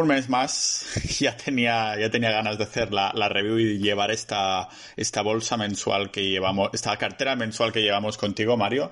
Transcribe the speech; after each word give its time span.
un 0.00 0.06
mes 0.06 0.28
más 0.30 0.86
ya 1.20 1.36
tenía, 1.36 1.98
ya 1.98 2.10
tenía 2.10 2.30
ganas 2.30 2.56
de 2.56 2.64
hacer 2.64 2.92
la, 2.92 3.12
la, 3.14 3.28
review 3.28 3.58
y 3.58 3.78
llevar 3.78 4.10
esta, 4.10 4.68
esta 4.96 5.20
bolsa 5.22 5.58
mensual 5.58 6.10
que 6.10 6.22
llevamos, 6.22 6.70
esta 6.72 6.96
cartera 6.96 7.36
mensual 7.36 7.72
que 7.72 7.82
llevamos 7.82 8.16
contigo, 8.16 8.56
Mario. 8.56 8.90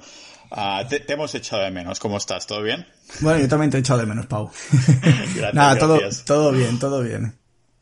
Uh, 0.51 0.87
te, 0.89 1.01
te, 1.01 1.15
hemos 1.15 1.35
echado 1.35 1.63
de 1.63 1.71
menos. 1.71 2.01
¿Cómo 2.01 2.19
estás? 2.19 2.47
¿Todo 2.47 2.63
bien? 2.63 2.87
Bueno, 3.21 3.41
yo 3.41 3.49
también 3.49 3.71
te 3.71 3.79
he 3.79 3.81
echado 3.81 4.01
de 4.01 4.07
menos, 4.07 4.27
Pau. 4.27 4.51
gracias, 4.73 5.55
Nada, 5.55 5.79
todo, 5.79 5.99
todo 6.27 6.53
bien, 6.53 6.79
todo 6.79 7.03
bien. 7.03 7.35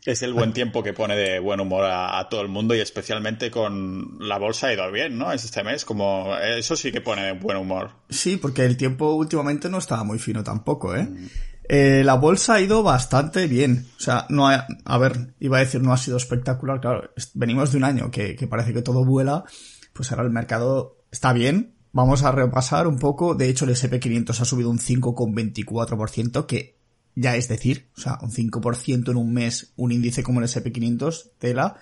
Es 0.04 0.22
el 0.22 0.32
buen 0.32 0.52
tiempo 0.52 0.82
que 0.82 0.92
pone 0.92 1.16
de 1.16 1.40
buen 1.40 1.60
humor 1.60 1.84
a, 1.84 2.18
a, 2.18 2.28
todo 2.28 2.40
el 2.40 2.48
mundo 2.48 2.74
y 2.74 2.80
especialmente 2.80 3.50
con 3.50 4.16
la 4.20 4.38
bolsa 4.38 4.68
ha 4.68 4.72
ido 4.72 4.90
bien, 4.92 5.18
¿no? 5.18 5.32
Es 5.32 5.44
este 5.44 5.64
mes, 5.64 5.84
como 5.84 6.36
eso 6.38 6.76
sí 6.76 6.92
que 6.92 7.00
pone 7.00 7.24
de 7.24 7.32
buen 7.32 7.56
humor. 7.56 7.90
Sí, 8.08 8.36
porque 8.36 8.64
el 8.64 8.76
tiempo 8.76 9.12
últimamente 9.14 9.68
no 9.68 9.78
estaba 9.78 10.04
muy 10.04 10.18
fino 10.18 10.44
tampoco, 10.44 10.94
¿eh? 10.94 11.02
Mm. 11.02 11.28
Eh, 11.68 12.02
la 12.02 12.14
bolsa 12.14 12.54
ha 12.54 12.60
ido 12.60 12.82
bastante 12.82 13.46
bien. 13.46 13.86
O 13.98 14.00
sea, 14.00 14.26
no 14.30 14.48
ha, 14.48 14.66
a 14.84 14.98
ver, 14.98 15.34
iba 15.38 15.58
a 15.58 15.60
decir 15.60 15.82
no 15.82 15.92
ha 15.92 15.98
sido 15.98 16.16
espectacular, 16.16 16.80
claro, 16.80 17.10
venimos 17.34 17.72
de 17.72 17.78
un 17.78 17.84
año 17.84 18.10
que, 18.10 18.34
que 18.36 18.46
parece 18.46 18.72
que 18.72 18.82
todo 18.82 19.04
vuela, 19.04 19.44
pues 19.92 20.10
ahora 20.10 20.24
el 20.24 20.30
mercado 20.30 20.96
está 21.10 21.32
bien. 21.32 21.74
Vamos 21.92 22.22
a 22.22 22.32
repasar 22.32 22.86
un 22.86 22.98
poco, 22.98 23.34
de 23.34 23.48
hecho 23.48 23.64
el 23.64 23.72
SP500 23.72 24.40
ha 24.40 24.44
subido 24.44 24.70
un 24.70 24.78
5,24%, 24.78 26.46
que 26.46 26.78
ya 27.14 27.36
es 27.36 27.48
decir, 27.48 27.90
o 27.96 28.00
sea, 28.00 28.18
un 28.22 28.30
5% 28.30 29.10
en 29.10 29.16
un 29.16 29.32
mes, 29.32 29.72
un 29.76 29.92
índice 29.92 30.22
como 30.22 30.40
el 30.40 30.46
SP500, 30.46 31.32
tela. 31.38 31.76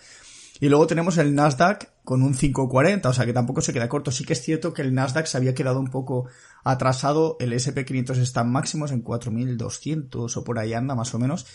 Y 0.61 0.69
luego 0.69 0.87
tenemos 0.87 1.19
el 1.19 1.35
Nasdaq 1.35 1.91
con 2.03 2.23
un 2.23 2.35
5,40, 2.35 3.07
o 3.07 3.13
sea 3.13 3.27
que 3.27 3.35
tampoco 3.35 3.61
se 3.61 3.73
queda 3.73 3.89
corto. 3.89 4.11
Sí 4.11 4.25
que 4.25 4.33
es 4.33 4.43
cierto 4.43 4.73
que 4.73 4.83
el 4.83 4.95
Nasdaq 4.95 5.27
se 5.27 5.37
había 5.37 5.55
quedado 5.55 5.79
un 5.81 5.89
poco 5.89 6.29
atrasado, 6.67 7.37
el 7.39 7.53
SP500 7.53 8.19
está 8.19 8.41
en 8.41 8.51
máximos 8.51 8.91
en 8.91 9.05
4.200 9.05 10.37
o 10.37 10.45
por 10.45 10.59
ahí 10.59 10.75
anda 10.75 10.97
más 10.97 11.15
o 11.15 11.19
menos, 11.19 11.47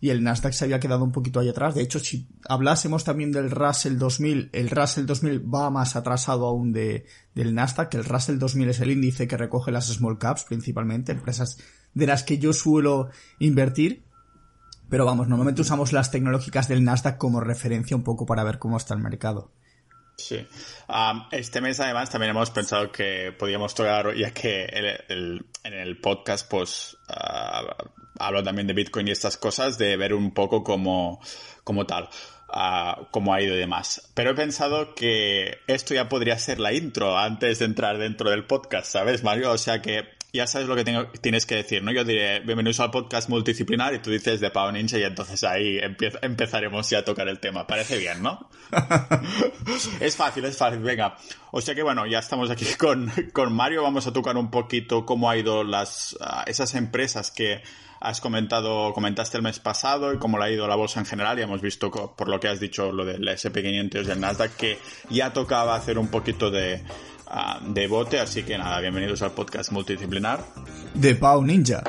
y 0.00 0.10
el 0.10 0.22
Nasdaq 0.22 0.52
se 0.52 0.64
había 0.64 0.78
quedado 0.78 1.02
un 1.02 1.10
poquito 1.10 1.40
ahí 1.40 1.48
atrás. 1.48 1.74
De 1.74 1.82
hecho, 1.82 1.98
si 1.98 2.28
hablásemos 2.48 3.02
también 3.02 3.32
del 3.32 3.50
Russell 3.50 3.96
2000, 3.96 4.50
el 4.52 4.70
Russell 4.70 5.06
2000 5.06 5.52
va 5.52 5.70
más 5.70 5.96
atrasado 5.96 6.46
aún 6.46 6.72
de, 6.72 7.06
del 7.34 7.54
Nasdaq, 7.54 7.94
el 7.94 8.04
Russell 8.04 8.38
2000 8.38 8.68
es 8.68 8.80
el 8.80 8.90
índice 8.90 9.26
que 9.26 9.36
recoge 9.36 9.72
las 9.72 9.86
small 9.86 10.18
caps 10.18 10.44
principalmente, 10.44 11.12
empresas 11.12 11.58
de 11.94 12.06
las 12.06 12.22
que 12.22 12.38
yo 12.38 12.52
suelo 12.52 13.08
invertir, 13.38 14.04
pero 14.88 15.04
vamos, 15.04 15.28
normalmente 15.28 15.62
usamos 15.62 15.92
las 15.92 16.10
tecnológicas 16.10 16.68
del 16.68 16.84
Nasdaq 16.84 17.18
como 17.18 17.40
referencia 17.40 17.96
un 17.96 18.04
poco 18.04 18.26
para 18.26 18.44
ver 18.44 18.58
cómo 18.58 18.76
está 18.76 18.94
el 18.94 19.00
mercado. 19.00 19.50
Sí. 20.18 20.46
Este 21.30 21.60
mes 21.60 21.78
además 21.78 22.10
también 22.10 22.30
hemos 22.30 22.50
pensado 22.50 22.90
que 22.90 23.32
podíamos 23.38 23.74
tocar, 23.74 24.14
ya 24.16 24.32
que 24.32 24.64
el, 24.64 25.46
en 25.62 25.72
el 25.72 26.00
podcast 26.00 26.50
pues 26.50 26.98
uh, 27.08 27.88
hablo 28.18 28.42
también 28.42 28.66
de 28.66 28.74
Bitcoin 28.74 29.06
y 29.08 29.12
estas 29.12 29.36
cosas, 29.36 29.78
de 29.78 29.96
ver 29.96 30.12
un 30.12 30.34
poco 30.34 30.64
cómo, 30.64 31.20
cómo 31.64 31.86
tal. 31.86 32.08
Uh, 32.50 33.04
cómo 33.10 33.34
ha 33.34 33.42
ido 33.42 33.54
y 33.54 33.58
demás. 33.58 34.10
Pero 34.14 34.30
he 34.30 34.34
pensado 34.34 34.94
que 34.94 35.58
esto 35.66 35.94
ya 35.94 36.08
podría 36.08 36.38
ser 36.38 36.58
la 36.58 36.72
intro 36.72 37.18
antes 37.18 37.58
de 37.58 37.66
entrar 37.66 37.98
dentro 37.98 38.30
del 38.30 38.46
podcast, 38.46 38.90
¿sabes, 38.90 39.22
Mario? 39.22 39.52
O 39.52 39.58
sea 39.58 39.82
que 39.82 40.17
ya 40.32 40.46
sabes 40.46 40.68
lo 40.68 40.76
que 40.76 40.84
tengo, 40.84 41.06
tienes 41.22 41.46
que 41.46 41.54
decir, 41.54 41.82
¿no? 41.82 41.90
Yo 41.90 42.04
diré, 42.04 42.40
bienvenidos 42.40 42.80
al 42.80 42.90
podcast 42.90 43.30
multidisciplinar 43.30 43.94
y 43.94 44.00
tú 44.00 44.10
dices 44.10 44.40
de 44.40 44.50
Pau 44.50 44.70
Ninja 44.70 44.98
y 44.98 45.02
entonces 45.02 45.42
ahí 45.42 45.78
empieza, 45.78 46.18
empezaremos 46.20 46.90
ya 46.90 46.98
a 46.98 47.04
tocar 47.04 47.28
el 47.28 47.38
tema. 47.38 47.66
Parece 47.66 47.96
bien, 47.96 48.22
¿no? 48.22 48.48
es 50.00 50.16
fácil, 50.16 50.44
es 50.44 50.56
fácil, 50.56 50.80
venga. 50.80 51.16
O 51.50 51.62
sea 51.62 51.74
que 51.74 51.82
bueno, 51.82 52.06
ya 52.06 52.18
estamos 52.18 52.50
aquí 52.50 52.66
con, 52.78 53.10
con 53.32 53.54
Mario, 53.54 53.82
vamos 53.82 54.06
a 54.06 54.12
tocar 54.12 54.36
un 54.36 54.50
poquito 54.50 55.06
cómo 55.06 55.30
ha 55.30 55.36
ido 55.38 55.64
las, 55.64 56.12
uh, 56.20 56.42
esas 56.46 56.74
empresas 56.74 57.30
que 57.30 57.62
has 58.00 58.20
comentado, 58.20 58.92
comentaste 58.92 59.38
el 59.38 59.42
mes 59.42 59.58
pasado 59.58 60.12
y 60.12 60.18
cómo 60.18 60.38
le 60.38 60.44
ha 60.44 60.50
ido 60.50 60.68
la 60.68 60.76
bolsa 60.76 61.00
en 61.00 61.06
general 61.06 61.38
y 61.38 61.42
hemos 61.42 61.62
visto 61.62 61.90
por 61.90 62.28
lo 62.28 62.38
que 62.38 62.48
has 62.48 62.60
dicho 62.60 62.92
lo 62.92 63.04
del 63.04 63.26
SP500 63.26 64.06
y 64.06 64.10
el 64.10 64.20
Nasdaq 64.20 64.54
que 64.56 64.78
ya 65.10 65.32
tocaba 65.32 65.74
hacer 65.74 65.98
un 65.98 66.08
poquito 66.08 66.48
de, 66.50 66.84
uh, 67.30 67.72
de 67.72 67.86
bote, 67.86 68.18
así 68.18 68.42
que 68.42 68.58
nada, 68.58 68.80
bienvenidos 68.80 69.22
al 69.22 69.32
podcast 69.32 69.72
multidisciplinar 69.72 70.44
de 70.94 71.14
Pau 71.14 71.44
Ninja. 71.44 71.82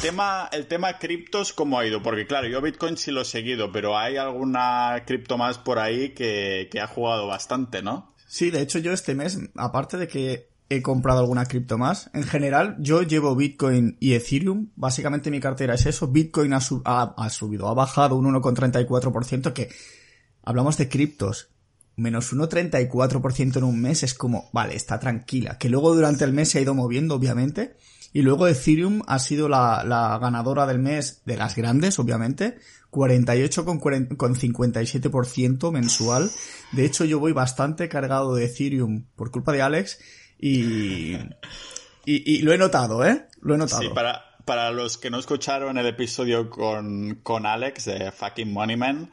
Tema, 0.00 0.48
el 0.52 0.66
tema 0.66 0.98
criptos, 0.98 1.52
¿cómo 1.52 1.78
ha 1.78 1.86
ido? 1.86 2.02
Porque 2.02 2.26
claro, 2.26 2.48
yo 2.48 2.62
Bitcoin 2.62 2.96
sí 2.96 3.10
lo 3.10 3.22
he 3.22 3.24
seguido, 3.24 3.72
pero 3.72 3.98
hay 3.98 4.16
alguna 4.16 5.02
cripto 5.06 5.36
más 5.36 5.58
por 5.58 5.78
ahí 5.78 6.10
que, 6.10 6.68
que 6.70 6.80
ha 6.80 6.86
jugado 6.86 7.26
bastante, 7.26 7.82
¿no? 7.82 8.14
Sí, 8.26 8.50
de 8.50 8.62
hecho 8.62 8.78
yo 8.78 8.92
este 8.92 9.14
mes, 9.14 9.38
aparte 9.56 9.96
de 9.96 10.08
que 10.08 10.48
he 10.70 10.82
comprado 10.82 11.20
alguna 11.20 11.46
cripto 11.46 11.78
más, 11.78 12.10
en 12.12 12.24
general 12.24 12.76
yo 12.78 13.02
llevo 13.02 13.34
Bitcoin 13.34 13.96
y 14.00 14.12
Ethereum, 14.12 14.68
básicamente 14.76 15.30
mi 15.30 15.40
cartera 15.40 15.74
es 15.74 15.86
eso, 15.86 16.08
Bitcoin 16.08 16.52
ha, 16.52 16.60
sub 16.60 16.82
ha, 16.84 17.30
subido, 17.30 17.68
ha 17.68 17.74
bajado 17.74 18.16
un 18.16 18.26
1,34% 18.26 19.54
que 19.54 19.70
hablamos 20.42 20.76
de 20.76 20.88
criptos, 20.88 21.48
menos 21.96 22.34
1,34% 22.34 23.56
en 23.56 23.64
un 23.64 23.80
mes 23.80 24.02
es 24.02 24.12
como, 24.12 24.50
vale, 24.52 24.76
está 24.76 25.00
tranquila, 25.00 25.56
que 25.58 25.70
luego 25.70 25.94
durante 25.94 26.24
el 26.24 26.34
mes 26.34 26.50
se 26.50 26.58
ha 26.58 26.62
ido 26.62 26.74
moviendo 26.74 27.14
obviamente, 27.14 27.76
y 28.12 28.20
luego 28.22 28.46
Ethereum 28.46 29.02
ha 29.06 29.18
sido 29.18 29.48
la, 29.48 29.82
la 29.84 30.18
ganadora 30.18 30.66
del 30.66 30.78
mes 30.78 31.22
de 31.26 31.36
las 31.36 31.56
grandes, 31.56 31.98
obviamente, 31.98 32.56
48,57% 32.90 35.70
mensual. 35.70 36.30
De 36.72 36.86
hecho, 36.86 37.04
yo 37.04 37.20
voy 37.20 37.32
bastante 37.32 37.90
cargado 37.90 38.34
de 38.34 38.46
Ethereum 38.46 39.04
por 39.14 39.30
culpa 39.30 39.52
de 39.52 39.60
Alex 39.60 39.98
y, 40.38 41.14
y, 41.14 41.18
y 42.04 42.42
lo 42.42 42.52
he 42.52 42.58
notado, 42.58 43.04
¿eh? 43.04 43.26
Lo 43.40 43.54
he 43.54 43.58
notado. 43.58 43.82
Sí, 43.82 43.88
para, 43.94 44.36
para 44.44 44.70
los 44.70 44.98
que 44.98 45.10
no 45.10 45.18
escucharon 45.18 45.78
el 45.78 45.86
episodio 45.86 46.48
con, 46.50 47.20
con 47.22 47.46
Alex 47.46 47.86
de 47.86 48.12
Fucking 48.12 48.52
Moneyman, 48.52 49.10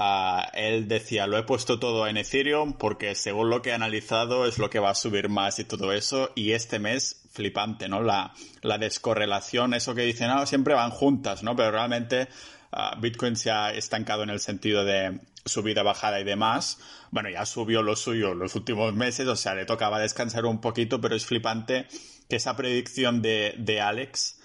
Uh, 0.00 0.46
él 0.54 0.86
decía, 0.86 1.26
lo 1.26 1.36
he 1.38 1.42
puesto 1.42 1.80
todo 1.80 2.06
en 2.06 2.16
Ethereum 2.16 2.74
porque 2.74 3.16
según 3.16 3.50
lo 3.50 3.62
que 3.62 3.70
he 3.70 3.72
analizado 3.72 4.46
es 4.46 4.58
lo 4.58 4.70
que 4.70 4.78
va 4.78 4.90
a 4.90 4.94
subir 4.94 5.28
más 5.28 5.58
y 5.58 5.64
todo 5.64 5.92
eso. 5.92 6.30
Y 6.36 6.52
este 6.52 6.78
mes, 6.78 7.24
flipante, 7.32 7.88
¿no? 7.88 8.00
La, 8.00 8.32
la 8.62 8.78
descorrelación, 8.78 9.74
eso 9.74 9.96
que 9.96 10.02
dicen, 10.02 10.28
no, 10.28 10.46
siempre 10.46 10.74
van 10.74 10.92
juntas, 10.92 11.42
¿no? 11.42 11.56
Pero 11.56 11.72
realmente 11.72 12.28
uh, 12.72 13.00
Bitcoin 13.00 13.34
se 13.34 13.50
ha 13.50 13.72
estancado 13.72 14.22
en 14.22 14.30
el 14.30 14.38
sentido 14.38 14.84
de 14.84 15.18
subida, 15.48 15.82
bajada 15.82 16.20
y 16.20 16.24
demás. 16.24 16.78
Bueno, 17.10 17.30
ya 17.30 17.46
subió 17.46 17.82
lo 17.82 17.96
suyo 17.96 18.34
los 18.34 18.54
últimos 18.54 18.94
meses, 18.94 19.26
o 19.26 19.36
sea, 19.36 19.54
le 19.54 19.64
tocaba 19.64 19.98
descansar 19.98 20.46
un 20.46 20.60
poquito, 20.60 21.00
pero 21.00 21.14
es 21.16 21.26
flipante 21.26 21.86
que 22.28 22.36
esa 22.36 22.56
predicción 22.56 23.22
de, 23.22 23.54
de 23.58 23.80
Alex 23.80 24.38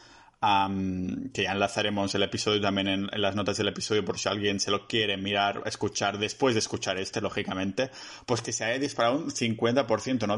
que 1.34 1.44
ya 1.44 1.54
enlazaremos 1.54 2.14
el 2.16 2.24
episodio 2.24 2.60
también 2.60 2.88
en, 2.90 3.10
las 3.14 3.34
notas 3.34 3.56
del 3.56 3.70
episodio 3.70 4.04
por 4.04 4.20
si 4.20 4.28
alguien 4.28 4.60
se 4.60 4.72
lo 4.72 4.88
quiere 4.88 5.16
mirar, 5.16 5.62
escuchar 5.66 6.18
después 6.18 6.54
de 6.54 6.60
escuchar 6.60 6.98
este, 6.98 7.22
lógicamente, 7.22 7.92
pues 8.26 8.42
que 8.42 8.52
se 8.52 8.66
haya 8.66 8.78
disparado 8.78 9.20
un 9.20 9.30
50%, 9.30 10.28
¿no? 10.28 10.38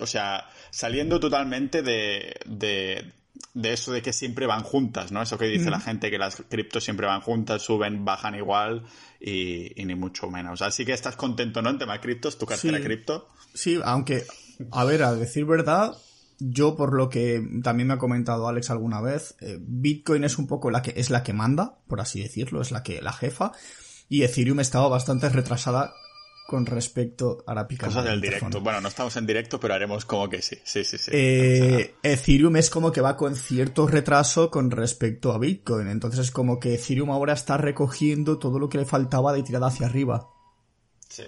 O 0.00 0.06
sea, 0.06 0.48
saliendo 0.70 1.18
totalmente 1.18 1.82
de, 1.82 3.12
de, 3.54 3.72
eso 3.72 3.92
de 3.92 4.02
que 4.02 4.12
siempre 4.12 4.46
van 4.46 4.62
juntas, 4.62 5.12
¿no? 5.12 5.22
Eso 5.22 5.38
que 5.38 5.46
dice 5.46 5.68
mm. 5.68 5.72
la 5.72 5.80
gente, 5.80 6.10
que 6.10 6.18
las 6.18 6.36
criptos 6.48 6.84
siempre 6.84 7.06
van 7.06 7.20
juntas, 7.20 7.62
suben, 7.62 8.04
bajan 8.04 8.34
igual 8.34 8.84
y, 9.20 9.80
y, 9.80 9.84
ni 9.84 9.94
mucho 9.94 10.30
menos. 10.30 10.62
Así 10.62 10.84
que 10.84 10.92
estás 10.92 11.16
contento, 11.16 11.62
¿no? 11.62 11.70
En 11.70 11.78
tema 11.78 12.00
criptos, 12.00 12.38
tu 12.38 12.46
cartera 12.46 12.78
sí, 12.78 12.84
cripto. 12.84 13.28
Sí, 13.54 13.80
aunque, 13.84 14.24
a 14.72 14.84
ver, 14.84 15.02
a 15.02 15.14
decir 15.14 15.44
verdad, 15.44 15.96
yo 16.38 16.74
por 16.74 16.94
lo 16.94 17.08
que 17.08 17.46
también 17.62 17.88
me 17.88 17.94
ha 17.94 17.98
comentado 17.98 18.48
Alex 18.48 18.70
alguna 18.70 19.00
vez, 19.00 19.36
eh, 19.40 19.58
Bitcoin 19.60 20.24
es 20.24 20.38
un 20.38 20.46
poco 20.46 20.70
la 20.70 20.82
que 20.82 20.94
es 20.96 21.10
la 21.10 21.22
que 21.22 21.32
manda, 21.32 21.78
por 21.86 22.00
así 22.00 22.22
decirlo, 22.22 22.62
es 22.62 22.70
la 22.72 22.82
que 22.82 23.02
la 23.02 23.12
jefa 23.12 23.52
y 24.08 24.24
Ethereum 24.24 24.60
estaba 24.60 24.88
bastante 24.88 25.28
retrasada 25.28 25.92
con 26.50 26.66
respecto 26.66 27.44
a 27.46 27.54
la 27.54 27.68
pica. 27.68 27.86
Cosas 27.86 28.06
del 28.06 28.20
directo. 28.20 28.60
Bueno, 28.60 28.80
no 28.80 28.88
estamos 28.88 29.14
en 29.14 29.24
directo, 29.24 29.60
pero 29.60 29.72
haremos 29.72 30.04
como 30.04 30.28
que 30.28 30.42
sí. 30.42 30.58
Sí, 30.64 30.82
sí, 30.82 30.98
sí. 30.98 31.12
Eh, 31.14 31.94
Ethereum 32.02 32.56
es 32.56 32.70
como 32.70 32.90
que 32.90 33.00
va 33.00 33.16
con 33.16 33.36
cierto 33.36 33.86
retraso 33.86 34.50
con 34.50 34.72
respecto 34.72 35.30
a 35.30 35.38
Bitcoin. 35.38 35.86
Entonces 35.86 36.18
es 36.18 36.30
como 36.32 36.58
que 36.58 36.74
Ethereum 36.74 37.12
ahora 37.12 37.34
está 37.34 37.56
recogiendo 37.56 38.40
todo 38.40 38.58
lo 38.58 38.68
que 38.68 38.78
le 38.78 38.84
faltaba 38.84 39.32
de 39.32 39.44
tirada 39.44 39.68
hacia 39.68 39.86
arriba. 39.86 40.28
Sí. 41.08 41.22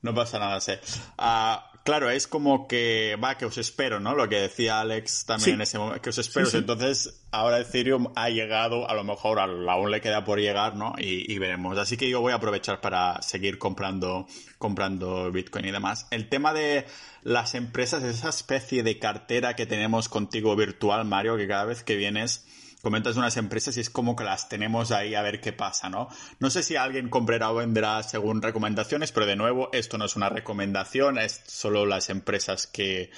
No 0.00 0.14
pasa 0.14 0.38
nada, 0.38 0.60
sí. 0.60 0.74
Uh, 1.18 1.71
claro, 1.84 2.10
es 2.10 2.26
como 2.26 2.68
que, 2.68 3.16
va, 3.22 3.36
que 3.36 3.44
os 3.44 3.58
espero, 3.58 4.00
¿no? 4.00 4.14
Lo 4.14 4.28
que 4.28 4.36
decía 4.40 4.80
Alex 4.80 5.26
también 5.26 5.44
sí. 5.44 5.50
en 5.52 5.60
ese 5.62 5.78
momento, 5.78 6.02
que 6.02 6.10
os 6.10 6.18
espero. 6.18 6.46
Sí, 6.46 6.52
sí. 6.52 6.58
Entonces, 6.58 7.22
ahora 7.30 7.60
Ethereum 7.60 8.12
ha 8.16 8.28
llegado, 8.30 8.88
a 8.88 8.94
lo 8.94 9.04
mejor 9.04 9.38
aún 9.40 9.90
le 9.90 10.00
queda 10.00 10.24
por 10.24 10.38
llegar, 10.38 10.76
¿no? 10.76 10.94
Y, 10.98 11.32
y, 11.32 11.38
veremos. 11.38 11.78
Así 11.78 11.96
que 11.96 12.08
yo 12.08 12.20
voy 12.20 12.32
a 12.32 12.36
aprovechar 12.36 12.80
para 12.80 13.20
seguir 13.22 13.58
comprando, 13.58 14.26
comprando 14.58 15.30
Bitcoin 15.30 15.66
y 15.66 15.70
demás. 15.70 16.06
El 16.10 16.28
tema 16.28 16.52
de 16.52 16.86
las 17.22 17.54
empresas, 17.54 18.02
esa 18.02 18.28
especie 18.28 18.82
de 18.82 18.98
cartera 18.98 19.56
que 19.56 19.66
tenemos 19.66 20.08
contigo 20.08 20.56
virtual, 20.56 21.04
Mario, 21.04 21.36
que 21.36 21.48
cada 21.48 21.64
vez 21.64 21.82
que 21.82 21.96
vienes 21.96 22.44
comentas 22.82 23.16
unas 23.16 23.36
empresas 23.36 23.76
y 23.76 23.80
es 23.80 23.90
como 23.90 24.16
que 24.16 24.24
las 24.24 24.48
tenemos 24.48 24.90
ahí 24.90 25.14
a 25.14 25.22
ver 25.22 25.40
qué 25.40 25.52
pasa, 25.52 25.88
¿no? 25.88 26.08
No 26.40 26.50
sé 26.50 26.62
si 26.62 26.76
alguien 26.76 27.08
comprará 27.08 27.52
o 27.52 27.54
venderá 27.54 28.02
según 28.02 28.42
recomendaciones, 28.42 29.12
pero 29.12 29.24
de 29.24 29.36
nuevo, 29.36 29.70
esto 29.72 29.98
no 29.98 30.04
es 30.04 30.16
una 30.16 30.28
recomendación, 30.28 31.18
es 31.18 31.40
solo 31.46 31.86
las 31.86 32.10
empresas 32.10 32.66
que, 32.66 33.10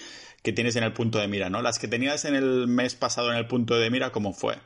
que 0.43 0.52
tienes 0.52 0.76
en 0.76 0.84
el 0.84 0.93
punto 0.93 1.19
de 1.19 1.28
mira, 1.28 1.49
¿no? 1.49 1.62
Las 1.62 1.78
que 1.78 1.88
tenías 1.88 2.26
en 2.26 2.34
el 2.34 2.69
mes 2.69 2.94
pasado 2.94 3.32
en 3.32 3.38
el 3.38 3.46
punto 3.46 3.76
de 3.76 3.90
mira, 3.90 4.12
¿cómo 4.12 4.34
fue? 4.34 4.58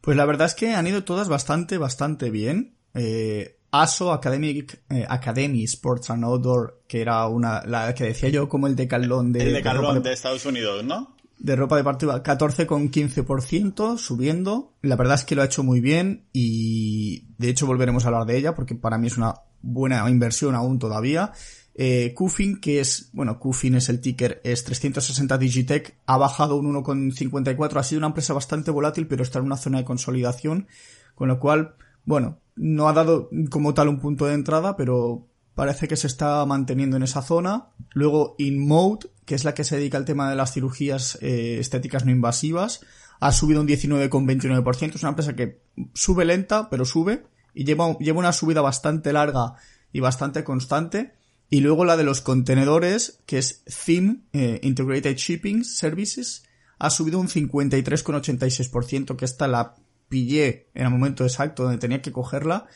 Pues 0.00 0.16
la 0.16 0.24
verdad 0.24 0.48
es 0.48 0.54
que 0.54 0.74
han 0.74 0.86
ido 0.88 1.04
todas 1.04 1.28
bastante, 1.28 1.78
bastante 1.78 2.30
bien. 2.30 2.74
Eh, 2.94 3.56
ASO, 3.70 4.12
Academic, 4.12 4.82
eh, 4.90 5.06
Academy 5.08 5.62
Sports 5.64 6.10
and 6.10 6.24
Outdoor, 6.24 6.82
que 6.88 7.00
era 7.00 7.26
una, 7.28 7.62
la 7.64 7.94
que 7.94 8.04
decía 8.04 8.28
yo 8.28 8.48
como 8.48 8.66
el 8.66 8.74
decalón 8.74 9.32
de... 9.32 9.44
El 9.44 9.52
decalón 9.54 10.02
de, 10.02 10.08
de 10.08 10.12
Estados 10.12 10.44
Unidos, 10.44 10.82
¿no? 10.82 11.16
De 11.42 11.56
ropa 11.56 11.76
deportiva 11.76 12.22
14,15% 12.22 13.98
subiendo. 13.98 14.74
La 14.80 14.94
verdad 14.94 15.16
es 15.16 15.24
que 15.24 15.34
lo 15.34 15.42
ha 15.42 15.46
hecho 15.46 15.64
muy 15.64 15.80
bien 15.80 16.28
y 16.32 17.26
de 17.36 17.48
hecho 17.48 17.66
volveremos 17.66 18.04
a 18.04 18.08
hablar 18.08 18.26
de 18.26 18.38
ella 18.38 18.54
porque 18.54 18.76
para 18.76 18.96
mí 18.96 19.08
es 19.08 19.16
una 19.16 19.34
buena 19.60 20.08
inversión 20.08 20.54
aún 20.54 20.78
todavía. 20.78 21.32
Eh, 21.74 22.14
Kufin, 22.14 22.60
que 22.60 22.78
es, 22.78 23.10
bueno, 23.12 23.40
Kufin 23.40 23.74
es 23.74 23.88
el 23.88 24.00
ticker, 24.00 24.40
es 24.44 24.62
360 24.62 25.36
Digitech, 25.36 25.96
ha 26.06 26.16
bajado 26.16 26.56
un 26.56 26.72
1,54, 26.72 27.76
ha 27.76 27.82
sido 27.82 27.98
una 27.98 28.08
empresa 28.08 28.34
bastante 28.34 28.70
volátil, 28.70 29.08
pero 29.08 29.24
está 29.24 29.40
en 29.40 29.46
una 29.46 29.56
zona 29.56 29.78
de 29.78 29.84
consolidación, 29.84 30.68
con 31.16 31.26
lo 31.26 31.40
cual, 31.40 31.74
bueno, 32.04 32.38
no 32.54 32.88
ha 32.88 32.92
dado 32.92 33.30
como 33.50 33.74
tal 33.74 33.88
un 33.88 33.98
punto 33.98 34.26
de 34.26 34.34
entrada, 34.34 34.76
pero 34.76 35.26
parece 35.56 35.88
que 35.88 35.96
se 35.96 36.06
está 36.06 36.44
manteniendo 36.46 36.96
en 36.96 37.02
esa 37.02 37.22
zona. 37.22 37.70
Luego 37.94 38.36
InMode, 38.38 39.08
que 39.24 39.34
es 39.34 39.44
la 39.44 39.54
que 39.54 39.64
se 39.64 39.76
dedica 39.76 39.98
al 39.98 40.04
tema 40.04 40.30
de 40.30 40.36
las 40.36 40.52
cirugías 40.52 41.18
eh, 41.20 41.58
estéticas 41.58 42.04
no 42.04 42.10
invasivas, 42.10 42.80
ha 43.20 43.32
subido 43.32 43.60
un 43.60 43.68
19,29%. 43.68 44.94
Es 44.94 45.02
una 45.02 45.10
empresa 45.10 45.36
que 45.36 45.60
sube 45.94 46.24
lenta, 46.24 46.68
pero 46.70 46.84
sube. 46.84 47.24
Y 47.54 47.64
lleva, 47.64 47.96
lleva 47.98 48.18
una 48.18 48.32
subida 48.32 48.62
bastante 48.62 49.12
larga 49.12 49.54
y 49.92 50.00
bastante 50.00 50.42
constante. 50.42 51.12
Y 51.48 51.60
luego 51.60 51.84
la 51.84 51.96
de 51.96 52.04
los 52.04 52.20
contenedores, 52.20 53.20
que 53.26 53.38
es 53.38 53.62
Theme 53.64 54.22
eh, 54.32 54.58
Integrated 54.62 55.16
Shipping 55.16 55.64
Services, 55.64 56.44
ha 56.78 56.90
subido 56.90 57.20
un 57.20 57.28
53,86%, 57.28 59.16
que 59.16 59.24
esta 59.24 59.46
la 59.46 59.76
pillé 60.08 60.68
en 60.74 60.84
el 60.84 60.90
momento 60.90 61.24
exacto 61.24 61.62
donde 61.62 61.78
tenía 61.78 62.02
que 62.02 62.10
cogerla 62.10 62.66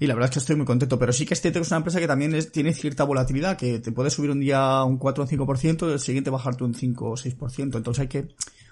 y 0.00 0.06
la 0.06 0.14
verdad 0.14 0.30
es 0.30 0.34
que 0.34 0.38
estoy 0.40 0.56
muy 0.56 0.64
contento. 0.64 0.98
Pero 0.98 1.12
sí 1.12 1.26
que 1.26 1.34
este 1.34 1.48
es 1.48 1.68
una 1.68 1.76
empresa 1.76 2.00
que 2.00 2.08
también 2.08 2.36
tiene 2.50 2.72
cierta 2.72 3.04
volatilidad, 3.04 3.56
que 3.58 3.78
te 3.78 3.92
puede 3.92 4.10
subir 4.10 4.30
un 4.30 4.40
día 4.40 4.82
un 4.82 4.96
4 4.96 5.22
o 5.22 5.26
un 5.26 5.30
5% 5.30 5.88
y 5.88 5.92
el 5.92 6.00
siguiente 6.00 6.30
bajarte 6.30 6.64
un 6.64 6.74
5 6.74 7.10
o 7.10 7.16
6%. 7.16 7.76
Entonces 7.76 8.00
hay 8.00 8.08
que 8.08 8.28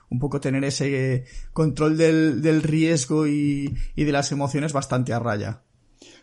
un 0.08 0.18
poco 0.18 0.40
tener 0.40 0.64
ese 0.64 1.26
control 1.52 1.98
del, 1.98 2.62
riesgo 2.62 3.26
y 3.26 3.68
de 3.94 4.12
las 4.12 4.32
emociones 4.32 4.72
bastante 4.72 5.12
a 5.12 5.18
raya. 5.18 5.62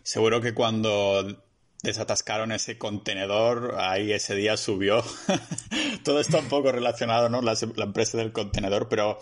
Seguro 0.01 0.41
que 0.41 0.53
cuando 0.53 1.45
desatascaron 1.83 2.51
ese 2.51 2.77
contenedor, 2.77 3.75
ahí 3.77 4.11
ese 4.11 4.35
día 4.35 4.57
subió. 4.57 5.03
Todo 6.03 6.19
está 6.19 6.39
un 6.39 6.47
poco 6.47 6.71
relacionado, 6.71 7.29
¿no? 7.29 7.41
La, 7.41 7.55
empresa 7.77 8.17
del 8.17 8.31
contenedor, 8.31 8.89
pero 8.89 9.19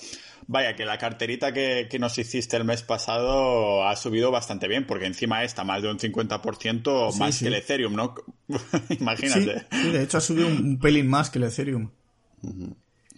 vaya, 0.47 0.75
que 0.75 0.85
la 0.85 0.97
carterita 0.97 1.53
que, 1.53 1.87
nos 1.99 2.17
hiciste 2.17 2.57
el 2.57 2.63
mes 2.63 2.81
pasado 2.83 3.87
ha 3.87 3.95
subido 3.95 4.31
bastante 4.31 4.67
bien, 4.67 4.87
porque 4.87 5.05
encima 5.05 5.43
está 5.43 5.63
más 5.63 5.81
de 5.81 5.91
un 5.91 5.99
50% 5.99 7.17
más 7.17 7.39
que 7.39 7.47
el 7.47 7.55
Ethereum, 7.55 7.95
¿no? 7.95 8.15
Imagínate. 8.99 9.65
Sí, 9.71 9.91
de 9.91 10.03
hecho 10.03 10.17
ha 10.17 10.21
subido 10.21 10.47
un, 10.47 10.79
pelín 10.79 11.07
más 11.07 11.29
que 11.29 11.39
el 11.39 11.45
Ethereum. 11.45 11.91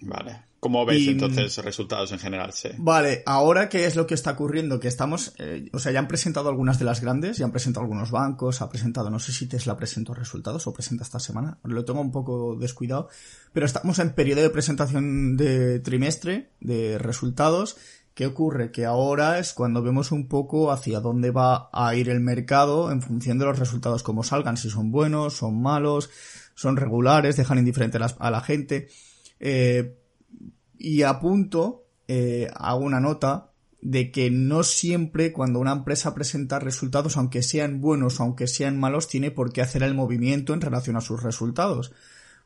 Vale. 0.02 0.42
¿Cómo 0.66 0.84
ves 0.84 1.08
entonces 1.08 1.60
resultados 1.60 2.12
en 2.12 2.18
general? 2.18 2.52
Sí. 2.52 2.70
Vale, 2.80 3.22
ahora 3.28 3.70
qué 3.70 3.86
es 3.86 3.96
lo 3.96 4.08
que 4.08 4.16
está 4.16 4.32
ocurriendo, 4.32 4.80
que 4.80 4.88
estamos, 4.88 5.36
eh, 5.38 5.70
o 5.74 5.78
sea, 5.78 5.92
ya 5.92 6.00
han 6.00 6.08
presentado 6.08 6.50
algunas 6.50 6.80
de 6.80 6.86
las 6.86 7.02
grandes, 7.02 7.38
ya 7.38 7.46
han 7.46 7.52
presentado 7.52 7.84
algunos 7.84 8.10
bancos, 8.10 8.64
ha 8.64 8.70
presentado, 8.72 9.12
no 9.12 9.20
sé 9.20 9.32
si 9.32 9.46
Tesla 9.46 9.78
presentó 9.78 10.16
resultados 10.16 10.66
o 10.66 10.74
presenta 10.74 11.04
esta 11.04 11.20
semana, 11.20 11.60
lo 11.66 11.86
tengo 11.86 12.02
un 12.02 12.12
poco 12.12 12.56
descuidado, 12.56 13.10
pero 13.54 13.68
estamos 13.68 14.00
en 14.00 14.14
periodo 14.14 14.42
de 14.42 14.50
presentación 14.50 15.38
de 15.38 15.82
trimestre, 15.82 16.50
de 16.62 16.98
resultados, 16.98 17.78
¿Qué 18.16 18.26
ocurre? 18.26 18.72
Que 18.72 18.86
ahora 18.86 19.40
es 19.40 19.52
cuando 19.52 19.84
vemos 19.84 20.14
un 20.14 20.30
poco 20.30 20.72
hacia 20.72 21.02
dónde 21.02 21.32
va 21.32 21.70
a 21.74 21.96
ir 21.96 22.10
el 22.10 22.22
mercado 22.22 22.90
en 22.90 23.02
función 23.02 23.38
de 23.38 23.46
los 23.46 23.60
resultados 23.60 24.04
como 24.04 24.24
salgan, 24.24 24.56
si 24.56 24.70
son 24.70 24.90
buenos, 24.90 25.34
son 25.34 25.62
malos, 25.62 26.10
son 26.56 26.78
regulares, 26.78 27.36
dejan 27.36 27.58
indiferente 27.58 27.98
a 27.98 28.32
la, 28.32 28.40
gente. 28.40 28.88
Eh, 29.42 29.98
y 30.78 31.04
apunto, 31.04 31.86
eh, 32.08 32.50
hago 32.56 32.80
una 32.80 33.00
nota 33.00 33.52
de 33.82 34.12
que 34.12 34.32
no 34.32 34.64
siempre 34.64 35.32
cuando 35.32 35.60
una 35.60 35.72
empresa 35.72 36.16
presenta 36.16 36.60
resultados, 36.60 37.18
aunque 37.18 37.44
sean 37.44 37.82
buenos 37.82 38.20
o 38.20 38.24
aunque 38.24 38.48
sean 38.48 38.80
malos, 38.80 39.08
tiene 39.08 39.30
por 39.30 39.54
qué 39.54 39.62
hacer 39.62 39.84
el 39.84 39.94
movimiento 39.94 40.54
en 40.54 40.62
relación 40.62 40.96
a 40.96 41.02
sus 41.02 41.22
resultados. 41.22 41.92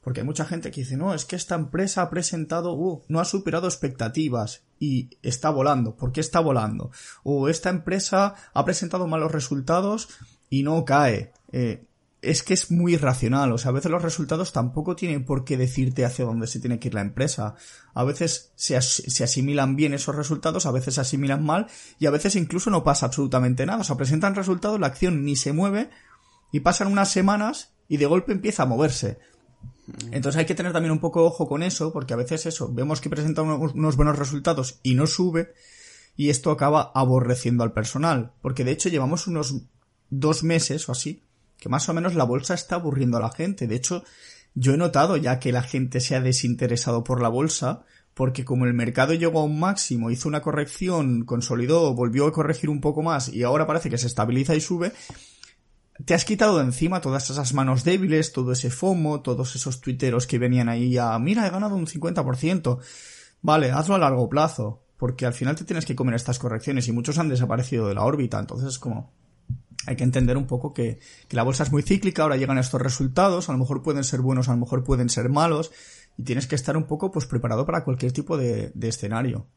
Porque 0.01 0.21
hay 0.21 0.25
mucha 0.25 0.45
gente 0.45 0.71
que 0.71 0.81
dice, 0.81 0.97
no, 0.97 1.13
es 1.13 1.25
que 1.25 1.35
esta 1.35 1.55
empresa 1.55 2.01
ha 2.01 2.09
presentado, 2.09 2.73
uh, 2.73 3.03
no 3.07 3.19
ha 3.19 3.25
superado 3.25 3.67
expectativas 3.67 4.63
y 4.79 5.09
está 5.23 5.49
volando. 5.49 5.95
¿Por 5.95 6.11
qué 6.11 6.21
está 6.21 6.39
volando? 6.39 6.91
O 7.23 7.49
esta 7.49 7.69
empresa 7.69 8.35
ha 8.53 8.65
presentado 8.65 9.07
malos 9.07 9.31
resultados 9.31 10.09
y 10.49 10.63
no 10.63 10.83
cae. 10.85 11.31
Eh, 11.51 11.85
es 12.21 12.43
que 12.43 12.53
es 12.53 12.71
muy 12.71 12.93
irracional. 12.93 13.51
O 13.51 13.57
sea, 13.57 13.69
a 13.69 13.73
veces 13.73 13.91
los 13.91 14.01
resultados 14.01 14.51
tampoco 14.51 14.95
tienen 14.95 15.25
por 15.25 15.45
qué 15.45 15.57
decirte 15.57 16.05
hacia 16.05 16.25
dónde 16.25 16.47
se 16.47 16.59
tiene 16.59 16.79
que 16.79 16.89
ir 16.89 16.93
la 16.93 17.01
empresa. 17.01 17.55
A 17.93 18.03
veces 18.03 18.51
se, 18.55 18.75
asimilan 18.75 19.75
bien 19.75 19.93
esos 19.93 20.15
resultados, 20.15 20.65
a 20.65 20.71
veces 20.71 20.95
se 20.95 21.01
asimilan 21.01 21.43
mal 21.43 21.67
y 21.99 22.05
a 22.05 22.11
veces 22.11 22.35
incluso 22.35 22.69
no 22.69 22.83
pasa 22.83 23.05
absolutamente 23.05 23.65
nada. 23.65 23.81
O 23.81 23.83
sea, 23.83 23.97
presentan 23.97 24.35
resultados, 24.35 24.79
la 24.79 24.87
acción 24.87 25.23
ni 25.23 25.35
se 25.35 25.53
mueve 25.53 25.89
y 26.51 26.59
pasan 26.61 26.91
unas 26.91 27.11
semanas 27.11 27.73
y 27.87 27.97
de 27.97 28.05
golpe 28.05 28.31
empieza 28.31 28.63
a 28.63 28.67
moverse. 28.67 29.19
Entonces 30.11 30.37
hay 30.37 30.45
que 30.45 30.55
tener 30.55 30.71
también 30.71 30.91
un 30.91 30.99
poco 30.99 31.23
ojo 31.25 31.47
con 31.47 31.63
eso, 31.63 31.91
porque 31.91 32.13
a 32.13 32.17
veces 32.17 32.45
eso, 32.45 32.71
vemos 32.71 33.01
que 33.01 33.09
presenta 33.09 33.41
unos 33.41 33.95
buenos 33.95 34.19
resultados 34.19 34.79
y 34.83 34.93
no 34.93 35.07
sube, 35.07 35.53
y 36.15 36.29
esto 36.29 36.51
acaba 36.51 36.91
aborreciendo 36.93 37.63
al 37.63 37.73
personal, 37.73 38.33
porque 38.43 38.63
de 38.63 38.71
hecho 38.71 38.89
llevamos 38.89 39.25
unos 39.25 39.63
dos 40.11 40.43
meses 40.43 40.87
o 40.89 40.91
así 40.91 41.23
que 41.59 41.69
más 41.69 41.87
o 41.89 41.93
menos 41.93 42.15
la 42.15 42.23
bolsa 42.23 42.53
está 42.53 42.75
aburriendo 42.75 43.17
a 43.17 43.21
la 43.21 43.31
gente. 43.31 43.67
De 43.67 43.75
hecho, 43.75 44.03
yo 44.55 44.73
he 44.73 44.77
notado 44.77 45.17
ya 45.17 45.39
que 45.39 45.51
la 45.51 45.61
gente 45.61 45.99
se 45.99 46.15
ha 46.15 46.21
desinteresado 46.21 47.03
por 47.03 47.21
la 47.21 47.29
bolsa, 47.29 47.85
porque 48.13 48.45
como 48.45 48.65
el 48.65 48.73
mercado 48.73 49.13
llegó 49.13 49.41
a 49.41 49.45
un 49.45 49.59
máximo, 49.59 50.11
hizo 50.11 50.27
una 50.27 50.41
corrección, 50.41 51.25
consolidó, 51.25 51.93
volvió 51.93 52.27
a 52.27 52.31
corregir 52.31 52.69
un 52.69 52.81
poco 52.81 53.01
más 53.01 53.29
y 53.29 53.43
ahora 53.43 53.67
parece 53.67 53.89
que 53.89 53.97
se 53.97 54.07
estabiliza 54.07 54.55
y 54.55 54.61
sube, 54.61 54.91
te 56.05 56.13
has 56.13 56.25
quitado 56.25 56.57
de 56.57 56.63
encima 56.63 57.01
todas 57.01 57.29
esas 57.29 57.53
manos 57.53 57.83
débiles, 57.83 58.31
todo 58.31 58.53
ese 58.53 58.69
FOMO, 58.69 59.21
todos 59.21 59.55
esos 59.55 59.81
tuiteros 59.81 60.27
que 60.27 60.39
venían 60.39 60.69
ahí 60.69 60.97
a, 60.97 61.17
mira, 61.19 61.45
he 61.45 61.49
ganado 61.49 61.75
un 61.75 61.87
50%. 61.87 62.79
Vale, 63.41 63.71
hazlo 63.71 63.95
a 63.95 63.99
largo 63.99 64.29
plazo, 64.29 64.83
porque 64.97 65.25
al 65.25 65.33
final 65.33 65.55
te 65.55 65.65
tienes 65.65 65.85
que 65.85 65.95
comer 65.95 66.15
estas 66.15 66.39
correcciones 66.39 66.87
y 66.87 66.91
muchos 66.91 67.17
han 67.17 67.29
desaparecido 67.29 67.87
de 67.87 67.95
la 67.95 68.03
órbita, 68.03 68.39
entonces 68.39 68.69
es 68.69 68.79
como, 68.79 69.13
hay 69.85 69.95
que 69.95 70.03
entender 70.03 70.37
un 70.37 70.47
poco 70.47 70.73
que, 70.73 70.99
la 71.29 71.43
bolsa 71.43 71.63
es 71.63 71.71
muy 71.71 71.83
cíclica, 71.83 72.23
ahora 72.23 72.37
llegan 72.37 72.57
estos 72.57 72.81
resultados, 72.81 73.49
a 73.49 73.53
lo 73.53 73.57
mejor 73.59 73.81
pueden 73.81 74.03
ser 74.03 74.21
buenos, 74.21 74.49
a 74.49 74.53
lo 74.53 74.59
mejor 74.59 74.83
pueden 74.83 75.09
ser 75.09 75.29
malos, 75.29 75.71
y 76.17 76.23
tienes 76.23 76.47
que 76.47 76.55
estar 76.55 76.75
un 76.75 76.85
poco 76.85 77.11
pues 77.11 77.25
preparado 77.25 77.65
para 77.65 77.83
cualquier 77.83 78.11
tipo 78.11 78.37
de 78.37 78.73
escenario. 78.81 79.47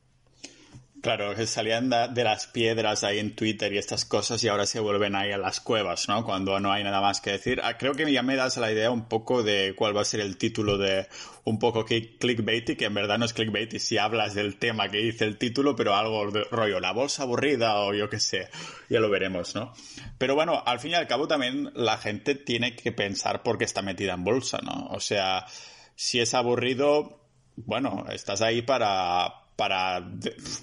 Claro, 1.03 1.35
que 1.35 1.49
salían 1.49 1.91
de 1.91 2.23
las 2.23 2.47
piedras 2.47 3.03
ahí 3.03 3.19
en 3.19 3.35
Twitter 3.35 3.73
y 3.73 3.79
estas 3.79 4.05
cosas 4.05 4.43
y 4.45 4.49
ahora 4.49 4.67
se 4.67 4.79
vuelven 4.79 5.17
ahí 5.17 5.33
a 5.33 5.37
las 5.37 5.59
cuevas, 5.59 6.09
¿no? 6.09 6.25
Cuando 6.25 6.61
no 6.61 6.71
hay 6.71 6.85
nada 6.85 7.01
más 7.01 7.21
que 7.21 7.33
decir. 7.33 7.61
Ah, 7.65 7.77
creo 7.77 7.95
que 7.95 8.11
ya 8.13 8.23
me 8.23 8.37
das 8.37 8.57
la 8.57 8.71
idea 8.71 8.89
un 8.93 9.09
poco 9.09 9.43
de 9.43 9.75
cuál 9.77 9.97
va 9.97 10.03
a 10.03 10.05
ser 10.05 10.21
el 10.21 10.37
título 10.37 10.79
de 10.79 11.09
un 11.43 11.59
poco 11.59 11.85
clickbaity, 11.85 12.77
que 12.77 12.85
en 12.85 12.95
verdad 12.95 13.19
no 13.19 13.25
es 13.25 13.33
clickbaity 13.33 13.81
si 13.81 13.99
hablas 13.99 14.35
del 14.35 14.59
tema 14.59 14.91
que 14.91 14.99
dice 14.99 15.25
el 15.25 15.39
título, 15.39 15.75
pero 15.75 15.97
algo 15.97 16.31
de 16.31 16.45
rollo, 16.45 16.79
la 16.79 16.93
bolsa 16.93 17.25
aburrida 17.25 17.81
o 17.81 17.93
yo 17.93 18.09
qué 18.09 18.21
sé, 18.21 18.49
ya 18.89 19.01
lo 19.01 19.11
veremos, 19.11 19.57
¿no? 19.57 19.73
Pero 20.19 20.37
bueno, 20.37 20.63
al 20.65 20.79
fin 20.79 20.93
y 20.93 20.95
al 20.95 21.09
cabo 21.09 21.27
también 21.27 21.73
la 21.75 21.99
gente 21.99 22.37
tiene 22.37 22.77
que 22.77 22.93
pensar 22.93 23.43
por 23.43 23.59
qué 23.59 23.65
está 23.65 23.83
metida 23.83 24.15
en 24.15 24.23
bolsa, 24.23 24.61
¿no? 24.63 24.87
O 24.93 25.01
sea, 25.01 25.47
si 25.97 26.21
es 26.21 26.33
aburrido, 26.33 27.27
bueno, 27.57 28.07
estás 28.09 28.41
ahí 28.41 28.63
para 28.63 29.42
para 29.57 30.09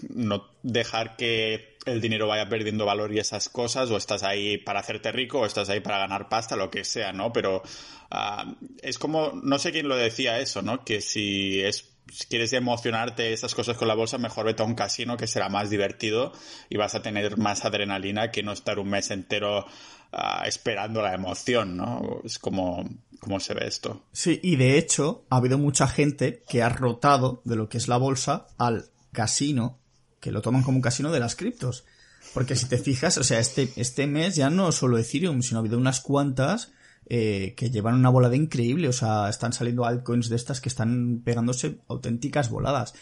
no 0.10 0.46
dejar 0.64 1.16
que 1.16 1.78
el 1.86 2.02
dinero 2.02 2.28
vaya 2.28 2.50
perdiendo 2.50 2.86
valor 2.86 3.14
y 3.14 3.20
esas 3.20 3.50
cosas, 3.50 3.90
o 3.90 3.98
estás 3.98 4.24
ahí 4.24 4.58
para 4.58 4.80
hacerte 4.80 5.12
rico, 5.12 5.40
o 5.40 5.46
estás 5.46 5.70
ahí 5.70 5.80
para 5.80 6.00
ganar 6.00 6.30
pasta, 6.30 6.56
lo 6.56 6.70
que 6.70 6.84
sea, 6.84 7.12
¿no? 7.14 7.32
Pero 7.32 7.64
ah, 8.12 8.56
es 8.82 9.00
como, 9.00 9.32
no 9.44 9.60
sé 9.60 9.72
quién 9.72 9.88
lo 9.88 9.96
decía 9.96 10.40
eso, 10.40 10.62
¿no? 10.62 10.84
Que 10.84 11.02
si 11.02 11.62
es 11.62 11.90
si 12.12 12.28
quieres 12.28 12.54
emocionarte 12.54 13.34
esas 13.34 13.54
cosas 13.54 13.78
con 13.78 13.88
la 13.88 13.94
bolsa, 13.94 14.18
mejor 14.18 14.46
vete 14.46 14.64
a 14.64 14.66
un 14.66 14.76
casino 14.76 15.18
que 15.18 15.28
será 15.28 15.50
más 15.50 15.70
divertido 15.70 16.34
y 16.70 16.78
vas 16.78 16.96
a 16.96 17.02
tener 17.02 17.38
más 17.38 17.66
adrenalina 17.66 18.32
que 18.32 18.44
no 18.44 18.52
estar 18.52 18.80
un 18.80 18.90
mes 18.90 19.12
entero 19.12 19.66
ah, 20.12 20.44
esperando 20.46 21.02
la 21.02 21.14
emoción, 21.14 21.78
¿no? 21.78 22.22
Es 22.24 22.40
como, 22.40 22.84
cómo 23.20 23.40
se 23.40 23.54
ve 23.54 23.68
esto. 23.68 24.04
Sí, 24.12 24.40
y 24.42 24.56
de 24.56 24.78
hecho 24.78 25.26
ha 25.30 25.38
habido 25.38 25.58
mucha 25.58 25.88
gente 25.88 26.44
que 26.48 26.64
ha 26.64 26.70
rotado 26.70 27.42
de 27.46 27.56
lo 27.56 27.70
que 27.70 27.78
es 27.78 27.88
la 27.88 27.98
bolsa 27.98 28.48
al 28.58 28.90
casino, 29.12 29.80
que 30.20 30.32
lo 30.32 30.42
toman 30.42 30.64
como 30.64 30.78
un 30.78 30.82
casino 30.82 31.12
de 31.12 31.20
las 31.20 31.36
criptos. 31.36 31.86
Porque 32.34 32.56
si 32.56 32.68
te 32.68 32.78
fijas, 32.78 33.18
o 33.18 33.24
sea, 33.24 33.40
este, 33.40 33.72
este 33.76 34.06
mes 34.06 34.36
ya 34.36 34.50
no 34.50 34.72
solo 34.72 34.98
Ethereum, 34.98 35.42
sino 35.42 35.58
ha 35.58 35.62
habido 35.62 35.78
unas 35.78 36.02
cuantas 36.02 36.72
eh, 37.08 37.56
que 37.58 37.72
llevan 37.72 37.96
una 37.96 38.10
volada 38.10 38.36
increíble. 38.36 38.88
O 38.88 38.94
sea, 38.94 39.30
están 39.30 39.54
saliendo 39.54 39.86
altcoins 39.86 40.30
de 40.30 40.36
estas 40.36 40.62
que 40.62 40.70
están 40.70 41.22
pegándose 41.24 41.80
auténticas 41.88 42.50
voladas. 42.50 42.94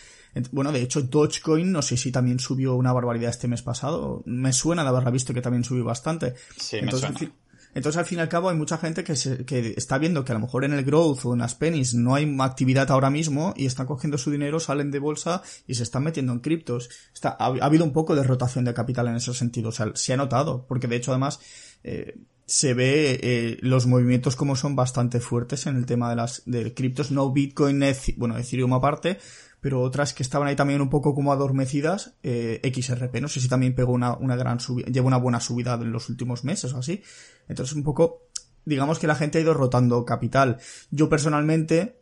Bueno, 0.52 0.72
de 0.72 0.82
hecho, 0.82 1.02
Dogecoin, 1.02 1.72
no 1.72 1.82
sé 1.82 1.98
si 1.98 2.12
también 2.12 2.40
subió 2.40 2.76
una 2.76 2.94
barbaridad 2.94 3.32
este 3.32 3.48
mes 3.48 3.64
pasado. 3.64 4.24
Me 4.26 4.54
suena 4.54 4.84
de 4.84 4.90
haberla 4.90 5.10
visto 5.10 5.34
que 5.34 5.42
también 5.42 5.64
subió 5.64 5.84
bastante. 5.84 6.36
Sí, 6.58 6.78
entonces, 6.78 7.10
me 7.10 7.18
suena. 7.18 7.34
Entonces, 7.74 8.00
al 8.00 8.06
fin 8.06 8.18
y 8.18 8.22
al 8.22 8.30
cabo, 8.30 8.50
hay 8.50 8.56
mucha 8.56 8.78
gente 8.78 9.04
que, 9.04 9.16
se, 9.16 9.46
está 9.78 9.98
viendo 9.98 10.26
que 10.26 10.32
a 10.32 10.36
lo 10.36 10.42
mejor 10.42 10.66
en 10.66 10.74
el 10.74 10.84
growth 10.84 11.26
o 11.26 11.34
en 11.34 11.40
las 11.40 11.56
pennies 11.56 11.94
no 11.94 12.16
hay 12.16 12.36
actividad 12.40 12.90
ahora 12.92 13.10
mismo 13.10 13.54
y 13.56 13.66
están 13.66 13.86
cogiendo 13.86 14.18
su 14.18 14.32
dinero, 14.32 14.60
salen 14.60 14.92
de 14.92 15.00
bolsa 15.00 15.42
y 15.68 15.76
se 15.76 15.84
están 15.84 16.04
metiendo 16.04 16.34
en 16.34 16.40
criptos. 16.40 16.90
Está, 17.14 17.30
ha, 17.40 17.46
ha 17.46 17.66
habido 17.66 17.84
un 17.84 17.94
poco 17.94 18.16
de 18.16 18.24
rotación 18.24 18.66
de 18.66 18.74
capital 18.74 19.08
en 19.08 19.16
ese 19.18 19.34
sentido. 19.34 19.70
O 19.70 19.72
sea, 19.72 19.92
se 19.94 20.14
ha 20.14 20.18
notado, 20.18 20.66
porque 20.68 20.88
de 20.88 20.96
hecho, 20.96 21.12
además, 21.12 21.40
eh, 21.84 22.18
se 22.48 22.74
ve 22.74 23.20
eh, 23.22 23.58
los 23.62 23.88
movimientos 23.88 24.38
como 24.38 24.56
son 24.56 24.76
bastante 24.76 25.20
fuertes 25.20 25.68
en 25.68 25.76
el 25.76 25.86
tema 25.86 26.10
de 26.10 26.16
las 26.16 26.44
criptos, 26.74 27.12
no 27.12 27.32
Bitcoin, 27.32 27.84
bueno, 28.16 28.38
Ethereum 28.38 28.74
aparte, 28.74 29.20
pero 29.62 29.82
otras 29.82 30.14
que 30.14 30.24
estaban 30.24 30.48
ahí 30.48 30.56
también 30.56 30.82
un 30.82 30.90
poco 30.90 31.16
como 31.16 31.32
adormecidas, 31.32 32.16
eh, 32.24 32.62
XRP, 32.64 33.22
no 33.22 33.28
sé 33.28 33.40
si 33.40 33.48
también 33.48 33.76
pegó 33.76 33.92
una, 33.92 34.16
una 34.16 34.36
gran 34.36 34.60
subida, 34.60 34.88
lleva 34.88 35.08
una 35.08 35.18
buena 35.18 35.40
subida 35.40 35.74
en 35.76 35.92
los 35.92 36.10
últimos 36.10 36.44
meses 36.44 36.74
o 36.74 36.80
así. 36.80 37.02
Entonces 37.48 37.76
un 37.76 37.84
poco, 37.84 38.28
digamos 38.66 39.00
que 39.00 39.08
la 39.08 39.16
gente 39.16 39.38
ha 39.38 39.42
ido 39.42 39.54
rotando 39.54 40.06
capital. 40.06 40.60
Yo 40.92 41.10
personalmente, 41.10 42.02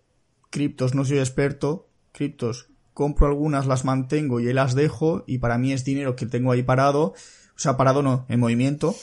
criptos 0.50 0.95
no 0.95 1.05
soy 1.05 1.19
experto, 1.19 1.89
criptos 2.12 2.69
compro 2.95 3.27
algunas, 3.27 3.67
las 3.67 3.85
mantengo 3.85 4.39
y 4.39 4.47
ahí 4.47 4.53
las 4.53 4.74
dejo 4.74 5.25
y 5.27 5.38
para 5.38 5.59
mí 5.59 5.74
es 5.74 5.83
dinero 5.83 6.15
que 6.15 6.25
tengo 6.25 6.53
ahí 6.53 6.63
parado, 6.63 7.07
o 7.09 7.13
sea, 7.57 7.77
parado 7.77 8.01
no, 8.01 8.25
en 8.29 8.39
movimiento, 8.39 8.95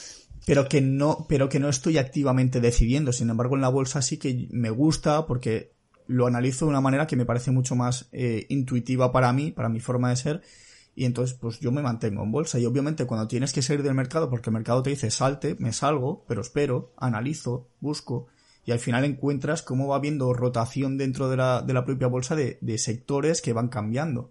pero 0.47 0.67
que 0.69 0.81
no, 0.81 1.27
pero 1.29 1.49
que 1.49 1.61
no 1.61 1.69
estoy 1.69 1.99
activamente 1.99 2.61
decidiendo. 2.61 3.13
Sin 3.13 3.31
embargo, 3.31 3.55
en 3.55 3.61
la 3.61 3.69
bolsa 3.69 4.03
sí 4.03 4.17
que 4.17 4.49
me 4.51 4.71
gusta 4.71 5.27
porque 5.27 5.73
lo 6.13 6.27
analizo 6.27 6.67
de 6.67 6.71
una 6.71 6.81
manera 6.81 7.07
que 7.07 7.17
me 7.17 7.25
parece 7.25 7.51
mucho 7.51 7.75
más 7.75 8.09
eh, 8.13 8.47
intuitiva 8.49 9.13
para 9.13 9.33
mí, 9.33 9.51
para 9.51 9.69
mi 9.69 9.81
forma 9.81 10.11
de 10.11 10.17
ser, 10.17 10.43
y 10.95 11.07
entonces 11.07 11.37
pues 11.39 11.59
yo 11.61 11.73
me 11.73 11.83
mantengo 11.83 12.23
en 12.23 12.31
bolsa. 12.31 12.59
Y 12.59 12.67
obviamente 12.67 13.07
cuando 13.07 13.29
tienes 13.29 13.53
que 13.53 13.63
salir 13.63 13.83
del 13.83 13.95
mercado, 13.95 14.29
porque 14.29 14.51
el 14.51 14.55
mercado 14.55 14.83
te 14.83 14.91
dice 14.91 15.11
salte, 15.11 15.57
me 15.59 15.73
salgo, 15.73 16.25
pero 16.29 16.43
espero, 16.43 16.93
analizo, 16.97 17.69
busco, 17.81 18.29
y 18.65 18.73
al 18.73 18.79
final 18.79 19.05
encuentras 19.05 19.63
cómo 19.63 19.89
va 19.89 19.97
habiendo 19.97 20.33
rotación 20.35 20.99
dentro 20.99 21.29
de 21.29 21.37
la, 21.37 21.63
de 21.63 21.73
la 21.73 21.85
propia 21.85 22.07
bolsa 22.07 22.37
de, 22.37 22.59
de 22.61 22.79
sectores 22.79 23.41
que 23.41 23.53
van 23.53 23.69
cambiando. 23.69 24.31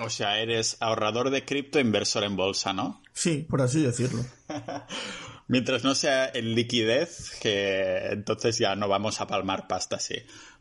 O 0.00 0.08
sea, 0.10 0.38
eres 0.38 0.76
ahorrador 0.80 1.30
de 1.30 1.44
cripto, 1.44 1.80
inversor 1.80 2.22
en 2.22 2.36
bolsa, 2.36 2.72
¿no? 2.72 3.02
Sí, 3.12 3.44
por 3.48 3.62
así 3.62 3.82
decirlo. 3.82 4.24
Mientras 5.48 5.84
no 5.84 5.94
sea 5.94 6.28
en 6.32 6.54
liquidez, 6.54 7.38
que 7.40 8.08
entonces 8.10 8.58
ya 8.58 8.74
no 8.74 8.88
vamos 8.88 9.20
a 9.20 9.26
palmar 9.26 9.66
pasta 9.68 9.96
así. 9.96 10.16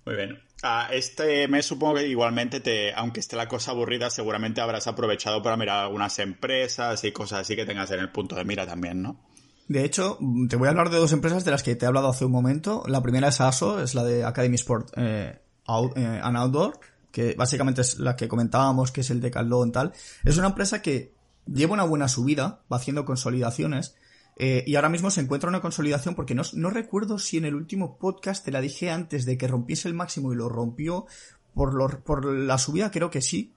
Muy 0.06 0.16
bien. 0.16 0.40
Ah, 0.62 0.88
este 0.92 1.48
mes 1.48 1.66
supongo 1.66 1.96
que 1.96 2.08
igualmente, 2.08 2.60
te, 2.60 2.94
aunque 2.94 3.20
esté 3.20 3.36
la 3.36 3.48
cosa 3.48 3.72
aburrida, 3.72 4.10
seguramente 4.10 4.62
habrás 4.62 4.88
aprovechado 4.88 5.42
para 5.42 5.58
mirar 5.58 5.84
algunas 5.84 6.18
empresas 6.20 7.04
y 7.04 7.12
cosas 7.12 7.42
así 7.42 7.56
que 7.56 7.66
tengas 7.66 7.92
en 7.92 8.00
el 8.00 8.12
punto 8.12 8.36
de 8.36 8.46
mira 8.46 8.66
también, 8.66 9.02
¿no? 9.02 9.20
De 9.68 9.84
hecho, 9.84 10.20
te 10.48 10.56
voy 10.58 10.68
a 10.68 10.72
hablar 10.72 10.92
de 10.92 10.98
dos 10.98 11.12
empresas 11.12 11.44
de 11.44 11.52
las 11.52 11.64
que 11.64 11.76
te 11.76 11.86
he 11.86 11.88
hablado 11.88 12.10
hace 12.10 12.26
un 12.26 12.32
momento. 12.32 12.84
La 12.88 13.02
primera 13.02 13.30
es 13.30 13.42
ASO, 13.42 13.82
es 13.82 13.96
la 13.96 14.04
de 14.04 14.24
Academy 14.24 14.56
Sport 14.56 14.92
eh, 14.96 15.40
Out, 15.66 15.98
eh, 15.98 16.20
and 16.22 16.38
Outdoor, 16.38 16.80
que 17.12 17.34
básicamente 17.34 17.82
es 17.82 17.98
la 17.98 18.16
que 18.16 18.28
comentábamos, 18.28 18.92
que 18.92 19.02
es 19.02 19.10
el 19.10 19.22
de 19.22 19.30
Decathlon 19.30 19.72
tal. 19.72 19.94
Es 20.24 20.38
una 20.38 20.48
empresa 20.48 20.84
que 20.84 21.16
lleva 21.48 21.74
una 21.74 21.84
buena 21.84 22.08
subida, 22.08 22.62
va 22.72 22.78
haciendo 22.78 23.06
consolidaciones, 23.06 23.96
eh, 24.38 24.64
y 24.68 24.76
ahora 24.76 24.90
mismo 24.90 25.10
se 25.10 25.22
encuentra 25.22 25.50
una 25.50 25.62
consolidación 25.62 26.14
porque 26.16 26.36
no, 26.36 26.44
no, 26.54 26.70
recuerdo 26.70 27.20
si 27.20 27.38
en 27.38 27.46
el 27.46 27.56
último 27.56 27.98
podcast 27.98 28.44
te 28.44 28.52
la 28.52 28.62
dije 28.62 28.92
antes 28.92 29.26
de 29.26 29.38
que 29.38 29.48
rompiese 29.48 29.88
el 29.88 29.94
máximo 29.94 30.34
y 30.34 30.36
lo 30.36 30.50
rompió 30.50 31.06
por, 31.54 31.74
lo, 31.74 31.88
por 32.04 32.26
la 32.26 32.58
subida, 32.58 32.92
creo 32.92 33.10
que 33.10 33.22
sí, 33.22 33.54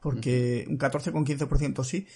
porque 0.00 0.64
un 0.68 0.78
14,15% 0.78 1.84
sí. 1.84 2.06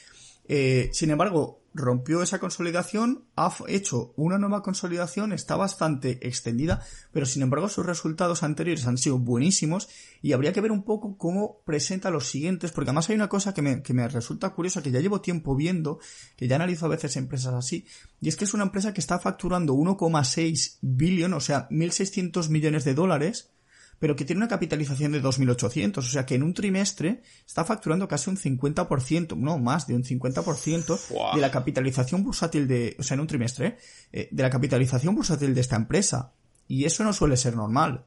Eh, 0.49 0.90
sin 0.93 1.11
embargo, 1.11 1.59
rompió 1.75 2.23
esa 2.23 2.38
consolidación, 2.38 3.25
ha 3.37 3.55
hecho 3.69 4.12
una 4.17 4.38
nueva 4.38 4.62
consolidación, 4.62 5.33
está 5.33 5.57
bastante 5.57 6.26
extendida, 6.26 6.83
pero 7.12 7.26
sin 7.26 7.43
embargo 7.43 7.69
sus 7.69 7.87
resultados 7.87 8.43
anteriores 8.43 8.87
han 8.87 8.99
sido 8.99 9.19
buenísimos 9.19 9.88
y 10.21 10.33
habría 10.33 10.52
que 10.52 10.61
ver 10.61 10.73
un 10.73 10.83
poco 10.83 11.17
cómo 11.17 11.61
presenta 11.64 12.11
los 12.11 12.28
siguientes, 12.28 12.73
porque 12.73 12.90
además 12.90 13.09
hay 13.09 13.17
una 13.17 13.28
cosa 13.28 13.55
que 13.55 13.62
me, 13.62 13.83
que 13.83 13.95
me 13.95 14.09
resulta 14.09 14.50
curiosa, 14.50 14.83
que 14.83 14.90
ya 14.90 15.00
llevo 15.00 15.21
tiempo 15.21 15.55
viendo, 15.55 16.00
que 16.37 16.49
ya 16.49 16.57
analizo 16.57 16.87
a 16.87 16.90
veces 16.90 17.17
empresas 17.17 17.55
así, 17.55 17.87
y 18.21 18.28
es 18.28 18.37
que 18.37 18.45
es 18.45 18.55
una 18.55 18.64
empresa 18.64 18.93
que 18.93 19.00
está 19.00 19.19
facturando 19.19 19.75
1,6 19.75 20.78
billón, 20.81 21.35
o 21.35 21.40
sea, 21.40 21.69
1.600 21.71 22.49
millones 22.49 22.85
de 22.85 22.95
dólares, 22.95 23.50
pero 23.99 24.14
que 24.14 24.25
tiene 24.25 24.40
una 24.40 24.49
capitalización 24.49 25.12
de 25.12 25.23
2.800, 25.23 25.99
o 25.99 26.02
sea 26.02 26.25
que 26.25 26.37
en 26.37 26.43
un 26.43 26.55
trimestre 26.55 27.23
está 27.47 27.64
facturando 27.64 28.07
casi 28.07 28.31
un 28.31 28.37
50%, 28.37 29.37
no 29.37 29.59
más 29.59 29.87
de 29.87 29.95
un 29.95 30.05
50% 30.05 31.09
wow. 31.11 31.35
de 31.35 31.40
la 31.40 31.50
capitalización 31.50 32.23
bursátil 32.23 32.69
de, 32.69 32.97
o 32.99 33.02
sea, 33.02 33.17
en 33.17 33.21
un 33.21 33.26
trimestre, 33.26 33.76
eh, 34.12 34.28
de 34.31 34.43
la 34.43 34.50
capitalización 34.50 35.14
bursátil 35.14 35.55
de 35.55 35.61
esta 35.61 35.76
empresa. 35.76 36.33
Y 36.69 36.85
eso 36.85 37.02
no 37.02 37.12
suele 37.12 37.37
ser 37.37 37.57
normal. 37.57 38.05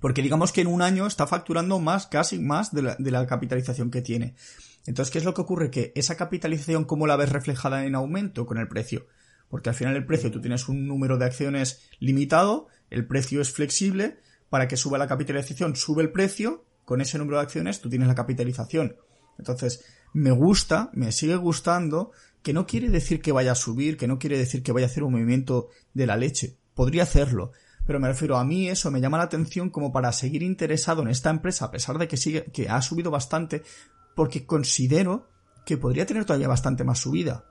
Porque 0.00 0.22
digamos 0.22 0.50
que 0.50 0.62
en 0.62 0.66
un 0.66 0.82
año 0.82 1.06
está 1.06 1.26
facturando 1.28 1.78
más, 1.78 2.06
casi 2.06 2.40
más 2.40 2.72
de 2.72 2.82
la, 2.82 2.96
de 2.98 3.10
la 3.10 3.24
capitalización 3.26 3.90
que 3.90 4.02
tiene. 4.02 4.34
Entonces, 4.86 5.12
¿qué 5.12 5.18
es 5.18 5.24
lo 5.24 5.34
que 5.34 5.42
ocurre? 5.42 5.70
Que 5.70 5.92
esa 5.94 6.16
capitalización, 6.16 6.84
¿cómo 6.84 7.06
la 7.06 7.16
ves 7.16 7.30
reflejada 7.30 7.84
en 7.84 7.94
aumento 7.94 8.46
con 8.46 8.58
el 8.58 8.66
precio? 8.66 9.06
Porque 9.48 9.68
al 9.68 9.76
final 9.76 9.94
el 9.94 10.06
precio, 10.06 10.30
tú 10.32 10.40
tienes 10.40 10.68
un 10.68 10.88
número 10.88 11.18
de 11.18 11.26
acciones 11.26 11.82
limitado, 12.00 12.66
el 12.90 13.06
precio 13.06 13.40
es 13.40 13.52
flexible, 13.52 14.18
para 14.52 14.68
que 14.68 14.76
suba 14.76 14.98
la 14.98 15.06
capitalización, 15.06 15.76
sube 15.76 16.02
el 16.02 16.12
precio, 16.12 16.66
con 16.84 17.00
ese 17.00 17.16
número 17.16 17.38
de 17.38 17.44
acciones 17.44 17.80
tú 17.80 17.88
tienes 17.88 18.06
la 18.06 18.14
capitalización. 18.14 18.96
Entonces, 19.38 19.82
me 20.12 20.30
gusta, 20.30 20.90
me 20.92 21.10
sigue 21.10 21.36
gustando, 21.36 22.10
que 22.42 22.52
no 22.52 22.66
quiere 22.66 22.90
decir 22.90 23.22
que 23.22 23.32
vaya 23.32 23.52
a 23.52 23.54
subir, 23.54 23.96
que 23.96 24.06
no 24.06 24.18
quiere 24.18 24.36
decir 24.36 24.62
que 24.62 24.72
vaya 24.72 24.84
a 24.84 24.90
hacer 24.90 25.04
un 25.04 25.12
movimiento 25.12 25.68
de 25.94 26.04
la 26.06 26.18
leche. 26.18 26.58
Podría 26.74 27.04
hacerlo. 27.04 27.52
Pero 27.86 27.98
me 27.98 28.08
refiero 28.08 28.36
a 28.36 28.44
mí 28.44 28.68
eso 28.68 28.90
me 28.90 29.00
llama 29.00 29.16
la 29.16 29.24
atención 29.24 29.70
como 29.70 29.90
para 29.90 30.12
seguir 30.12 30.42
interesado 30.42 31.00
en 31.00 31.08
esta 31.08 31.30
empresa, 31.30 31.64
a 31.64 31.70
pesar 31.70 31.96
de 31.96 32.06
que 32.06 32.18
sigue, 32.18 32.44
que 32.52 32.68
ha 32.68 32.82
subido 32.82 33.10
bastante, 33.10 33.62
porque 34.14 34.44
considero 34.44 35.30
que 35.64 35.78
podría 35.78 36.04
tener 36.04 36.26
todavía 36.26 36.48
bastante 36.48 36.84
más 36.84 36.98
subida. 36.98 37.46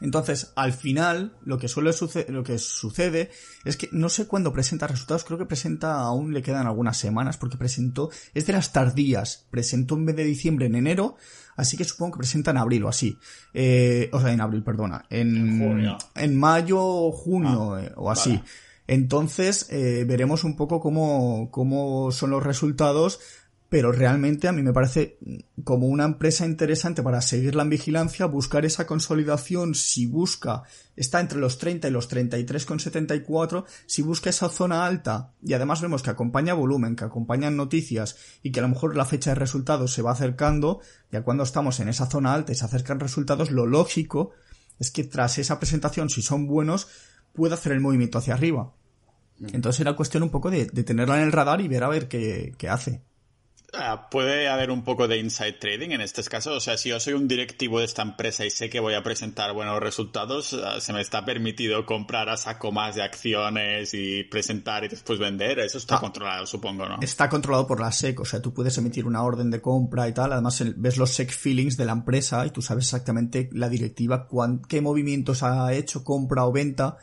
Entonces, 0.00 0.52
al 0.56 0.72
final, 0.72 1.36
lo 1.44 1.58
que 1.58 1.68
suele 1.68 1.92
suceder, 1.92 2.30
lo 2.30 2.42
que 2.42 2.58
sucede 2.58 3.30
es 3.64 3.76
que 3.76 3.88
no 3.92 4.08
sé 4.08 4.26
cuándo 4.26 4.52
presenta 4.52 4.86
resultados, 4.86 5.24
creo 5.24 5.38
que 5.38 5.46
presenta, 5.46 6.00
aún 6.00 6.32
le 6.32 6.42
quedan 6.42 6.66
algunas 6.66 6.96
semanas, 6.96 7.36
porque 7.36 7.56
presentó, 7.56 8.10
es 8.34 8.46
de 8.46 8.52
las 8.52 8.72
tardías, 8.72 9.46
presentó 9.50 9.94
en 9.96 10.06
vez 10.06 10.16
de 10.16 10.24
diciembre 10.24 10.66
en 10.66 10.74
enero, 10.74 11.16
así 11.56 11.76
que 11.76 11.84
supongo 11.84 12.12
que 12.12 12.18
presenta 12.18 12.50
en 12.50 12.56
abril 12.56 12.84
o 12.84 12.88
así. 12.88 13.18
Eh, 13.52 14.08
o 14.12 14.20
sea, 14.20 14.32
en 14.32 14.40
abril, 14.40 14.62
perdona. 14.62 15.04
En, 15.10 15.58
Junio. 15.58 15.98
en 16.14 16.38
mayo 16.38 16.78
o 16.80 17.12
junio 17.12 17.74
Ah, 17.74 17.82
eh, 17.82 17.92
o 17.96 18.10
así. 18.10 18.30
vale. 18.30 18.44
Entonces, 18.90 19.68
eh, 19.70 20.04
veremos 20.04 20.42
un 20.42 20.56
poco 20.56 20.80
cómo, 20.80 21.48
cómo 21.52 22.10
son 22.10 22.30
los 22.30 22.42
resultados, 22.42 23.20
pero 23.70 23.92
realmente 23.92 24.48
a 24.48 24.52
mí 24.52 24.62
me 24.62 24.72
parece 24.72 25.16
como 25.62 25.86
una 25.86 26.04
empresa 26.04 26.44
interesante 26.44 27.04
para 27.04 27.22
seguirla 27.22 27.62
en 27.62 27.70
vigilancia, 27.70 28.26
buscar 28.26 28.64
esa 28.64 28.84
consolidación, 28.84 29.76
si 29.76 30.06
busca, 30.06 30.64
está 30.96 31.20
entre 31.20 31.38
los 31.38 31.56
30 31.58 31.86
y 31.86 31.90
los 31.92 32.10
33,74, 32.10 33.64
si 33.86 34.02
busca 34.02 34.28
esa 34.28 34.48
zona 34.48 34.84
alta, 34.84 35.34
y 35.40 35.52
además 35.52 35.80
vemos 35.80 36.02
que 36.02 36.10
acompaña 36.10 36.52
volumen, 36.52 36.96
que 36.96 37.04
acompañan 37.04 37.56
noticias, 37.56 38.16
y 38.42 38.50
que 38.50 38.58
a 38.58 38.64
lo 38.64 38.70
mejor 38.70 38.96
la 38.96 39.04
fecha 39.04 39.30
de 39.30 39.36
resultados 39.36 39.92
se 39.92 40.02
va 40.02 40.10
acercando, 40.10 40.80
ya 41.12 41.22
cuando 41.22 41.44
estamos 41.44 41.78
en 41.78 41.88
esa 41.88 42.06
zona 42.06 42.34
alta 42.34 42.50
y 42.50 42.56
se 42.56 42.64
acercan 42.64 42.98
resultados, 42.98 43.52
lo 43.52 43.66
lógico 43.66 44.32
es 44.80 44.90
que 44.90 45.04
tras 45.04 45.38
esa 45.38 45.60
presentación, 45.60 46.10
si 46.10 46.22
son 46.22 46.48
buenos, 46.48 46.88
pueda 47.34 47.54
hacer 47.54 47.70
el 47.70 47.80
movimiento 47.80 48.18
hacia 48.18 48.34
arriba. 48.34 48.72
Entonces 49.52 49.80
era 49.80 49.94
cuestión 49.94 50.24
un 50.24 50.30
poco 50.30 50.50
de, 50.50 50.66
de 50.66 50.82
tenerla 50.82 51.18
en 51.18 51.22
el 51.22 51.32
radar 51.32 51.60
y 51.60 51.68
ver 51.68 51.84
a 51.84 51.88
ver 51.88 52.08
qué, 52.08 52.52
qué 52.58 52.68
hace. 52.68 53.00
Ah, 53.72 54.08
Puede 54.10 54.48
haber 54.48 54.70
un 54.72 54.82
poco 54.82 55.06
de 55.06 55.18
inside 55.18 55.52
trading 55.52 55.90
en 55.90 56.00
estos 56.00 56.28
casos. 56.28 56.56
O 56.56 56.60
sea, 56.60 56.76
si 56.76 56.88
yo 56.88 56.98
soy 56.98 57.12
un 57.12 57.28
directivo 57.28 57.78
de 57.78 57.84
esta 57.84 58.02
empresa 58.02 58.44
y 58.44 58.50
sé 58.50 58.68
que 58.68 58.80
voy 58.80 58.94
a 58.94 59.02
presentar 59.04 59.52
buenos 59.52 59.78
resultados, 59.78 60.54
ah, 60.54 60.80
se 60.80 60.92
me 60.92 61.00
está 61.00 61.24
permitido 61.24 61.86
comprar 61.86 62.28
a 62.28 62.36
saco 62.36 62.72
más 62.72 62.96
de 62.96 63.02
acciones 63.02 63.94
y 63.94 64.24
presentar 64.24 64.84
y 64.84 64.88
después 64.88 65.20
vender. 65.20 65.60
Eso 65.60 65.78
está 65.78 65.96
Ah. 65.96 66.00
controlado, 66.00 66.46
supongo, 66.46 66.88
¿no? 66.88 66.98
Está 67.00 67.28
controlado 67.28 67.66
por 67.68 67.78
la 67.80 67.92
SEC, 67.92 68.18
o 68.20 68.24
sea, 68.24 68.42
tú 68.42 68.52
puedes 68.52 68.76
emitir 68.78 69.06
una 69.06 69.22
orden 69.22 69.50
de 69.50 69.60
compra 69.60 70.08
y 70.08 70.12
tal. 70.14 70.32
Además, 70.32 70.60
ves 70.76 70.96
los 70.96 71.10
SEC 71.10 71.30
feelings 71.30 71.76
de 71.76 71.84
la 71.84 71.92
empresa 71.92 72.44
y 72.46 72.50
tú 72.50 72.62
sabes 72.62 72.86
exactamente 72.86 73.48
la 73.52 73.68
directiva, 73.68 74.26
cuán- 74.26 74.62
qué 74.68 74.80
movimientos 74.80 75.44
ha 75.44 75.72
hecho, 75.74 76.02
compra 76.02 76.44
o 76.44 76.50
venta. 76.52 76.96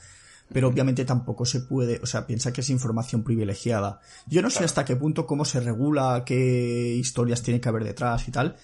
Pero 0.51 0.69
obviamente 0.69 1.03
tampoco 1.05 1.45
se 1.45 1.59
puede, 1.61 1.99
o 2.01 2.05
sea, 2.05 2.25
piensa 2.25 2.53
que 2.53 2.61
es 2.61 2.69
información 2.69 3.23
privilegiada. 3.23 3.99
Yo 4.27 4.41
no 4.41 4.49
sé 4.49 4.63
hasta 4.63 4.85
qué 4.85 4.95
punto, 4.95 5.25
cómo 5.25 5.43
se 5.43 5.59
regula, 5.59 6.23
qué 6.25 6.95
historias 6.95 7.43
tiene 7.43 7.59
que 7.59 7.69
haber 7.69 7.83
detrás 7.83 8.27
y 8.27 8.31
tal, 8.31 8.55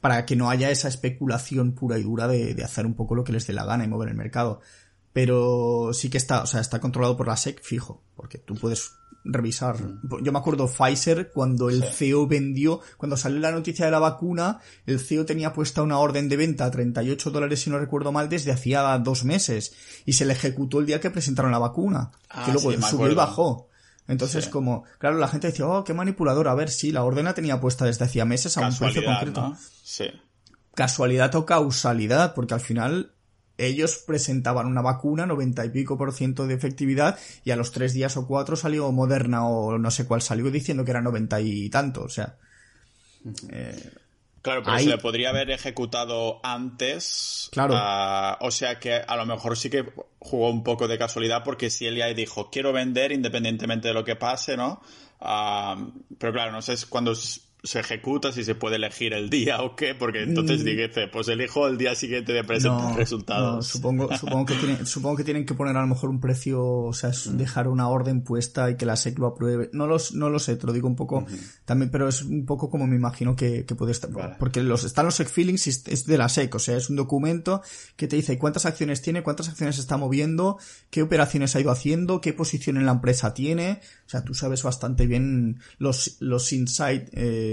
para 0.00 0.24
que 0.24 0.36
no 0.36 0.50
haya 0.50 0.70
esa 0.70 0.88
especulación 0.88 1.72
pura 1.72 1.98
y 1.98 2.02
dura 2.04 2.28
de, 2.28 2.54
de 2.54 2.64
hacer 2.64 2.86
un 2.86 2.94
poco 2.94 3.14
lo 3.14 3.24
que 3.24 3.32
les 3.32 3.46
dé 3.46 3.52
la 3.52 3.64
gana 3.64 3.84
y 3.84 3.88
mover 3.88 4.08
el 4.08 4.16
mercado. 4.16 4.60
pero 5.12 5.90
sí 5.92 6.08
que 6.10 6.18
está, 6.18 6.42
o 6.42 6.46
sea, 6.46 6.60
está 6.60 6.80
controlado 6.80 7.16
por 7.16 7.28
la 7.28 7.36
SEC 7.36 7.62
fijo, 7.62 8.02
porque 8.16 8.38
tú 8.38 8.54
puedes 8.54 8.92
revisar. 9.24 9.76
Yo 10.22 10.32
me 10.32 10.38
acuerdo 10.38 10.66
Pfizer 10.68 11.30
cuando 11.32 11.70
el 11.70 11.84
CEO 11.84 12.26
vendió, 12.26 12.80
cuando 12.96 13.16
salió 13.16 13.38
la 13.40 13.52
noticia 13.52 13.84
de 13.84 13.90
la 13.90 13.98
vacuna, 13.98 14.58
el 14.86 14.98
CEO 15.00 15.24
tenía 15.24 15.52
puesta 15.52 15.82
una 15.82 15.98
orden 15.98 16.28
de 16.28 16.36
venta 16.36 16.64
a 16.64 16.70
38 16.70 17.30
dólares 17.30 17.60
si 17.60 17.70
no 17.70 17.78
recuerdo 17.78 18.12
mal 18.12 18.28
desde 18.28 18.52
hacía 18.52 18.98
dos 18.98 19.24
meses 19.24 19.74
y 20.04 20.14
se 20.14 20.24
le 20.24 20.32
ejecutó 20.32 20.80
el 20.80 20.86
día 20.86 21.00
que 21.00 21.10
presentaron 21.10 21.52
la 21.52 21.58
vacuna, 21.58 22.10
Ah, 22.28 22.42
que 22.44 22.52
luego 22.52 22.70
sí, 22.72 22.76
me 22.78 22.82
subió 22.88 23.10
y 23.10 23.14
bajó. 23.14 23.68
Entonces, 24.08 24.46
Sí. 24.46 24.50
como, 24.50 24.82
claro, 24.98 25.16
la 25.18 25.28
gente 25.28 25.46
decía, 25.46 25.66
oh, 25.68 25.84
qué 25.84 25.94
manipulador. 25.94 26.48
A 26.48 26.54
ver, 26.54 26.70
sí, 26.70 26.90
la 26.90 27.04
orden 27.04 27.24
la 27.24 27.34
tenía 27.34 27.60
puesta 27.60 27.84
desde 27.84 28.04
hacía 28.04 28.24
meses 28.24 28.56
a 28.58 28.66
un 28.66 28.76
precio 28.76 29.04
concreto 29.04 29.40
¿no? 29.40 29.56
Sí. 29.84 30.06
casualidad 30.74 31.34
o 31.36 31.46
causalidad, 31.46 32.34
porque 32.34 32.54
al 32.54 32.60
final 32.60 33.12
ellos 33.58 33.98
presentaban 34.06 34.66
una 34.66 34.80
vacuna, 34.82 35.26
90 35.26 35.64
y 35.64 35.70
pico 35.70 35.96
por 35.98 36.12
ciento 36.12 36.46
de 36.46 36.54
efectividad, 36.54 37.18
y 37.44 37.50
a 37.50 37.56
los 37.56 37.72
tres 37.72 37.92
días 37.94 38.16
o 38.16 38.26
cuatro 38.26 38.56
salió 38.56 38.90
Moderna 38.92 39.46
o 39.46 39.78
no 39.78 39.90
sé 39.90 40.06
cuál 40.06 40.22
salió 40.22 40.50
diciendo 40.50 40.84
que 40.84 40.90
era 40.92 41.00
90 41.02 41.40
y 41.40 41.68
tanto, 41.70 42.02
o 42.02 42.08
sea. 42.08 42.36
Claro, 44.42 44.62
pero 44.64 44.76
Ahí- 44.76 44.84
se 44.84 44.90
le 44.90 44.98
podría 44.98 45.30
haber 45.30 45.50
ejecutado 45.52 46.40
antes. 46.44 47.48
Claro. 47.52 47.74
ah, 47.76 48.38
o 48.40 48.50
sea 48.50 48.80
que 48.80 48.94
a 48.94 49.16
lo 49.16 49.24
mejor 49.24 49.56
sí 49.56 49.70
que 49.70 49.84
jugó 50.18 50.50
un 50.50 50.64
poco 50.64 50.88
de 50.88 50.98
casualidad 50.98 51.44
porque 51.44 51.70
si 51.70 51.86
él 51.86 51.96
ya 51.96 52.06
dijo 52.08 52.50
quiero 52.50 52.72
vender 52.72 53.12
independientemente 53.12 53.88
de 53.88 53.94
lo 53.94 54.04
que 54.04 54.16
pase, 54.16 54.56
¿no? 54.56 54.82
Ah, 55.20 55.76
pero 56.18 56.32
claro, 56.32 56.50
no 56.50 56.60
sé 56.62 56.74
cuándo 56.88 57.14
se 57.64 57.78
ejecuta, 57.78 58.32
si 58.32 58.42
se 58.42 58.56
puede 58.56 58.74
elegir 58.76 59.12
el 59.12 59.30
día 59.30 59.62
o 59.62 59.76
qué, 59.76 59.94
porque 59.94 60.24
entonces 60.24 60.64
dice, 60.64 61.06
pues 61.06 61.28
elijo 61.28 61.68
el 61.68 61.78
día 61.78 61.94
siguiente 61.94 62.32
de 62.32 62.42
presentar 62.42 62.80
Mm. 62.82 62.90
No, 62.90 62.96
resultados. 62.96 63.54
no, 63.56 63.62
supongo, 63.62 64.16
supongo, 64.16 64.46
que 64.46 64.54
tienen, 64.54 64.84
supongo 64.86 65.16
que 65.16 65.24
tienen 65.24 65.46
que 65.46 65.54
poner 65.54 65.76
a 65.76 65.80
lo 65.80 65.86
mejor 65.86 66.10
un 66.10 66.18
precio, 66.20 66.60
o 66.64 66.92
sea, 66.92 67.10
Mm. 67.10 67.12
es 67.12 67.38
dejar 67.38 67.68
una 67.68 67.88
orden 67.88 68.22
puesta 68.24 68.68
y 68.70 68.76
que 68.76 68.84
la 68.84 68.96
SEC 68.96 69.16
lo 69.20 69.28
apruebe. 69.28 69.70
No, 69.72 69.86
los, 69.86 70.12
no 70.12 70.28
lo 70.28 70.40
sé, 70.40 70.56
te 70.56 70.66
lo 70.66 70.72
digo 70.72 70.88
un 70.88 70.96
poco 70.96 71.24
también, 71.64 71.90
pero 71.92 72.08
es 72.08 72.22
un 72.22 72.44
poco 72.46 72.68
como 72.68 72.86
me 72.88 72.96
imagino 72.96 73.36
que, 73.36 73.64
que 73.64 73.74
puede 73.76 73.92
estar. 73.92 74.10
Vale. 74.10 74.34
Porque 74.40 74.60
los, 74.62 74.82
están 74.82 75.06
los 75.06 75.14
SEC 75.14 75.28
feelings 75.28 75.66
y 75.68 75.70
es- 75.70 76.04
de 76.06 76.18
la 76.18 76.28
SEC, 76.28 76.52
o 76.54 76.58
sea, 76.58 76.76
es 76.76 76.90
un 76.90 76.96
documento 76.96 77.62
que 77.94 78.08
te 78.08 78.16
dice 78.16 78.38
cuántas 78.38 78.66
acciones 78.66 79.02
tiene, 79.02 79.22
cuántas 79.22 79.48
acciones 79.48 79.78
está 79.78 79.96
moviendo, 79.96 80.58
qué 80.90 81.02
operaciones 81.02 81.54
ha 81.54 81.60
ido 81.60 81.70
haciendo, 81.70 82.20
qué 82.20 82.32
posición 82.32 82.76
en 82.76 82.86
la 82.86 82.92
empresa 82.92 83.34
tiene. 83.34 83.80
O 84.06 84.08
sea, 84.10 84.24
tú 84.24 84.34
sabes 84.34 84.64
bastante 84.64 85.06
bien 85.06 85.60
los, 85.78 86.16
los 86.20 86.52
inside 86.52 87.08
eh, 87.12 87.50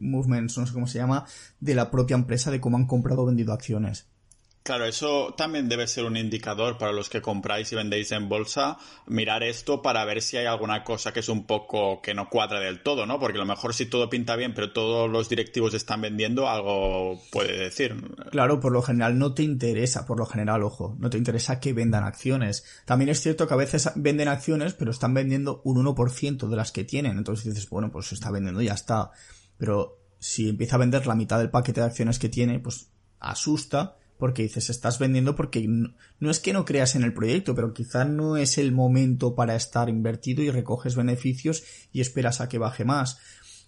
movements, 0.00 0.58
no 0.58 0.66
sé 0.66 0.72
cómo 0.72 0.86
se 0.86 0.98
llama, 0.98 1.26
de 1.60 1.74
la 1.74 1.90
propia 1.90 2.14
empresa, 2.14 2.50
de 2.50 2.60
cómo 2.60 2.76
han 2.76 2.86
comprado 2.86 3.22
o 3.22 3.26
vendido 3.26 3.52
acciones. 3.52 4.06
Claro, 4.62 4.84
eso 4.84 5.34
también 5.36 5.68
debe 5.68 5.88
ser 5.88 6.04
un 6.04 6.16
indicador 6.16 6.78
para 6.78 6.92
los 6.92 7.08
que 7.08 7.20
compráis 7.20 7.72
y 7.72 7.74
vendéis 7.74 8.12
en 8.12 8.28
bolsa, 8.28 8.78
mirar 9.08 9.42
esto 9.42 9.82
para 9.82 10.04
ver 10.04 10.22
si 10.22 10.36
hay 10.36 10.46
alguna 10.46 10.84
cosa 10.84 11.12
que 11.12 11.18
es 11.18 11.28
un 11.28 11.46
poco 11.46 12.00
que 12.00 12.14
no 12.14 12.28
cuadra 12.28 12.60
del 12.60 12.80
todo, 12.80 13.04
¿no? 13.04 13.18
Porque 13.18 13.38
a 13.38 13.40
lo 13.40 13.46
mejor 13.46 13.74
si 13.74 13.86
todo 13.86 14.08
pinta 14.08 14.36
bien, 14.36 14.54
pero 14.54 14.72
todos 14.72 15.10
los 15.10 15.28
directivos 15.28 15.74
están 15.74 16.02
vendiendo, 16.02 16.48
algo 16.48 17.20
puede 17.32 17.58
decir. 17.58 17.96
Claro, 18.30 18.60
por 18.60 18.70
lo 18.70 18.82
general 18.82 19.18
no 19.18 19.34
te 19.34 19.42
interesa, 19.42 20.06
por 20.06 20.18
lo 20.18 20.26
general, 20.26 20.62
ojo, 20.62 20.94
no 21.00 21.10
te 21.10 21.18
interesa 21.18 21.58
que 21.58 21.72
vendan 21.72 22.04
acciones. 22.04 22.64
También 22.84 23.08
es 23.08 23.20
cierto 23.20 23.48
que 23.48 23.54
a 23.54 23.56
veces 23.56 23.90
venden 23.96 24.28
acciones, 24.28 24.74
pero 24.74 24.92
están 24.92 25.12
vendiendo 25.12 25.60
un 25.64 25.84
1% 25.84 26.48
de 26.48 26.56
las 26.56 26.70
que 26.70 26.84
tienen. 26.84 27.18
Entonces 27.18 27.52
dices, 27.52 27.68
bueno, 27.68 27.90
pues 27.90 28.06
se 28.06 28.14
está 28.14 28.30
vendiendo 28.30 28.62
y 28.62 28.66
ya 28.66 28.74
está. 28.74 29.10
Pero 29.62 30.00
si 30.18 30.48
empieza 30.48 30.74
a 30.74 30.80
vender 30.80 31.06
la 31.06 31.14
mitad 31.14 31.38
del 31.38 31.50
paquete 31.50 31.80
de 31.80 31.86
acciones 31.86 32.18
que 32.18 32.28
tiene, 32.28 32.58
pues 32.58 32.88
asusta 33.20 33.96
porque 34.18 34.42
dices, 34.42 34.70
estás 34.70 34.98
vendiendo 34.98 35.36
porque 35.36 35.64
no, 35.68 36.30
es 36.32 36.40
que 36.40 36.52
no 36.52 36.64
creas 36.64 36.96
en 36.96 37.04
el 37.04 37.14
proyecto, 37.14 37.54
pero 37.54 37.72
quizá 37.72 38.04
no 38.04 38.36
es 38.36 38.58
el 38.58 38.72
momento 38.72 39.36
para 39.36 39.54
estar 39.54 39.88
invertido 39.88 40.42
y 40.42 40.50
recoges 40.50 40.96
beneficios 40.96 41.62
y 41.92 42.00
esperas 42.00 42.40
a 42.40 42.48
que 42.48 42.58
baje 42.58 42.84
más. 42.84 43.18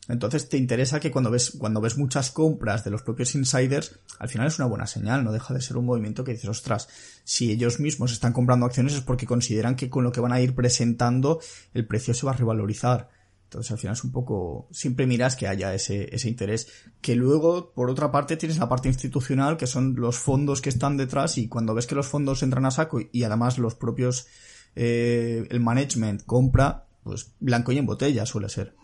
Entonces 0.09 0.49
te 0.49 0.57
interesa 0.57 0.99
que 0.99 1.13
cuando 1.13 1.31
ves, 1.31 1.53
cuando 1.57 1.81
ves 1.81 1.97
muchas 1.97 2.33
compras 2.33 2.83
de 2.83 2.91
los 2.91 3.03
propios 3.03 3.33
insiders, 3.37 4.01
al 4.19 4.29
final 4.29 4.49
es 4.49 4.59
una 4.59 4.67
buena 4.67 4.89
señal, 4.89 5.23
no 5.23 5.31
deja 5.31 5.55
de 5.55 5.63
ser 5.63 5.77
un 5.77 5.87
movimiento 5.87 6.25
que 6.25 6.33
dices, 6.33 6.51
ostras, 6.51 6.89
si 7.23 7.53
ellos 7.53 7.79
mismos 7.79 8.11
están 8.11 8.33
comprando 8.33 8.67
acciones 8.67 8.95
es 8.95 9.03
porque 9.03 9.27
consideran 9.27 9.77
que 9.77 9.89
con 9.89 10.03
lo 10.03 10.11
que 10.11 10.21
van 10.21 10.33
a 10.33 10.41
ir 10.41 10.57
presentando 10.57 11.39
el 11.73 11.87
precio 11.87 12.15
se 12.15 12.27
va 12.27 12.33
a 12.33 12.37
revalorizar. 12.37 13.11
Entonces 13.55 13.71
al 13.71 13.79
final 13.79 13.93
es 13.93 14.03
un 14.03 14.11
poco, 14.11 14.67
siempre 14.73 15.07
miras 15.07 15.37
que 15.37 15.47
haya 15.47 15.73
ese, 15.75 16.13
ese 16.13 16.29
interés. 16.29 16.67
Que 17.01 17.15
luego, 17.15 17.73
por 17.73 17.89
otra 17.89 18.11
parte, 18.11 18.37
tienes 18.37 18.59
la 18.59 18.69
parte 18.69 18.89
institucional, 18.89 19.57
que 19.57 19.69
son 19.69 19.95
los 19.95 20.19
fondos 20.19 20.61
que 20.61 20.71
están 20.71 20.97
detrás, 20.97 21.39
y 21.39 21.47
cuando 21.47 21.73
ves 21.73 21.87
que 21.87 21.95
los 21.95 22.09
fondos 22.09 22.43
entran 22.43 22.67
a 22.67 22.73
saco 22.73 22.99
y, 23.13 23.23
además 23.23 23.59
los 23.59 23.77
propios, 23.77 24.27
eh, 24.75 25.47
el 25.51 25.61
management 25.61 26.25
compra, 26.27 26.87
pues 27.05 27.31
blanco 27.39 27.71
y 27.71 27.79
en 27.79 27.87
botella 27.87 28.27
suele 28.27 28.49
ser. 28.49 28.75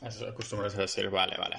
Acostumbras 0.00 0.76
a 0.76 0.82
decir, 0.82 1.10
vale, 1.10 1.36
vale. 1.36 1.56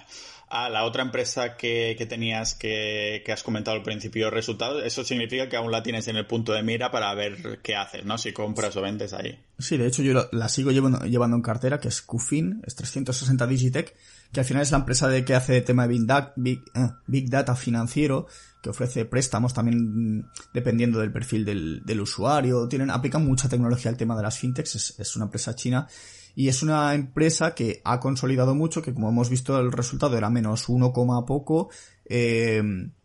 Ah, 0.49 0.69
la 0.69 0.85
otra 0.85 1.03
empresa 1.03 1.57
que, 1.57 1.95
que 1.97 2.05
tenías 2.05 2.55
que, 2.55 3.21
que 3.25 3.31
has 3.31 3.43
comentado 3.43 3.75
al 3.75 3.83
principio, 3.83 4.31
resultados, 4.31 4.83
eso 4.83 5.03
significa 5.03 5.49
que 5.49 5.57
aún 5.57 5.71
la 5.71 5.83
tienes 5.83 6.07
en 6.07 6.15
el 6.15 6.25
punto 6.25 6.53
de 6.53 6.63
mira 6.63 6.89
para 6.89 7.13
ver 7.13 7.59
qué 7.61 7.75
haces, 7.75 8.05
¿no? 8.05 8.17
Si 8.17 8.31
compras 8.31 8.75
o 8.77 8.81
vendes 8.81 9.13
ahí. 9.13 9.37
Sí, 9.59 9.77
de 9.77 9.87
hecho 9.87 10.01
yo 10.01 10.29
la, 10.31 10.49
sigo 10.49 10.71
llevando, 10.71 10.99
llevando 11.05 11.35
en 11.35 11.43
cartera, 11.43 11.79
que 11.79 11.89
es 11.89 12.01
QFIN, 12.01 12.63
es 12.65 12.75
360 12.75 13.45
Digitech, 13.45 13.95
que 14.31 14.39
al 14.39 14.45
final 14.45 14.63
es 14.63 14.71
la 14.71 14.77
empresa 14.77 15.07
de 15.09 15.25
que 15.25 15.35
hace 15.35 15.61
tema 15.61 15.83
de 15.83 15.89
Big 15.89 16.05
Data, 16.05 16.33
Big, 16.37 16.61
eh, 16.75 16.89
Big 17.07 17.29
Data 17.29 17.55
financiero, 17.55 18.27
que 18.63 18.69
ofrece 18.69 19.05
préstamos 19.05 19.53
también 19.53 20.19
mm, 20.19 20.31
dependiendo 20.53 20.99
del 20.99 21.11
perfil 21.11 21.43
del, 21.43 21.85
del 21.85 22.01
usuario. 22.01 22.67
Tienen, 22.67 22.89
aplican 22.89 23.25
mucha 23.25 23.49
tecnología 23.49 23.91
al 23.91 23.97
tema 23.97 24.15
de 24.15 24.23
las 24.23 24.39
fintechs, 24.39 24.75
es, 24.75 24.99
es 24.99 25.15
una 25.15 25.25
empresa 25.25 25.53
china 25.55 25.87
y 26.35 26.47
es 26.47 26.63
una 26.63 26.93
empresa 26.93 27.55
que 27.55 27.81
ha 27.83 27.99
consolidado 27.99 28.55
mucho, 28.55 28.81
que 28.81 28.93
como 28.93 29.09
hemos 29.09 29.29
visto 29.29 29.59
el 29.59 29.71
resultado 29.71 30.17
era 30.17 30.29
menos 30.29 30.69
1, 30.69 30.93
poco, 31.25 31.69
eh, 32.05 32.61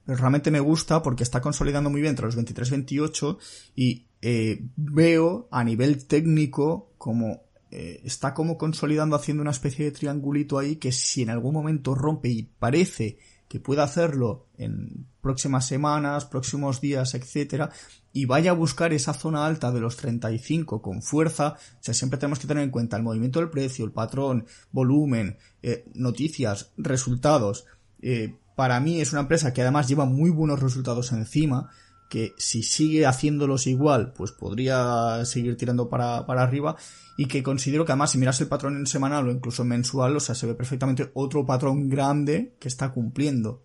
realmente 0.07 0.51
me 0.51 0.61
gusta 0.61 1.03
porque 1.03 1.23
está 1.23 1.41
consolidando 1.41 1.91
muy 1.91 2.01
bien 2.01 2.11
entre 2.11 2.27
los 2.27 2.37
23 2.37 2.71
28 2.71 3.39
y 3.75 4.07
eh, 4.23 4.63
veo 4.77 5.49
a 5.51 5.65
nivel 5.65 6.07
técnico 6.07 6.93
como 6.99 7.43
eh, 7.71 8.01
está 8.05 8.35
como 8.35 8.57
consolidando 8.57 9.17
haciendo 9.17 9.43
una 9.43 9.51
especie 9.51 9.87
de 9.87 9.91
triangulito 9.93 10.59
ahí 10.59 10.77
que 10.77 10.93
si 10.93 11.23
en 11.23 11.31
algún 11.31 11.55
momento 11.55 11.95
rompe 11.95 12.29
y 12.29 12.43
parece 12.43 13.19
que 13.55 13.61
pueda 13.61 13.85
hacerlo 13.85 14.49
en 14.59 15.07
próximas 15.21 15.65
semanas, 15.65 16.25
próximos 16.25 16.81
días, 16.81 17.15
etcétera, 17.15 17.71
y 18.13 18.25
vaya 18.25 18.51
a 18.51 18.55
buscar 18.55 18.93
esa 18.93 19.15
zona 19.15 19.47
alta 19.47 19.71
de 19.71 19.79
los 19.79 19.97
35 19.97 20.83
con 20.83 21.03
fuerza, 21.03 21.55
o 21.55 21.79
sea, 21.79 21.95
siempre 21.95 22.19
tenemos 22.19 22.41
que 22.41 22.49
tener 22.49 22.65
en 22.65 22.73
cuenta 22.73 22.97
el 22.97 23.05
movimiento 23.05 23.39
del 23.39 23.51
precio, 23.51 23.85
el 23.85 23.93
patrón, 23.93 24.47
volumen, 24.73 25.39
eh, 25.63 25.85
noticias, 25.95 26.73
resultados. 26.77 27.65
Eh, 28.03 28.35
para 28.57 28.81
mí 28.81 29.01
es 29.01 29.13
una 29.13 29.21
empresa 29.21 29.53
que 29.53 29.63
además 29.63 29.87
lleva 29.87 30.05
muy 30.05 30.31
buenos 30.31 30.59
resultados 30.59 31.13
encima, 31.13 31.71
que 32.15 32.33
si 32.39 32.63
sigue 32.63 33.07
haciéndolos 33.07 33.67
igual, 33.67 34.13
pues 34.13 34.31
podría 34.31 35.25
seguir 35.25 35.57
tirando 35.57 35.89
para, 35.89 36.25
para 36.27 36.45
arriba 36.45 36.77
y 37.17 37.27
que 37.27 37.43
considero 37.43 37.85
que 37.85 37.91
además 37.91 38.13
si 38.13 38.19
miras 38.19 38.41
el 38.41 38.47
patrón 38.47 38.77
en 38.77 38.87
semanal 38.87 39.27
o 39.27 39.33
incluso 39.33 39.63
en 39.63 39.71
mensual, 39.71 40.17
o 40.17 40.21
sea, 40.21 40.37
se 40.37 40.47
ve 40.47 40.55
perfectamente 40.55 41.11
otro 41.15 41.45
patrón 41.45 41.89
grande 41.89 42.55
que 42.61 42.69
está 42.69 42.93
cumpliendo. 42.93 43.65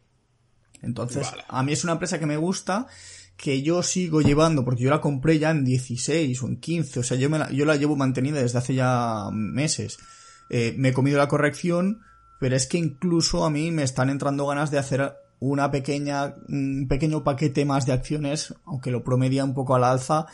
Entonces, 0.81 1.29
Vale. 1.29 1.43
a 1.47 1.61
mí 1.61 1.73
es 1.73 1.83
una 1.83 1.93
empresa 1.93 2.17
que 2.17 2.25
me 2.25 2.37
gusta, 2.37 2.87
que 3.37 3.61
yo 3.61 3.83
sigo 3.83 4.21
llevando, 4.21 4.65
porque 4.65 4.81
yo 4.81 4.89
la 4.89 4.99
compré 4.99 5.37
ya 5.37 5.51
en 5.51 5.63
16 5.63 6.41
o 6.41 6.47
en 6.47 6.59
15, 6.59 7.01
o 7.01 7.03
sea, 7.03 7.17
yo, 7.17 7.29
me 7.29 7.37
la, 7.37 7.51
yo 7.51 7.65
la 7.65 7.75
llevo 7.75 7.95
mantenida 7.95 8.41
desde 8.41 8.57
hace 8.57 8.73
ya 8.73 9.29
meses. 9.31 9.99
Eh, 10.49 10.73
me 10.75 10.89
he 10.89 10.93
comido 10.93 11.19
la 11.19 11.27
corrección, 11.27 12.01
pero 12.39 12.55
es 12.55 12.65
que 12.65 12.79
incluso 12.79 13.45
a 13.45 13.51
mí 13.51 13.69
me 13.69 13.83
están 13.83 14.09
entrando 14.09 14.47
ganas 14.47 14.71
de 14.71 14.79
hacer 14.79 15.13
una 15.39 15.71
pequeña, 15.71 16.35
un 16.47 16.87
pequeño 16.87 17.23
paquete 17.23 17.65
más 17.65 17.85
de 17.85 17.93
acciones, 17.93 18.53
aunque 18.65 18.91
lo 18.91 19.03
promedia 19.03 19.43
un 19.43 19.53
poco 19.53 19.75
al 19.75 19.83
alza, 19.83 20.27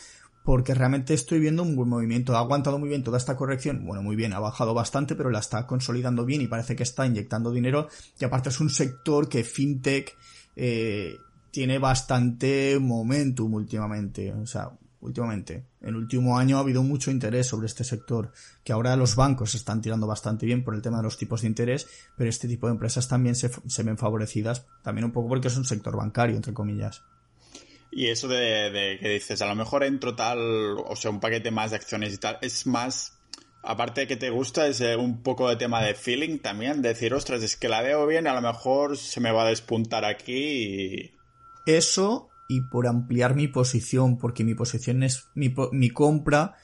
porque 0.44 0.76
realmente 0.76 1.14
estoy 1.14 1.40
viendo 1.40 1.64
un 1.64 1.76
buen 1.76 1.90
movimiento. 1.90 2.36
Ha 2.36 2.40
aguantado 2.40 2.78
muy 2.78 2.90
bien 2.90 3.04
toda 3.04 3.18
esta 3.18 3.36
corrección. 3.36 3.86
Bueno, 3.86 4.04
muy 4.04 4.16
bien, 4.16 4.34
ha 4.34 4.40
bajado 4.40 4.74
bastante, 4.74 5.16
pero 5.16 5.32
la 5.32 5.40
está 5.40 5.66
consolidando 5.66 6.24
bien 6.24 6.42
y 6.42 6.48
parece 6.48 6.76
que 6.76 6.84
está 6.84 7.06
inyectando 7.06 7.52
dinero. 7.52 7.88
Y 8.20 8.26
aparte 8.26 8.50
es 8.50 8.60
un 8.60 8.70
sector 8.70 9.28
que 9.28 9.44
FinTech 9.44 10.16
eh, 10.56 11.18
tiene 11.50 11.80
bastante 11.80 12.78
momentum 12.80 13.56
últimamente. 13.56 14.32
O 14.34 14.46
sea, 14.46 14.72
últimamente. 15.06 15.66
En 15.82 15.90
el 15.90 15.96
último 15.96 16.38
año 16.38 16.58
ha 16.58 16.62
habido 16.62 16.84
mucho 16.84 17.12
interés 17.12 17.48
sobre 17.48 17.68
este 17.68 17.84
sector, 17.84 18.32
que 18.64 18.74
ahora 18.74 18.96
los 18.96 19.16
bancos 19.16 19.56
están 19.56 19.82
tirando 19.82 20.08
bastante 20.08 20.46
bien 20.46 20.64
por 20.64 20.76
el 20.76 20.82
tema 20.82 20.98
de 20.98 21.04
los 21.04 21.18
tipos 21.18 21.42
de 21.42 21.48
interés, 21.48 21.88
pero 22.18 22.30
este 22.30 22.48
tipo 22.48 22.68
de 22.68 22.74
empresas 22.74 23.08
también 23.08 23.36
se, 23.36 23.50
se 23.68 23.84
ven 23.84 23.98
favorecidas, 23.98 24.66
también 24.84 25.06
un 25.06 25.12
poco 25.12 25.30
porque 25.30 25.48
es 25.48 25.58
un 25.58 25.66
sector 25.66 25.96
bancario, 25.96 26.36
entre 26.36 26.54
comillas. 26.54 27.04
Y 27.92 28.08
eso 28.08 28.28
de, 28.28 28.72
de 28.72 29.00
que 29.00 29.10
dices, 29.10 29.42
a 29.42 29.48
lo 29.48 29.56
mejor 29.56 29.84
entro 29.84 30.16
tal, 30.16 30.40
o 30.40 30.96
sea, 30.96 31.12
un 31.12 31.20
paquete 31.20 31.50
más 31.52 31.72
de 31.72 31.78
acciones 31.78 32.14
y 32.14 32.18
tal, 32.18 32.38
es 32.42 32.68
más, 32.68 33.18
aparte 33.64 34.02
de 34.02 34.08
que 34.08 34.18
te 34.18 34.30
gusta, 34.30 34.68
es 34.68 34.82
eh, 34.82 34.98
un 34.98 35.24
poco 35.24 35.48
de 35.48 35.56
tema 35.56 35.82
de 35.82 35.96
feeling 35.96 36.40
también, 36.40 36.82
decir, 36.82 37.14
ostras, 37.14 37.42
es 37.42 37.56
que 37.56 37.70
la 37.70 37.82
veo 37.82 38.06
bien, 38.06 38.28
a 38.28 38.34
lo 38.34 38.42
mejor 38.42 38.98
se 38.98 39.22
me 39.22 39.32
va 39.32 39.44
a 39.44 39.50
despuntar 39.50 40.04
aquí 40.04 40.34
y... 40.34 41.12
Eso 41.66 42.30
y 42.48 42.62
por 42.62 42.88
ampliar 42.88 43.36
mi 43.36 43.48
posición, 43.48 44.18
porque 44.18 44.44
mi 44.44 44.56
posición 44.56 45.04
es, 45.04 45.28
mi, 45.36 45.54
mi 45.72 45.90
compra 45.90 46.56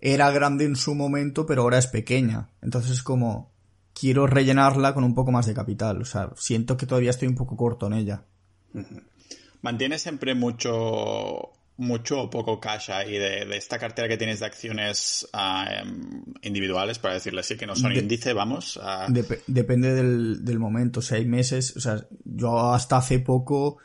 era 0.00 0.30
grande 0.30 0.64
en 0.64 0.76
su 0.76 0.94
momento, 0.94 1.46
pero 1.46 1.62
ahora 1.62 1.78
es 1.78 1.86
pequeña. 1.86 2.50
Entonces 2.62 2.92
es 2.92 3.02
como, 3.02 3.50
quiero 3.98 4.26
rellenarla 4.26 4.94
con 4.94 5.04
un 5.04 5.14
poco 5.14 5.32
más 5.32 5.46
de 5.46 5.54
capital. 5.54 6.02
O 6.02 6.04
sea, 6.04 6.30
siento 6.36 6.76
que 6.76 6.86
todavía 6.86 7.10
estoy 7.10 7.28
un 7.28 7.34
poco 7.34 7.56
corto 7.56 7.86
en 7.86 7.94
ella. 7.94 8.22
¿Mantienes 9.62 10.02
siempre 10.02 10.34
mucho 10.34 11.52
mucho 11.78 12.22
o 12.22 12.30
poco 12.30 12.58
cash 12.58 12.90
ahí 12.90 13.18
de, 13.18 13.42
esta 13.56 13.78
cartera 13.78 14.08
que 14.08 14.16
tienes 14.16 14.40
de 14.40 14.46
acciones 14.46 15.28
ah, 15.32 15.68
em, 15.70 16.22
individuales, 16.42 16.98
para 16.98 17.14
decirle 17.14 17.40
así, 17.40 17.56
que 17.56 17.66
no 17.66 17.76
son 17.76 17.94
índice, 17.94 18.32
vamos. 18.32 18.80
depende 19.46 19.94
del, 19.94 20.44
del, 20.44 20.58
momento. 20.58 21.00
O 21.00 21.02
sea, 21.02 21.18
hay 21.18 21.26
meses, 21.26 21.76
o 21.76 21.80
sea, 21.80 22.06
yo 22.24 22.72
hasta 22.72 22.96
hace 22.96 23.18
poco 23.18 23.78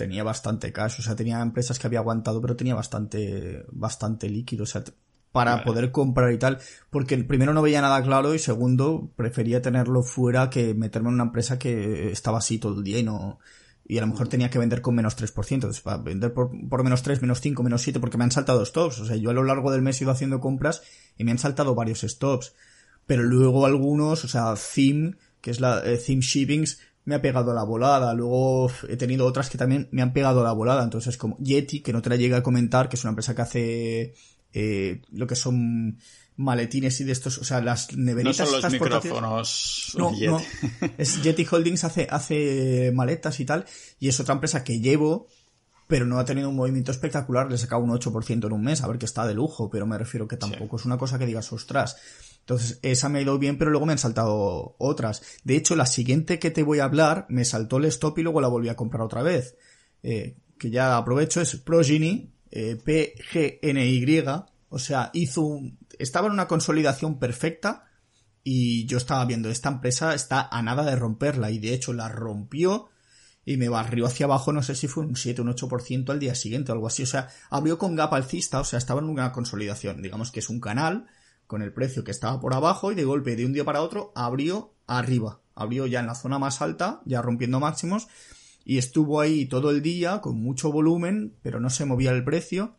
tenía 0.00 0.24
bastante 0.24 0.72
cash, 0.72 1.00
o 1.00 1.02
sea, 1.02 1.14
tenía 1.14 1.42
empresas 1.42 1.78
que 1.78 1.86
había 1.86 1.98
aguantado, 1.98 2.40
pero 2.40 2.56
tenía 2.56 2.74
bastante, 2.74 3.66
bastante 3.70 4.30
líquido, 4.30 4.62
o 4.62 4.66
sea, 4.66 4.82
para 5.30 5.62
poder 5.62 5.92
comprar 5.92 6.32
y 6.32 6.38
tal, 6.38 6.58
porque 6.88 7.18
primero 7.18 7.52
no 7.52 7.60
veía 7.60 7.82
nada 7.82 8.02
claro 8.02 8.34
y 8.34 8.38
segundo 8.38 9.10
prefería 9.14 9.60
tenerlo 9.60 10.02
fuera 10.02 10.48
que 10.48 10.72
meterme 10.72 11.10
en 11.10 11.16
una 11.16 11.24
empresa 11.24 11.58
que 11.58 12.10
estaba 12.10 12.38
así 12.38 12.58
todo 12.58 12.78
el 12.78 12.82
día 12.82 12.98
y 13.00 13.02
no, 13.02 13.38
y 13.84 13.98
a 13.98 14.00
lo 14.00 14.06
mejor 14.06 14.28
tenía 14.28 14.48
que 14.48 14.58
vender 14.58 14.80
con 14.80 14.94
menos 14.94 15.18
3%. 15.18 15.52
Entonces, 15.52 15.82
para 15.82 15.98
vender 15.98 16.32
por, 16.32 16.50
por, 16.68 16.82
menos 16.82 17.02
3, 17.02 17.20
menos 17.20 17.40
5, 17.40 17.62
menos 17.62 17.82
7, 17.82 17.98
porque 17.98 18.16
me 18.16 18.24
han 18.24 18.30
saltado 18.30 18.64
stops. 18.64 19.00
O 19.00 19.04
sea, 19.04 19.16
yo 19.16 19.30
a 19.30 19.32
lo 19.32 19.42
largo 19.42 19.72
del 19.72 19.82
mes 19.82 20.00
he 20.00 20.04
ido 20.04 20.12
haciendo 20.12 20.38
compras 20.38 20.82
y 21.18 21.24
me 21.24 21.32
han 21.32 21.38
saltado 21.38 21.74
varios 21.74 22.02
stops. 22.02 22.54
Pero 23.06 23.24
luego 23.24 23.66
algunos, 23.66 24.24
o 24.24 24.28
sea, 24.28 24.54
Theme, 24.54 25.16
que 25.40 25.50
es 25.50 25.58
la 25.58 25.82
eh, 25.84 25.98
Theme 25.98 26.22
Shippings, 26.22 26.78
me 27.10 27.16
ha 27.16 27.22
pegado 27.22 27.50
a 27.50 27.54
la 27.54 27.64
volada. 27.64 28.14
Luego 28.14 28.70
he 28.88 28.96
tenido 28.96 29.26
otras 29.26 29.50
que 29.50 29.58
también 29.58 29.88
me 29.90 30.00
han 30.00 30.12
pegado 30.12 30.40
a 30.40 30.44
la 30.44 30.52
volada. 30.52 30.82
Entonces, 30.82 31.16
como 31.16 31.36
Yeti, 31.38 31.80
que 31.80 31.92
no 31.92 32.00
te 32.00 32.08
la 32.08 32.16
llega 32.16 32.38
a 32.38 32.42
comentar, 32.42 32.88
que 32.88 32.96
es 32.96 33.04
una 33.04 33.10
empresa 33.10 33.34
que 33.34 33.42
hace 33.42 34.14
eh, 34.52 35.02
lo 35.12 35.26
que 35.26 35.36
son 35.36 35.98
maletines 36.36 37.00
y 37.00 37.04
de 37.04 37.12
estos, 37.12 37.38
o 37.38 37.44
sea, 37.44 37.60
las 37.60 37.94
neveritas. 37.96 38.38
No 38.38 38.46
son 38.46 38.62
los 38.62 38.72
micrófonos. 38.72 39.94
No, 39.98 40.12
no. 40.12 40.40
Es 40.96 41.22
Yeti 41.22 41.46
Holdings 41.50 41.84
hace, 41.84 42.06
hace 42.08 42.92
maletas 42.94 43.40
y 43.40 43.44
tal, 43.44 43.66
y 43.98 44.08
es 44.08 44.18
otra 44.20 44.34
empresa 44.34 44.64
que 44.64 44.80
llevo, 44.80 45.28
pero 45.90 46.06
no 46.06 46.20
ha 46.20 46.24
tenido 46.24 46.48
un 46.48 46.54
movimiento 46.54 46.92
espectacular, 46.92 47.48
le 47.48 47.56
he 47.56 47.58
sacado 47.58 47.82
un 47.82 47.90
8% 47.90 48.46
en 48.46 48.52
un 48.52 48.62
mes, 48.62 48.80
a 48.80 48.86
ver 48.86 48.96
que 48.96 49.06
está 49.06 49.26
de 49.26 49.34
lujo, 49.34 49.68
pero 49.68 49.86
me 49.86 49.98
refiero 49.98 50.28
que 50.28 50.36
tampoco 50.36 50.76
es 50.76 50.84
una 50.84 50.96
cosa 50.96 51.18
que 51.18 51.26
digas, 51.26 51.52
ostras. 51.52 51.96
Entonces, 52.38 52.78
esa 52.82 53.08
me 53.08 53.18
ha 53.18 53.22
ido 53.22 53.36
bien, 53.40 53.58
pero 53.58 53.72
luego 53.72 53.86
me 53.86 53.92
han 53.92 53.98
saltado 53.98 54.76
otras. 54.78 55.20
De 55.42 55.56
hecho, 55.56 55.74
la 55.74 55.86
siguiente 55.86 56.38
que 56.38 56.52
te 56.52 56.62
voy 56.62 56.78
a 56.78 56.84
hablar, 56.84 57.26
me 57.28 57.44
saltó 57.44 57.78
el 57.78 57.86
stop 57.86 58.18
y 58.18 58.22
luego 58.22 58.40
la 58.40 58.46
volví 58.46 58.68
a 58.68 58.76
comprar 58.76 59.02
otra 59.02 59.22
vez. 59.22 59.56
Eh, 60.04 60.36
que 60.56 60.70
ya 60.70 60.96
aprovecho, 60.96 61.40
es 61.40 61.56
Progeny, 61.56 62.32
eh, 62.52 62.76
PGNY, 62.76 64.22
o 64.68 64.78
sea, 64.78 65.10
hizo 65.12 65.42
un, 65.42 65.76
estaba 65.98 66.28
en 66.28 66.34
una 66.34 66.46
consolidación 66.46 67.18
perfecta 67.18 67.84
y 68.44 68.86
yo 68.86 68.96
estaba 68.96 69.24
viendo, 69.24 69.50
esta 69.50 69.70
empresa 69.70 70.14
está 70.14 70.48
a 70.48 70.62
nada 70.62 70.84
de 70.84 70.94
romperla 70.94 71.50
y 71.50 71.58
de 71.58 71.74
hecho 71.74 71.92
la 71.92 72.08
rompió 72.08 72.89
y 73.50 73.56
me 73.56 73.68
barrió 73.68 74.06
hacia 74.06 74.26
abajo, 74.26 74.52
no 74.52 74.62
sé 74.62 74.76
si 74.76 74.86
fue 74.86 75.04
un 75.04 75.16
7, 75.16 75.42
un 75.42 75.52
8% 75.52 76.10
al 76.10 76.20
día 76.20 76.36
siguiente 76.36 76.70
o 76.70 76.74
algo 76.74 76.86
así. 76.86 77.02
O 77.02 77.06
sea, 77.06 77.30
abrió 77.50 77.78
con 77.78 77.96
gap 77.96 78.14
alcista, 78.14 78.60
o 78.60 78.64
sea, 78.64 78.78
estaba 78.78 79.00
en 79.00 79.08
una 79.08 79.32
consolidación. 79.32 80.02
Digamos 80.02 80.30
que 80.30 80.38
es 80.38 80.50
un 80.50 80.60
canal 80.60 81.08
con 81.48 81.60
el 81.60 81.72
precio 81.72 82.04
que 82.04 82.12
estaba 82.12 82.40
por 82.40 82.54
abajo 82.54 82.92
y 82.92 82.94
de 82.94 83.02
golpe 83.02 83.34
de 83.34 83.44
un 83.44 83.52
día 83.52 83.64
para 83.64 83.82
otro 83.82 84.12
abrió 84.14 84.72
arriba. 84.86 85.40
Abrió 85.56 85.86
ya 85.86 85.98
en 85.98 86.06
la 86.06 86.14
zona 86.14 86.38
más 86.38 86.62
alta, 86.62 87.02
ya 87.06 87.22
rompiendo 87.22 87.58
máximos 87.58 88.06
y 88.64 88.78
estuvo 88.78 89.20
ahí 89.20 89.46
todo 89.46 89.70
el 89.70 89.82
día 89.82 90.20
con 90.20 90.40
mucho 90.40 90.70
volumen, 90.70 91.34
pero 91.42 91.58
no 91.58 91.70
se 91.70 91.86
movía 91.86 92.12
el 92.12 92.22
precio. 92.22 92.76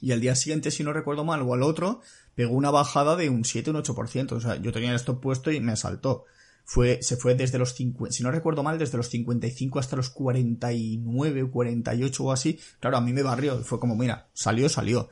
Y 0.00 0.10
al 0.10 0.20
día 0.20 0.34
siguiente, 0.34 0.72
si 0.72 0.82
no 0.82 0.92
recuerdo 0.92 1.24
mal, 1.24 1.42
o 1.42 1.54
al 1.54 1.62
otro, 1.62 2.00
pegó 2.34 2.56
una 2.56 2.72
bajada 2.72 3.14
de 3.14 3.30
un 3.30 3.44
7, 3.44 3.70
un 3.70 3.76
8%. 3.76 4.32
O 4.32 4.40
sea, 4.40 4.56
yo 4.56 4.72
tenía 4.72 4.90
el 4.90 4.96
stop 4.96 5.22
puesto 5.22 5.52
y 5.52 5.60
me 5.60 5.76
saltó. 5.76 6.24
Fue, 6.64 7.02
se 7.02 7.16
fue 7.16 7.34
desde 7.34 7.58
los 7.58 7.74
50, 7.74 8.14
si 8.14 8.22
no 8.22 8.30
recuerdo 8.30 8.62
mal, 8.62 8.78
desde 8.78 8.96
los 8.96 9.08
55 9.08 9.78
hasta 9.78 9.96
los 9.96 10.10
49 10.10 11.42
o 11.42 11.50
48 11.50 12.24
o 12.24 12.32
así. 12.32 12.58
Claro, 12.80 12.96
a 12.96 13.00
mí 13.00 13.12
me 13.12 13.22
barrió. 13.22 13.58
Fue 13.64 13.80
como, 13.80 13.96
mira, 13.96 14.28
salió, 14.32 14.68
salió. 14.68 15.08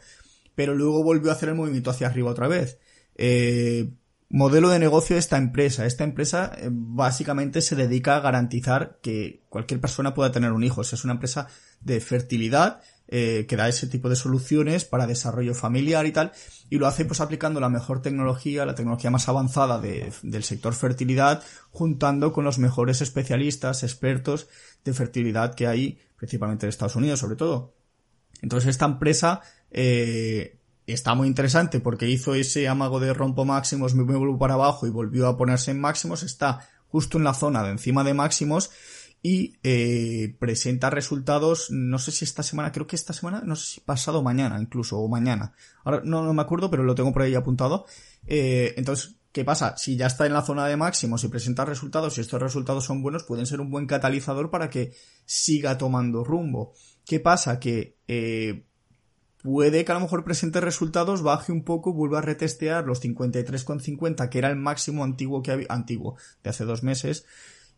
Pero 0.55 0.75
luego 0.75 1.03
volvió 1.03 1.31
a 1.31 1.35
hacer 1.35 1.49
el 1.49 1.55
movimiento 1.55 1.91
hacia 1.91 2.07
arriba 2.07 2.31
otra 2.31 2.49
vez. 2.49 2.79
Eh, 3.17 3.91
modelo 4.31 4.71
de 4.71 4.79
negocio 4.79 5.17
de 5.17 5.21
esta 5.21 5.37
empresa. 5.37 5.85
Esta 5.85 6.05
empresa 6.05 6.53
eh, 6.57 6.69
básicamente 6.71 7.61
se 7.61 7.77
dedica 7.77 8.17
a 8.17 8.21
garantizar 8.21 8.99
que 9.03 9.43
cualquier 9.49 9.81
persona 9.81 10.15
pueda 10.15 10.33
tener 10.33 10.53
un 10.53 10.65
hijo. 10.65 10.81
es 10.83 11.05
una 11.05 11.15
empresa 11.15 11.49
de 11.81 12.01
fertilidad 12.01 12.81
eh, 13.13 13.45
que 13.49 13.57
da 13.57 13.69
ese 13.69 13.89
tipo 13.89 14.09
de 14.09 14.15
soluciones 14.15 14.85
para 14.85 15.09
desarrollo 15.09 15.53
familiar 15.53 16.07
y 16.07 16.13
tal, 16.13 16.31
y 16.69 16.79
lo 16.79 16.87
hace 16.87 17.05
pues 17.05 17.21
aplicando 17.21 17.59
la 17.59 17.69
mejor 17.69 18.03
tecnología, 18.03 18.65
la 18.65 18.77
tecnología 18.77 19.11
más 19.11 19.29
avanzada 19.29 19.81
del 19.81 20.45
sector 20.45 20.75
fertilidad, 20.75 21.43
juntando 21.73 22.33
con 22.33 22.45
los 22.45 22.61
mejores 22.61 23.01
especialistas, 23.01 23.83
expertos 23.83 24.47
de 24.85 24.95
fertilidad 24.95 25.57
que 25.57 25.67
hay, 25.67 25.99
principalmente 26.17 26.67
en 26.67 26.69
Estados 26.69 26.95
Unidos 26.95 27.19
sobre 27.19 27.35
todo. 27.35 27.75
Entonces 28.43 28.71
esta 28.71 28.85
empresa 28.85 29.41
eh, 29.73 30.61
está 30.87 31.17
muy 31.17 31.27
interesante 31.27 31.81
porque 31.81 32.09
hizo 32.09 32.37
ese 32.37 32.69
amago 32.69 33.01
de 33.01 33.13
rompo 33.13 33.45
máximos, 33.45 33.97
me 33.97 34.05
vuelvo 34.05 34.39
para 34.39 34.55
abajo 34.55 34.87
y 34.87 34.91
volvió 34.91 35.27
a 35.27 35.37
ponerse 35.37 35.73
en 35.73 35.81
máximos, 35.81 36.23
está 36.23 36.69
justo 36.87 37.19
en 37.19 37.25
la 37.25 37.35
zona 37.35 37.65
de 37.65 37.71
encima 37.71 38.05
de 38.05 38.15
máximos 38.15 38.71
y 39.23 39.57
eh, 39.63 40.35
presenta 40.39 40.89
resultados, 40.89 41.71
no 41.71 41.99
sé 41.99 42.11
si 42.11 42.25
esta 42.25 42.43
semana, 42.43 42.73
creo 42.73 42.87
que 42.87 42.97
esta 42.97 43.13
semana, 43.13 43.43
no 43.45 43.55
sé 43.55 43.75
si 43.75 43.81
pasado 43.81 44.23
mañana 44.23 44.59
incluso, 44.61 44.99
o 44.99 45.09
mañana. 45.09 45.53
Ahora 45.85 46.01
no, 46.05 46.23
no 46.25 46.33
me 46.33 46.43
acuerdo, 46.43 46.71
pero 46.71 46.85
lo 46.85 46.95
tengo 46.95 47.13
por 47.13 47.23
ahí 47.23 47.35
apuntado. 47.35 47.85
Eh, 48.27 48.75
entonces, 48.79 49.17
¿qué 49.33 49.45
pasa? 49.45 49.77
Si 49.77 49.97
ya 49.97 50.07
está 50.07 50.25
en 50.25 50.33
la 50.33 50.43
zona 50.43 50.67
de 50.67 50.77
máximos 50.77 51.23
y 51.25 51.29
presenta 51.29 51.67
resultados, 51.67 52.17
y 52.17 52.23
estos 52.23 52.41
resultados 52.41 52.85
son 52.85 53.03
buenos, 53.03 53.25
pueden 53.25 53.45
ser 53.45 53.61
un 53.61 53.71
buen 53.71 53.87
catalizador 53.87 54.51
para 54.51 54.71
que 54.71 54.93
siga 55.27 55.77
tomando 55.77 56.25
rumbo. 56.25 56.73
¿Qué 57.05 57.21
pasa? 57.21 57.61
Que 57.61 57.97
eh, 58.09 58.65
puede 59.43 59.85
que 59.85 59.93
a 59.93 59.97
lo 59.97 60.01
mejor 60.01 60.25
presente 60.25 60.63
resultados, 60.63 61.23
baje 61.23 61.53
un 61.53 61.65
poco, 61.65 61.93
vuelva 61.93 62.19
a 62.19 62.23
retestear 62.23 62.87
los 62.87 63.03
53,50, 63.03 64.31
que 64.31 64.39
era 64.39 64.49
el 64.49 64.57
máximo 64.57 65.05
antiguo 65.05 65.43
que 65.43 65.53
había, 65.53 65.67
antiguo, 65.69 66.17
de 66.43 66.51
hace 66.51 66.65
dos 66.65 66.83
meses, 66.83 67.27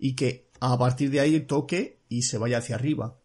y 0.02 0.16
que 0.16 0.50
a 0.58 0.76
partir 0.76 1.10
de 1.10 1.20
ahí 1.20 1.38
toque 1.40 2.00
y 2.08 2.22
se 2.22 2.36
vaya 2.36 2.58
hacia 2.58 2.74
arriba. 2.74 3.18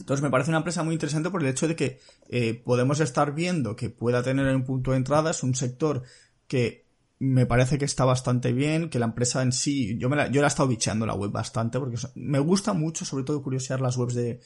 Entonces 0.00 0.22
me 0.22 0.30
parece 0.30 0.50
una 0.50 0.58
empresa 0.58 0.82
muy 0.82 0.94
interesante 0.94 1.28
por 1.28 1.42
el 1.42 1.48
hecho 1.48 1.68
de 1.68 1.76
que 1.76 2.00
eh, 2.30 2.54
podemos 2.54 3.00
estar 3.00 3.34
viendo 3.34 3.76
que 3.76 3.90
pueda 3.90 4.22
tener 4.22 4.46
un 4.56 4.64
punto 4.64 4.92
de 4.92 4.96
entrada, 4.96 5.30
es 5.30 5.42
un 5.42 5.54
sector 5.54 6.04
que 6.48 6.86
me 7.18 7.44
parece 7.44 7.76
que 7.76 7.84
está 7.84 8.06
bastante 8.06 8.54
bien, 8.54 8.88
que 8.88 8.98
la 8.98 9.06
empresa 9.06 9.42
en 9.42 9.52
sí, 9.52 9.98
yo, 9.98 10.08
me 10.08 10.16
la, 10.16 10.30
yo 10.30 10.40
la 10.40 10.46
he 10.46 10.48
estado 10.48 10.70
bicheando 10.70 11.04
la 11.04 11.14
web 11.14 11.30
bastante 11.30 11.78
porque 11.78 11.98
me 12.14 12.38
gusta 12.38 12.72
mucho 12.72 13.04
sobre 13.04 13.24
todo 13.24 13.42
curiosear 13.42 13.82
las 13.82 13.98
webs 13.98 14.14
de, 14.14 14.40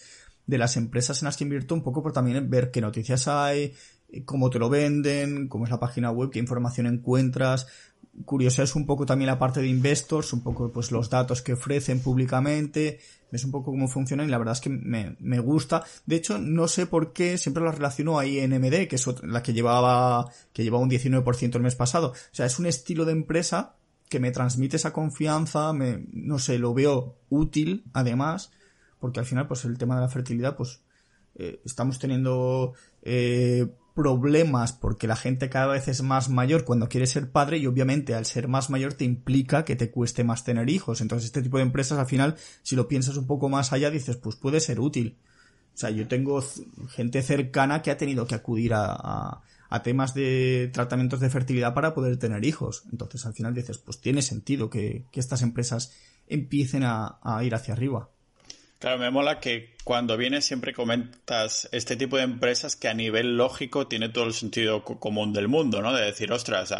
de 0.47 0.59
las 0.59 0.77
empresas 0.77 1.23
en 1.23 1.27
las 1.27 1.37
que 1.37 1.45
invierto 1.45 1.77
un 1.77 1.85
poco 1.85 2.03
por 2.03 2.13
también 2.13 2.51
ver 2.51 2.73
qué 2.73 2.81
noticias 2.81 3.29
hay, 3.29 3.75
cómo 4.25 4.51
te 4.51 4.59
lo 4.59 4.69
venden, 4.69 5.47
cómo 5.47 5.65
es 5.65 5.71
la 5.71 5.79
página 5.79 6.11
web, 6.11 6.31
qué 6.31 6.41
información 6.41 6.87
encuentras, 6.87 7.69
es 8.13 8.77
un 8.77 8.87
poco 8.87 9.07
también 9.07 9.27
la 9.27 9.39
parte 9.39 9.61
de 9.61 9.69
investors, 9.69 10.33
un 10.33 10.43
poco 10.43 10.71
pues 10.71 10.91
los 10.91 11.11
datos 11.11 11.43
que 11.43 11.55
ofrecen 11.55 12.01
públicamente, 12.01 13.01
ves 13.31 13.45
un 13.45 13.51
poco 13.51 13.71
cómo 13.71 13.89
funcionan 13.89 14.27
y 14.27 14.31
la 14.31 14.39
verdad 14.39 14.55
es 14.55 14.61
que 14.61 14.71
me, 14.71 15.17
me 15.21 15.39
gusta. 15.39 15.85
De 16.07 16.17
hecho, 16.17 16.39
no 16.39 16.69
sé 16.69 16.87
por 16.87 17.13
qué 17.13 17.39
siempre 17.39 17.65
la 17.65 17.73
relaciono 17.73 18.19
ahí 18.19 18.39
en 18.39 18.53
MD, 18.53 18.89
que 18.89 18.97
es 18.97 19.07
la 19.23 19.43
que 19.43 19.53
llevaba, 19.53 20.31
que 20.53 20.63
llevaba 20.63 20.83
un 20.83 20.91
19% 20.91 21.55
el 21.55 21.63
mes 21.63 21.77
pasado. 21.77 22.09
O 22.09 22.35
sea, 22.35 22.47
es 22.47 22.59
un 22.59 22.67
estilo 22.67 23.05
de 23.05 23.13
empresa 23.13 23.77
que 24.09 24.21
me 24.21 24.33
transmite 24.33 24.77
esa 24.77 24.93
confianza, 24.93 25.73
me, 25.73 26.05
no 26.13 26.39
sé, 26.39 26.59
lo 26.59 26.75
veo 26.75 27.17
útil 27.29 27.85
además, 27.93 28.51
porque 28.99 29.21
al 29.21 29.27
final 29.27 29.47
pues 29.47 29.65
el 29.65 29.79
tema 29.79 29.95
de 29.95 30.01
la 30.03 30.09
fertilidad 30.09 30.57
pues 30.57 30.81
eh, 31.37 31.61
estamos 31.65 31.99
teniendo 32.01 32.75
eh, 33.03 33.69
problemas 34.01 34.73
porque 34.73 35.07
la 35.07 35.17
gente 35.17 35.51
cada 35.51 35.67
vez 35.67 35.89
es 35.89 36.03
más 36.03 36.29
mayor 36.29 36.65
cuando 36.65 36.89
quiere 36.89 37.07
ser 37.07 37.31
padre 37.31 37.59
y 37.59 37.67
obviamente 37.67 38.15
al 38.15 38.25
ser 38.25 38.49
más 38.49 38.71
mayor 38.71 38.95
te 38.95 39.05
implica 39.05 39.65
que 39.65 39.77
te 39.77 39.91
cueste 39.91 40.25
más 40.25 40.45
tener 40.45 40.71
hijos. 40.71 41.01
Entonces 41.01 41.27
este 41.27 41.43
tipo 41.43 41.59
de 41.59 41.65
empresas 41.65 41.99
al 41.99 42.07
final, 42.07 42.37
si 42.63 42.77
lo 42.77 42.89
piensas 42.89 43.17
un 43.17 43.27
poco 43.27 43.49
más 43.49 43.73
allá, 43.73 43.91
dices, 43.91 44.17
pues 44.17 44.37
puede 44.37 44.61
ser 44.61 44.81
útil. 44.81 45.17
O 45.75 45.79
sea, 45.79 45.91
yo 45.91 46.09
tengo 46.09 46.43
gente 46.89 47.23
cercana 47.23 47.83
que 47.83 47.91
ha 47.91 47.97
tenido 47.97 48.27
que 48.27 48.35
acudir 48.35 48.73
a, 48.75 49.43
temas 49.85 50.15
de 50.15 50.69
tratamientos 50.73 51.21
de 51.21 51.31
fertilidad 51.31 51.75
para 51.75 51.95
poder 51.95 52.17
tener 52.17 52.45
hijos. 52.45 52.85
Entonces 52.91 53.25
al 53.27 53.35
final 53.35 53.55
dices, 53.55 53.79
pues 53.79 54.01
tiene 54.01 54.23
sentido 54.23 54.69
que, 54.69 55.05
estas 55.13 55.43
empresas 55.43 55.93
empiecen 56.27 56.83
a 56.85 57.41
ir 57.43 57.55
hacia 57.55 57.75
arriba. 57.75 58.11
Claro, 58.81 58.97
me 58.97 59.11
mola 59.11 59.41
que 59.41 59.77
cuando 59.85 60.17
vienes 60.17 60.47
siempre 60.47 60.73
comentas 60.73 61.69
este 61.71 61.97
tipo 61.97 62.17
de 62.17 62.23
empresas 62.23 62.77
que 62.77 62.89
a 62.89 62.95
nivel 62.95 63.37
lógico 63.37 63.87
tiene 63.87 64.09
todo 64.09 64.25
el 64.25 64.33
sentido 64.33 64.83
común 64.85 65.35
del 65.35 65.49
mundo, 65.49 65.83
¿no? 65.83 65.93
De 65.93 66.03
decir, 66.03 66.33
ostras, 66.33 66.75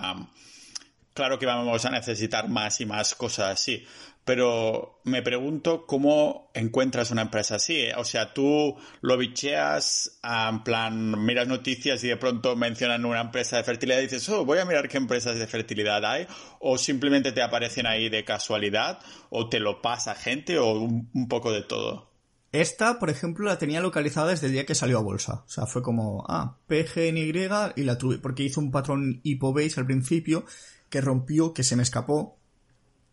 claro 1.13 1.39
que 1.39 1.45
vamos 1.45 1.85
a 1.85 1.91
necesitar 1.91 2.49
más 2.49 2.81
y 2.81 2.87
más 2.87 3.15
cosas 3.15 3.51
así, 3.51 3.87
pero 4.31 5.01
me 5.03 5.23
pregunto 5.23 5.87
cómo 5.89 6.53
encuentras 6.55 7.11
una 7.11 7.23
empresa 7.23 7.57
así. 7.57 7.89
O 7.97 8.05
sea, 8.05 8.33
tú 8.33 8.77
lo 9.01 9.19
bicheas, 9.19 10.21
en 10.23 10.63
plan, 10.63 11.25
miras 11.25 11.49
noticias 11.49 12.05
y 12.05 12.09
de 12.11 12.17
pronto 12.17 12.55
mencionan 12.55 13.05
una 13.07 13.23
empresa 13.23 13.57
de 13.57 13.65
fertilidad 13.65 13.99
y 13.99 14.03
dices, 14.03 14.29
oh, 14.29 14.45
voy 14.45 14.61
a 14.61 14.65
mirar 14.65 14.89
qué 14.89 14.99
empresas 14.99 15.37
de 15.37 15.49
fertilidad 15.49 16.05
hay, 16.05 16.29
o 16.61 16.79
simplemente 16.79 17.33
te 17.33 17.43
aparecen 17.43 17.89
ahí 17.89 18.09
de 18.09 18.25
casualidad, 18.25 19.01
o 19.31 19.49
te 19.49 19.59
lo 19.59 19.83
pasa 19.83 20.15
gente, 20.15 20.61
o 20.61 20.75
un, 20.75 21.29
poco 21.29 21.51
de 21.51 21.63
todo. 21.63 22.13
Esta, 22.53 23.01
por 23.01 23.11
ejemplo, 23.11 23.47
la 23.47 23.59
tenía 23.59 23.81
localizada 23.81 24.31
desde 24.31 24.47
el 24.47 24.53
día 24.53 24.65
que 24.65 24.77
salió 24.77 24.99
a 24.99 25.03
bolsa. 25.03 25.43
O 25.45 25.49
sea, 25.49 25.67
fue 25.67 25.83
como, 25.83 26.25
ah, 26.29 26.57
PGNY 26.69 27.33
y 27.75 27.83
la 27.83 27.99
tuve, 27.99 28.19
porque 28.19 28.45
hizo 28.45 28.61
un 28.61 28.71
patrón 28.71 29.23
HypoBase 29.25 29.81
al 29.81 29.87
principio 29.87 30.45
que 30.89 31.01
rompió, 31.01 31.53
que 31.53 31.65
se 31.65 31.75
me 31.75 31.83
escapó, 31.83 32.40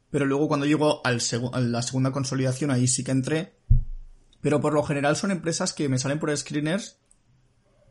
pero 0.10 0.26
luego 0.26 0.48
cuando 0.48 0.66
llego 0.66 1.02
al 1.06 1.22
a 1.54 1.60
la 1.60 1.82
segunda 1.82 2.12
consolidación 2.12 2.72
ahí 2.72 2.88
sí 2.88 3.04
que 3.04 3.12
entré. 3.12 3.54
Pero 4.42 4.62
por 4.62 4.74
lo 4.74 4.84
general 4.84 5.16
son 5.16 5.32
empresas 5.32 5.74
que 5.74 5.90
me 5.90 5.98
salen 5.98 6.20
por 6.20 6.36
screeners. 6.36 6.98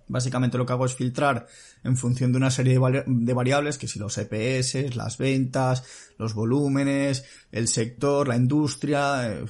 Básicamente 0.08 0.56
lo 0.56 0.64
que 0.64 0.72
hago 0.72 0.86
es 0.86 0.94
filtrar 0.94 1.48
en 1.82 1.96
función 1.96 2.30
de 2.30 2.38
una 2.38 2.52
serie 2.52 2.78
de, 3.04 3.34
variables, 3.34 3.76
que 3.76 3.88
si 3.88 3.98
los 3.98 4.16
EPS, 4.16 4.94
las 4.94 5.18
ventas, 5.18 5.82
los 6.16 6.32
volúmenes, 6.32 7.24
el 7.50 7.66
sector, 7.66 8.28
la 8.28 8.36
industria, 8.36 9.28
eh, 9.28 9.44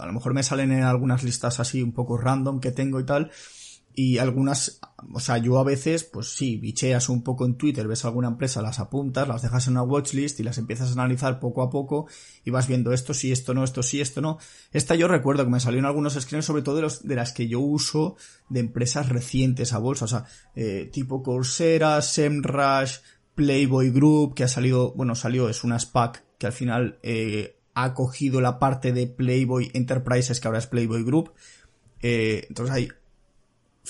a 0.00 0.06
lo 0.06 0.12
mejor 0.12 0.34
me 0.34 0.42
salen 0.42 0.72
en 0.72 0.82
algunas 0.82 1.22
listas 1.22 1.60
así 1.60 1.80
un 1.80 1.92
poco 1.92 2.18
random 2.18 2.58
que 2.58 2.72
tengo 2.72 2.98
y 2.98 3.04
tal, 3.04 3.30
y 3.94 4.18
algunas, 4.18 4.80
o 5.12 5.18
sea, 5.18 5.38
yo 5.38 5.58
a 5.58 5.64
veces, 5.64 6.04
pues 6.04 6.34
sí, 6.34 6.56
bicheas 6.56 7.08
un 7.08 7.22
poco 7.22 7.44
en 7.44 7.56
Twitter, 7.56 7.88
ves 7.88 8.04
alguna 8.04 8.28
empresa, 8.28 8.62
las 8.62 8.78
apuntas, 8.78 9.26
las 9.26 9.42
dejas 9.42 9.66
en 9.66 9.72
una 9.72 9.82
watchlist 9.82 10.38
y 10.38 10.44
las 10.44 10.58
empiezas 10.58 10.90
a 10.90 10.92
analizar 10.92 11.40
poco 11.40 11.62
a 11.62 11.70
poco 11.70 12.06
y 12.44 12.50
vas 12.50 12.68
viendo 12.68 12.92
esto 12.92 13.14
sí, 13.14 13.32
esto 13.32 13.52
no, 13.52 13.64
esto 13.64 13.82
sí, 13.82 14.00
esto 14.00 14.20
no. 14.20 14.38
Esta 14.72 14.94
yo 14.94 15.08
recuerdo 15.08 15.44
que 15.44 15.50
me 15.50 15.60
salieron 15.60 15.86
algunos 15.86 16.14
screens, 16.14 16.44
sobre 16.44 16.62
todo 16.62 16.76
de 16.76 17.14
las 17.16 17.32
que 17.32 17.48
yo 17.48 17.60
uso 17.60 18.16
de 18.48 18.60
empresas 18.60 19.08
recientes 19.08 19.72
a 19.72 19.78
bolsa, 19.78 20.04
o 20.04 20.08
sea, 20.08 20.24
eh, 20.54 20.88
tipo 20.92 21.22
Coursera, 21.22 22.00
SEMrush, 22.00 22.98
Playboy 23.34 23.90
Group, 23.90 24.34
que 24.34 24.44
ha 24.44 24.48
salido, 24.48 24.92
bueno, 24.92 25.14
salió, 25.14 25.48
es 25.48 25.64
una 25.64 25.78
SPAC 25.78 26.24
que 26.38 26.46
al 26.46 26.52
final 26.52 26.98
eh, 27.02 27.56
ha 27.74 27.92
cogido 27.94 28.40
la 28.40 28.58
parte 28.58 28.92
de 28.92 29.08
Playboy 29.08 29.70
Enterprises, 29.74 30.40
que 30.40 30.48
ahora 30.48 30.58
es 30.58 30.66
Playboy 30.66 31.02
Group. 31.02 31.32
Eh, 32.02 32.46
entonces 32.48 32.74
hay 32.74 32.88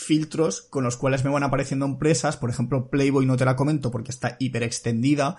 filtros 0.01 0.63
con 0.63 0.85
los 0.85 0.97
cuales 0.97 1.25
me 1.25 1.31
van 1.31 1.43
apareciendo 1.43 1.87
empresas, 1.87 2.37
por 2.37 2.51
ejemplo 2.51 2.89
Playboy 2.91 3.27
no 3.27 3.37
te 3.37 3.45
la 3.45 3.57
comento 3.57 3.91
porque 3.91 4.11
está 4.11 4.37
hiper 4.39 4.63
extendida, 4.63 5.37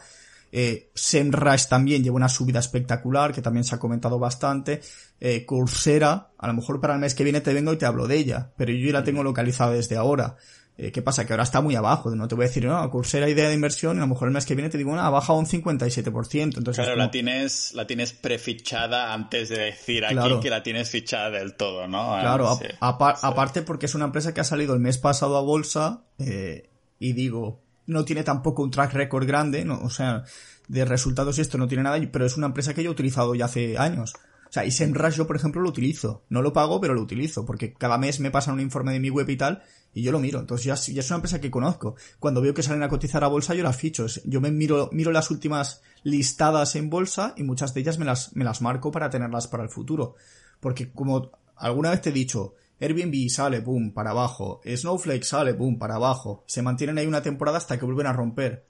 eh, 0.51 0.91
Semrush 0.93 1.67
también 1.67 2.03
lleva 2.03 2.17
una 2.17 2.29
subida 2.29 2.59
espectacular 2.59 3.33
que 3.33 3.41
también 3.41 3.63
se 3.63 3.75
ha 3.75 3.79
comentado 3.79 4.19
bastante, 4.19 4.81
eh, 5.19 5.45
Coursera, 5.45 6.31
a 6.37 6.47
lo 6.47 6.53
mejor 6.53 6.81
para 6.81 6.95
el 6.95 6.99
mes 6.99 7.15
que 7.15 7.23
viene 7.23 7.41
te 7.41 7.53
vengo 7.53 7.73
y 7.73 7.77
te 7.77 7.85
hablo 7.85 8.07
de 8.07 8.17
ella, 8.17 8.51
pero 8.57 8.71
yo 8.71 8.87
ya 8.87 8.93
la 8.93 9.03
tengo 9.03 9.23
localizada 9.23 9.71
desde 9.71 9.95
ahora. 9.95 10.35
Eh, 10.77 10.91
¿Qué 10.91 11.01
pasa? 11.01 11.25
Que 11.25 11.33
ahora 11.33 11.43
está 11.43 11.61
muy 11.61 11.75
abajo. 11.75 12.13
No 12.15 12.27
te 12.27 12.35
voy 12.35 12.45
a 12.45 12.47
decir, 12.47 12.65
no, 12.65 12.89
Coursera 12.89 13.29
idea 13.29 13.47
de 13.47 13.53
inversión 13.53 13.97
y 13.97 13.99
a 13.99 14.01
lo 14.01 14.07
mejor 14.07 14.27
el 14.27 14.33
mes 14.33 14.45
que 14.45 14.55
viene 14.55 14.69
te 14.69 14.77
digo, 14.77 14.95
no, 14.95 15.01
ha 15.01 15.09
bajado 15.09 15.37
un 15.37 15.45
57%. 15.45 16.57
Entonces, 16.57 16.83
claro, 16.83 16.95
la 16.95 17.11
tienes, 17.11 17.73
la 17.73 17.85
tienes 17.85 18.13
prefichada 18.13 19.13
antes 19.13 19.49
de 19.49 19.59
decir 19.59 20.05
aquí 20.05 20.39
que 20.41 20.49
la 20.49 20.63
tienes 20.63 20.89
fichada 20.89 21.29
del 21.29 21.55
todo, 21.55 21.87
¿no? 21.87 22.17
Claro, 22.19 22.57
aparte 22.79 23.61
porque 23.61 23.85
es 23.85 23.95
una 23.95 24.05
empresa 24.05 24.33
que 24.33 24.41
ha 24.41 24.45
salido 24.45 24.73
el 24.73 24.79
mes 24.79 24.97
pasado 24.97 25.37
a 25.37 25.41
bolsa 25.41 26.03
eh, 26.19 26.69
y 26.99 27.13
digo, 27.13 27.61
no 27.85 28.05
tiene 28.05 28.23
tampoco 28.23 28.63
un 28.63 28.71
track 28.71 28.93
record 28.93 29.27
grande, 29.27 29.65
no, 29.65 29.79
o 29.81 29.89
sea, 29.89 30.23
de 30.67 30.85
resultados 30.85 31.37
y 31.37 31.41
esto 31.41 31.57
no 31.57 31.67
tiene 31.67 31.83
nada, 31.83 31.99
pero 32.11 32.25
es 32.25 32.37
una 32.37 32.47
empresa 32.47 32.73
que 32.73 32.83
yo 32.83 32.89
he 32.89 32.93
utilizado 32.93 33.35
ya 33.35 33.45
hace 33.45 33.77
años. 33.77 34.13
O 34.51 34.53
sea, 34.53 34.65
y 34.65 34.71
SEMrush 34.71 35.15
yo, 35.15 35.25
por 35.25 35.37
ejemplo, 35.37 35.61
lo 35.61 35.69
utilizo. 35.69 36.25
No 36.27 36.41
lo 36.41 36.51
pago, 36.51 36.81
pero 36.81 36.93
lo 36.93 37.01
utilizo, 37.01 37.45
porque 37.45 37.73
cada 37.73 37.97
mes 37.97 38.19
me 38.19 38.31
pasan 38.31 38.55
un 38.55 38.59
informe 38.59 38.91
de 38.91 38.99
mi 38.99 39.09
web 39.09 39.29
y 39.29 39.37
tal, 39.37 39.63
y 39.93 40.01
yo 40.01 40.11
lo 40.11 40.19
miro. 40.19 40.41
Entonces 40.41 40.65
ya, 40.65 40.75
ya 40.93 40.99
es 40.99 41.09
una 41.09 41.15
empresa 41.15 41.39
que 41.39 41.49
conozco. 41.49 41.95
Cuando 42.19 42.41
veo 42.41 42.53
que 42.53 42.61
salen 42.61 42.83
a 42.83 42.89
cotizar 42.89 43.23
a 43.23 43.29
bolsa, 43.29 43.55
yo 43.55 43.63
las 43.63 43.77
ficho. 43.77 44.07
Yo 44.25 44.41
me 44.41 44.51
miro, 44.51 44.89
miro 44.91 45.13
las 45.13 45.31
últimas 45.31 45.81
listadas 46.03 46.75
en 46.75 46.89
bolsa 46.89 47.33
y 47.37 47.43
muchas 47.43 47.73
de 47.73 47.79
ellas 47.79 47.97
me 47.97 48.03
las, 48.03 48.35
me 48.35 48.43
las 48.43 48.61
marco 48.61 48.91
para 48.91 49.09
tenerlas 49.09 49.47
para 49.47 49.63
el 49.63 49.69
futuro. 49.69 50.15
Porque 50.59 50.91
como 50.91 51.31
alguna 51.55 51.91
vez 51.91 52.01
te 52.01 52.09
he 52.09 52.11
dicho, 52.13 52.55
Airbnb 52.77 53.29
sale, 53.29 53.61
boom, 53.61 53.93
para 53.93 54.09
abajo. 54.09 54.59
Snowflake 54.65 55.23
sale, 55.23 55.53
boom, 55.53 55.79
para 55.79 55.95
abajo. 55.95 56.43
Se 56.45 56.61
mantienen 56.61 56.97
ahí 56.97 57.07
una 57.07 57.21
temporada 57.21 57.57
hasta 57.57 57.79
que 57.79 57.85
vuelven 57.85 58.07
a 58.07 58.13
romper. 58.13 58.65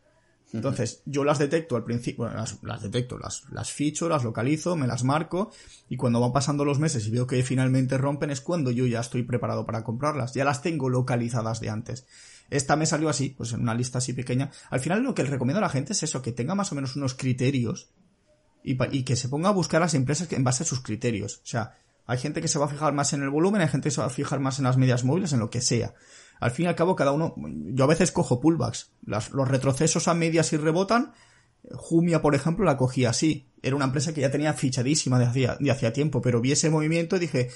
Entonces, 0.54 1.02
yo 1.06 1.24
las 1.24 1.40
detecto 1.40 1.76
al 1.76 1.84
principio, 1.84 2.26
bueno, 2.26 2.44
las, 2.64 2.82
detecto, 2.82 3.18
las, 3.18 3.44
las 3.52 3.72
ficho, 3.72 4.10
las 4.10 4.24
localizo, 4.24 4.76
me 4.76 4.88
las 4.88 5.04
marco, 5.04 5.52
y 5.88 5.96
cuando 5.96 6.20
van 6.20 6.34
pasando 6.34 6.66
los 6.66 6.80
meses 6.80 7.08
y 7.08 7.12
veo 7.12 7.26
que 7.26 7.42
finalmente 7.44 7.98
rompen 7.98 8.32
es 8.32 8.42
cuando 8.42 8.72
yo 8.72 8.86
ya 8.86 9.00
estoy 9.00 9.24
preparado 9.24 9.66
para 9.66 9.84
comprarlas. 9.84 10.34
Ya 10.34 10.44
las 10.44 10.62
tengo 10.62 10.90
localizadas 10.90 11.62
de 11.62 11.70
antes. 11.70 12.06
Esta 12.50 12.76
me 12.76 12.86
salió 12.86 13.08
así, 13.08 13.30
pues 13.30 13.54
en 13.54 13.62
una 13.62 13.74
lista 13.74 14.00
así 14.00 14.12
pequeña. 14.12 14.52
Al 14.70 14.82
final 14.82 15.04
lo 15.04 15.16
que 15.16 15.24
le 15.24 15.30
recomiendo 15.30 15.60
a 15.60 15.62
la 15.62 15.70
gente 15.70 15.94
es 15.94 16.04
eso, 16.04 16.22
que 16.22 16.34
tenga 16.34 16.54
más 16.54 16.72
o 16.74 16.76
menos 16.76 16.98
unos 16.98 17.14
criterios 17.14 17.90
y, 18.62 18.78
y 18.98 19.04
que 19.04 19.16
se 19.16 19.30
ponga 19.30 19.50
a 19.50 19.54
buscar 19.54 19.80
las 19.80 19.94
empresas 19.94 20.32
en 20.34 20.44
base 20.44 20.64
a 20.64 20.66
sus 20.66 20.82
criterios. 20.82 21.38
O 21.38 21.48
sea, 21.48 21.78
hay 22.08 22.18
gente 22.18 22.42
que 22.42 22.50
se 22.50 22.60
va 22.60 22.66
a 22.66 22.70
fijar 22.70 22.92
más 22.94 23.14
en 23.14 23.24
el 23.24 23.30
volumen, 23.30 23.62
hay 23.62 23.70
gente 23.70 23.88
que 23.88 23.96
se 23.96 24.02
va 24.02 24.08
a 24.08 24.10
fijar 24.10 24.42
más 24.42 24.60
en 24.60 24.66
las 24.66 24.76
medias 24.76 25.06
móviles, 25.06 25.32
en 25.32 25.40
lo 25.40 25.50
que 25.50 25.62
sea 25.62 25.94
al 26.42 26.52
fin 26.52 26.66
y 26.66 26.68
al 26.68 26.76
cabo 26.76 26.96
cada 26.96 27.14
uno, 27.14 27.36
yo 27.38 27.86
a 27.86 27.88
veces 27.88 28.12
cojo 28.12 28.42
pullbacks, 28.42 28.92
los 29.06 29.48
retrocesos 29.48 30.08
a 30.08 30.14
medias 30.14 30.52
y 30.52 30.58
rebotan, 30.58 31.14
Jumia, 31.74 32.22
por 32.22 32.34
ejemplo, 32.34 32.66
la 32.66 32.78
cogía 32.78 33.12
así. 33.12 33.48
Era 33.62 33.76
una 33.76 33.86
empresa 33.86 34.14
que 34.14 34.22
ya 34.22 34.32
tenía 34.32 34.54
fichadísima 34.54 35.20
de 35.20 35.26
hacía, 35.26 35.58
de 35.60 35.72
hacía 35.72 35.94
tiempo, 35.94 36.20
pero 36.20 36.42
vi 36.42 36.52
ese 36.52 36.72
movimiento 36.72 37.16
y 37.16 37.20
dije, 37.20 37.50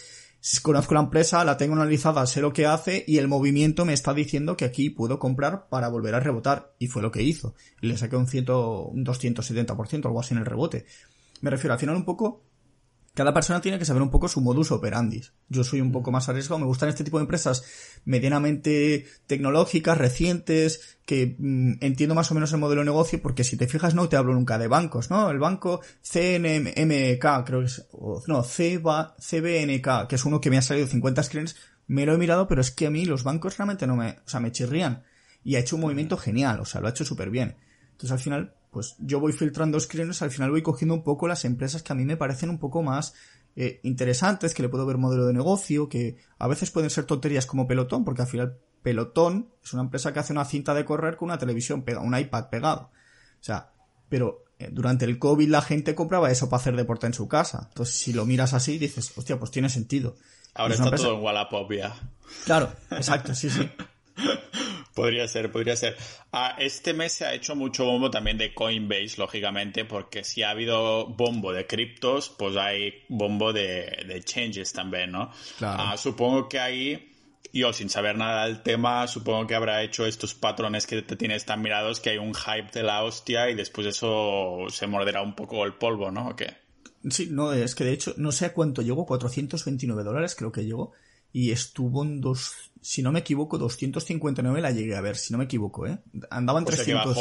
conozco 0.61 0.93
la 0.93 0.99
empresa, 0.99 1.43
la 1.43 1.57
tengo 1.57 1.73
analizada, 1.73 2.25
sé 2.27 2.41
lo 2.41 2.53
que 2.53 2.67
hace 2.67 3.03
y 3.07 3.17
el 3.17 3.27
movimiento 3.27 3.85
me 3.85 3.93
está 3.93 4.13
diciendo 4.13 4.55
que 4.55 4.65
aquí 4.65 4.91
puedo 4.91 5.17
comprar 5.17 5.67
para 5.69 5.87
volver 5.87 6.13
a 6.13 6.19
rebotar. 6.19 6.75
Y 6.77 6.87
fue 6.87 7.01
lo 7.01 7.11
que 7.11 7.23
hizo. 7.23 7.55
Le 7.81 7.97
saqué 7.97 8.15
un, 8.15 8.27
ciento, 8.27 8.85
un 8.85 9.03
270%, 9.03 10.05
algo 10.05 10.19
así 10.19 10.35
en 10.35 10.41
el 10.41 10.45
rebote. 10.45 10.85
Me 11.41 11.49
refiero 11.49 11.73
al 11.73 11.79
final 11.79 11.95
un 11.95 12.05
poco 12.05 12.43
cada 13.15 13.34
persona 13.34 13.62
tiene 13.62 13.80
que 13.80 13.86
saber 13.86 14.04
un 14.04 14.12
poco 14.12 14.28
su 14.28 14.41
modus 14.41 14.71
operandi. 14.71 15.23
Yo 15.47 15.63
soy 15.63 15.80
un 15.80 15.91
poco 15.91 16.12
más 16.12 16.28
arriesgado, 16.28 16.60
me 16.60 16.65
gustan 16.65 16.89
este 16.89 17.06
tipo 17.06 17.17
de 17.17 17.23
empresas 17.23 17.63
medianamente 18.04 19.06
tecnológicas, 19.25 19.97
recientes, 19.97 20.97
que 21.06 21.36
mm, 21.39 21.75
entiendo 21.80 22.13
más 22.13 22.30
o 22.30 22.34
menos 22.34 22.51
el 22.51 22.60
modelo 22.60 22.82
de 22.82 22.86
negocio, 22.86 23.21
porque 23.21 23.45
si 23.45 23.56
te 23.56 23.67
fijas 23.67 23.95
no 23.95 24.10
te 24.10 24.17
hablo 24.17 24.34
nunca 24.34 24.58
de 24.58 24.67
bancos, 24.67 25.10
¿no? 25.10 25.32
El 25.32 25.39
banco 25.39 25.82
CNMK, 26.04 27.45
creo 27.45 27.62
que 27.62 27.65
es, 27.65 27.88
no, 28.28 28.43
CBNK, 28.43 30.08
que 30.08 30.15
es 30.15 30.25
uno 30.25 30.41
que 30.41 30.49
me 30.49 30.58
ha 30.58 30.62
salido 30.62 30.86
50 30.86 31.23
screens, 31.23 31.56
me 31.88 32.06
lo 32.06 32.13
he 32.13 32.17
mirado, 32.17 32.47
pero 32.47 32.60
es 32.60 32.71
que 32.71 32.88
a 32.88 32.91
mí 32.91 33.06
los 33.06 33.23
bancos 33.23 33.58
realmente 33.58 33.88
no 33.88 33.95
me, 33.95 34.10
o 34.10 34.28
sea, 34.30 34.41
me 34.41 34.51
chirrían. 34.51 35.04
Y 35.43 35.56
ha 35.56 35.60
hecho 35.60 35.78
un 35.78 35.84
movimiento 35.84 36.17
genial, 36.17 36.60
o 36.60 36.65
sea, 36.65 36.82
lo 36.82 36.88
ha 36.88 36.89
hecho 36.89 37.06
súper 37.06 37.30
bien. 37.30 37.56
Entonces 37.91 38.12
al 38.12 38.19
final 38.19 38.54
pues 38.75 38.97
yo 38.99 39.21
voy 39.21 39.31
filtrando 39.31 39.79
screens, 39.79 40.21
al 40.21 40.31
final 40.31 40.51
voy 40.51 40.61
cogiendo 40.61 40.93
un 40.93 41.01
poco 41.01 41.29
las 41.29 41.45
empresas 41.45 41.81
que 41.81 41.93
a 41.93 41.95
mí 41.95 42.03
me 42.03 42.17
parecen 42.17 42.49
un 42.49 42.59
poco 42.59 42.83
más 42.83 43.13
eh, 43.55 43.79
interesantes, 43.83 44.53
que 44.53 44.63
le 44.63 44.67
puedo 44.67 44.85
ver 44.85 44.97
modelo 44.97 45.25
de 45.25 45.31
negocio, 45.31 45.88
que 45.88 46.17
a 46.38 46.49
veces 46.49 46.71
pueden 46.71 46.89
ser 46.89 47.05
tonterías 47.05 47.45
como 47.45 47.67
Pelotón, 47.67 48.03
porque 48.03 48.23
al 48.23 48.27
final 48.27 48.57
Pelotón 48.83 49.49
es 49.63 49.71
una 49.71 49.83
empresa 49.83 50.11
que 50.11 50.19
hace 50.19 50.33
una 50.33 50.43
cinta 50.43 50.73
de 50.73 50.83
correr 50.83 51.15
con 51.15 51.29
una 51.29 51.38
televisión 51.38 51.83
pegada, 51.83 52.05
un 52.05 52.17
iPad 52.17 52.49
pegado. 52.49 52.91
O 53.39 53.43
sea, 53.45 53.71
pero 54.09 54.43
eh, 54.59 54.67
durante 54.73 55.05
el 55.05 55.19
COVID 55.19 55.47
la 55.47 55.61
gente 55.61 55.95
compraba 55.95 56.29
eso 56.29 56.49
para 56.49 56.59
hacer 56.59 56.75
deporte 56.75 57.07
en 57.07 57.13
su 57.13 57.29
casa. 57.29 57.67
Entonces, 57.69 57.95
si 57.95 58.11
lo 58.11 58.25
miras 58.25 58.53
así, 58.53 58.77
dices, 58.77 59.13
hostia, 59.15 59.39
pues 59.39 59.51
tiene 59.51 59.69
sentido. 59.69 60.17
Ahora 60.53 60.73
está 60.73 60.91
todo 60.91 61.15
en 61.15 61.23
Wallapop 61.23 61.71
ya. 61.71 61.95
Claro, 62.43 62.73
exacto, 62.91 63.33
sí, 63.35 63.49
sí. 63.49 63.69
Podría 64.95 65.28
ser, 65.28 65.51
podría 65.51 65.75
ser. 65.75 65.97
Ah, 66.32 66.56
este 66.58 66.93
mes 66.93 67.12
se 67.12 67.25
ha 67.25 67.34
hecho 67.34 67.54
mucho 67.54 67.84
bombo 67.84 68.10
también 68.10 68.38
de 68.38 68.54
Coinbase, 68.54 69.15
lógicamente, 69.17 69.84
porque 69.84 70.23
si 70.23 70.41
ha 70.41 70.51
habido 70.51 71.08
bombo 71.08 71.51
de 71.51 71.67
criptos, 71.67 72.30
pues 72.30 72.56
hay 72.56 73.04
bombo 73.10 73.51
de, 73.51 74.06
de 74.08 74.23
changes 74.23 74.71
también, 74.71 75.12
¿no? 75.12 75.32
Ah, 75.60 75.97
supongo 75.97 76.47
que 76.47 76.60
ahí, 76.60 77.12
yo 77.51 77.73
sin 77.73 77.89
saber 77.89 78.17
nada 78.17 78.45
del 78.45 78.63
tema, 78.63 79.06
supongo 79.08 79.47
que 79.47 79.56
habrá 79.56 79.84
hecho 79.84 80.06
estos 80.06 80.34
patrones 80.34 80.88
que 80.88 81.01
te 81.01 81.17
tienes 81.17 81.43
tan 81.43 81.62
mirados 81.62 81.99
que 81.99 82.12
hay 82.12 82.17
un 82.17 82.34
hype 82.34 82.71
de 82.71 82.84
la 82.84 83.04
hostia 83.04 83.49
y 83.49 83.56
después 83.56 83.86
eso 83.88 84.67
se 84.69 84.88
morderá 84.88 85.21
un 85.21 85.36
poco 85.36 85.65
el 85.65 85.73
polvo, 85.73 86.10
¿no? 86.10 86.30
¿O 86.30 86.36
qué? 86.38 86.56
Sí, 87.10 87.28
no, 87.30 87.51
es 87.51 87.75
que 87.75 87.84
de 87.84 87.91
hecho, 87.91 88.13
no 88.15 88.32
sé 88.32 88.45
a 88.45 88.54
cuánto 88.54 88.82
llegó, 88.82 89.06
429 89.06 90.04
dólares 90.04 90.36
creo 90.36 90.54
que 90.54 90.63
llegó 90.63 90.93
y 91.35 91.51
estuvo 91.51 92.01
en 92.01 92.21
dos, 92.21 92.53
si 92.79 93.03
no 93.03 93.11
me 93.11 93.19
equivoco, 93.19 93.57
259 93.57 94.61
la 94.61 94.71
llegué 94.71 94.95
a 94.95 95.01
ver, 95.01 95.17
si 95.17 95.33
no 95.33 95.37
me 95.37 95.43
equivoco, 95.43 95.85
¿eh? 95.85 95.99
Andaba 96.29 96.59
en 96.59 96.65
300. 96.65 97.17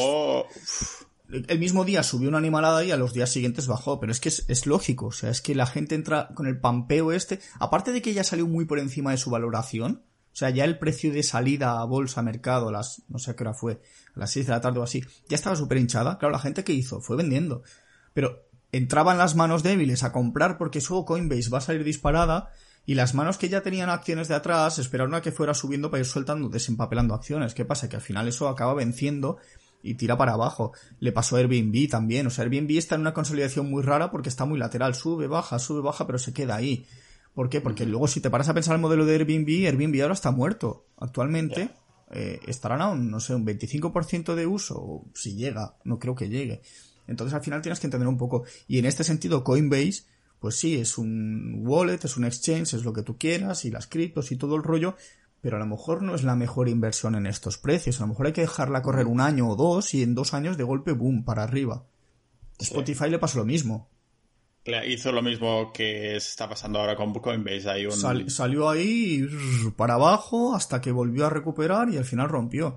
El 1.48 1.58
mismo 1.58 1.84
día 1.84 2.04
subió 2.04 2.28
una 2.28 2.38
animalada 2.38 2.84
y 2.84 2.92
a 2.92 2.96
los 2.96 3.12
días 3.12 3.30
siguientes 3.30 3.66
bajó, 3.66 3.98
pero 3.98 4.12
es 4.12 4.20
que 4.20 4.28
es, 4.28 4.66
lógico, 4.66 5.06
o 5.06 5.12
sea, 5.12 5.30
es 5.30 5.40
que 5.40 5.56
la 5.56 5.66
gente 5.66 5.96
entra 5.96 6.28
con 6.32 6.46
el 6.46 6.60
pampeo 6.60 7.10
este, 7.10 7.40
aparte 7.58 7.90
de 7.90 8.02
que 8.02 8.14
ya 8.14 8.22
salió 8.22 8.46
muy 8.46 8.66
por 8.66 8.78
encima 8.78 9.10
de 9.10 9.16
su 9.16 9.30
valoración, 9.30 10.04
o 10.32 10.36
sea, 10.36 10.50
ya 10.50 10.64
el 10.64 10.78
precio 10.78 11.12
de 11.12 11.24
salida 11.24 11.80
a 11.80 11.84
bolsa, 11.84 12.22
mercado, 12.22 12.68
a 12.68 12.72
las, 12.72 13.02
no 13.08 13.18
sé 13.18 13.32
a 13.32 13.34
qué 13.34 13.42
hora 13.42 13.54
fue, 13.54 13.80
a 14.14 14.20
las 14.20 14.30
6 14.30 14.46
de 14.46 14.52
la 14.52 14.60
tarde 14.60 14.78
o 14.78 14.84
así, 14.84 15.02
ya 15.28 15.34
estaba 15.34 15.56
súper 15.56 15.78
hinchada. 15.78 16.18
Claro, 16.18 16.30
la 16.30 16.38
gente 16.38 16.62
que 16.62 16.72
hizo 16.72 17.00
fue 17.00 17.16
vendiendo. 17.16 17.64
Pero 18.12 18.46
entraban 18.70 19.18
las 19.18 19.34
manos 19.34 19.64
débiles 19.64 20.04
a 20.04 20.12
comprar 20.12 20.56
porque 20.56 20.80
su 20.80 21.04
Coinbase 21.04 21.50
va 21.50 21.58
a 21.58 21.62
salir 21.62 21.82
disparada 21.82 22.52
y 22.86 22.94
las 22.94 23.14
manos 23.14 23.38
que 23.38 23.48
ya 23.48 23.62
tenían 23.62 23.88
acciones 23.88 24.28
de 24.28 24.34
atrás 24.34 24.78
esperaron 24.78 25.14
a 25.14 25.22
que 25.22 25.32
fuera 25.32 25.54
subiendo 25.54 25.90
para 25.90 26.00
ir 26.00 26.06
soltando, 26.06 26.48
desempapelando 26.48 27.14
acciones. 27.14 27.54
¿Qué 27.54 27.64
pasa? 27.64 27.88
Que 27.88 27.96
al 27.96 28.02
final 28.02 28.28
eso 28.28 28.48
acaba 28.48 28.74
venciendo 28.74 29.38
y 29.82 29.94
tira 29.94 30.18
para 30.18 30.32
abajo. 30.32 30.72
Le 31.00 31.12
pasó 31.12 31.36
a 31.36 31.38
Airbnb 31.38 31.88
también. 31.88 32.26
O 32.26 32.30
sea, 32.30 32.44
Airbnb 32.44 32.70
está 32.76 32.96
en 32.96 33.02
una 33.02 33.14
consolidación 33.14 33.70
muy 33.70 33.82
rara 33.82 34.10
porque 34.10 34.28
está 34.28 34.44
muy 34.44 34.58
lateral. 34.58 34.94
Sube, 34.94 35.26
baja, 35.26 35.58
sube, 35.58 35.80
baja, 35.80 36.06
pero 36.06 36.18
se 36.18 36.34
queda 36.34 36.56
ahí. 36.56 36.86
¿Por 37.34 37.48
qué? 37.48 37.60
Porque 37.60 37.86
luego 37.86 38.06
si 38.06 38.20
te 38.20 38.30
paras 38.30 38.48
a 38.48 38.54
pensar 38.54 38.74
el 38.74 38.80
modelo 38.80 39.06
de 39.06 39.14
Airbnb, 39.14 39.66
Airbnb 39.66 40.02
ahora 40.02 40.14
está 40.14 40.30
muerto. 40.30 40.86
Actualmente 40.98 41.70
eh, 42.10 42.38
estarán 42.46 42.82
a 42.82 42.88
un, 42.88 43.10
no 43.10 43.18
sé, 43.18 43.34
un 43.34 43.46
25% 43.46 44.34
de 44.34 44.46
uso, 44.46 45.04
si 45.14 45.34
llega, 45.34 45.76
no 45.84 45.98
creo 45.98 46.14
que 46.14 46.28
llegue. 46.28 46.62
Entonces 47.06 47.34
al 47.34 47.42
final 47.42 47.60
tienes 47.60 47.80
que 47.80 47.86
entender 47.86 48.08
un 48.08 48.18
poco. 48.18 48.44
Y 48.68 48.78
en 48.78 48.84
este 48.84 49.04
sentido, 49.04 49.42
Coinbase, 49.42 50.04
pues 50.44 50.56
sí, 50.56 50.76
es 50.76 50.98
un 50.98 51.62
wallet, 51.64 52.04
es 52.04 52.18
un 52.18 52.26
exchange, 52.26 52.74
es 52.74 52.84
lo 52.84 52.92
que 52.92 53.02
tú 53.02 53.16
quieras, 53.16 53.64
y 53.64 53.70
las 53.70 53.86
criptos 53.86 54.30
y 54.30 54.36
todo 54.36 54.56
el 54.56 54.62
rollo, 54.62 54.94
pero 55.40 55.56
a 55.56 55.58
lo 55.58 55.64
mejor 55.64 56.02
no 56.02 56.14
es 56.14 56.22
la 56.22 56.36
mejor 56.36 56.68
inversión 56.68 57.14
en 57.14 57.24
estos 57.24 57.56
precios. 57.56 57.98
A 57.98 58.02
lo 58.02 58.08
mejor 58.08 58.26
hay 58.26 58.34
que 58.34 58.42
dejarla 58.42 58.82
correr 58.82 59.06
un 59.06 59.22
año 59.22 59.48
o 59.48 59.56
dos 59.56 59.94
y 59.94 60.02
en 60.02 60.14
dos 60.14 60.34
años 60.34 60.58
de 60.58 60.64
golpe, 60.64 60.92
boom, 60.92 61.24
para 61.24 61.44
arriba. 61.44 61.86
Spotify 62.58 63.08
le 63.08 63.18
pasó 63.18 63.38
lo 63.38 63.46
mismo. 63.46 63.88
Hizo 64.86 65.12
lo 65.12 65.22
mismo 65.22 65.72
que 65.72 66.16
está 66.16 66.46
pasando 66.46 66.78
ahora 66.78 66.94
con 66.94 67.14
Coinbase. 67.14 67.70
Hay 67.70 67.86
un... 67.86 68.28
salió 68.28 68.68
ahí 68.68 69.26
para 69.74 69.94
abajo 69.94 70.54
hasta 70.54 70.82
que 70.82 70.92
volvió 70.92 71.24
a 71.24 71.30
recuperar 71.30 71.88
y 71.88 71.96
al 71.96 72.04
final 72.04 72.28
rompió. 72.28 72.76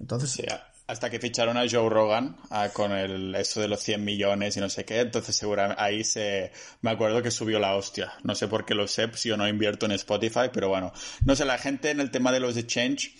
Entonces, 0.00 0.42
hasta 0.86 1.10
que 1.10 1.18
ficharon 1.18 1.56
a 1.56 1.68
Joe 1.68 1.88
Rogan 1.88 2.36
ah, 2.50 2.68
con 2.72 2.92
el 2.92 3.34
eso 3.34 3.60
de 3.60 3.68
los 3.68 3.80
100 3.80 4.04
millones 4.04 4.56
y 4.56 4.60
no 4.60 4.68
sé 4.68 4.84
qué, 4.84 5.00
entonces 5.00 5.34
seguramente 5.34 5.82
ahí 5.82 6.04
se 6.04 6.52
me 6.80 6.90
acuerdo 6.90 7.22
que 7.22 7.30
subió 7.30 7.58
la 7.58 7.74
hostia. 7.74 8.12
No 8.22 8.34
sé 8.34 8.48
por 8.48 8.64
qué 8.64 8.74
lo 8.74 8.86
sé, 8.86 9.10
si 9.14 9.28
yo 9.28 9.36
no 9.36 9.48
invierto 9.48 9.86
en 9.86 9.92
Spotify, 9.92 10.48
pero 10.52 10.68
bueno, 10.68 10.92
no 11.24 11.34
sé, 11.34 11.44
la 11.44 11.58
gente 11.58 11.90
en 11.90 12.00
el 12.00 12.10
tema 12.10 12.32
de 12.32 12.40
los 12.40 12.56
exchange 12.56 13.14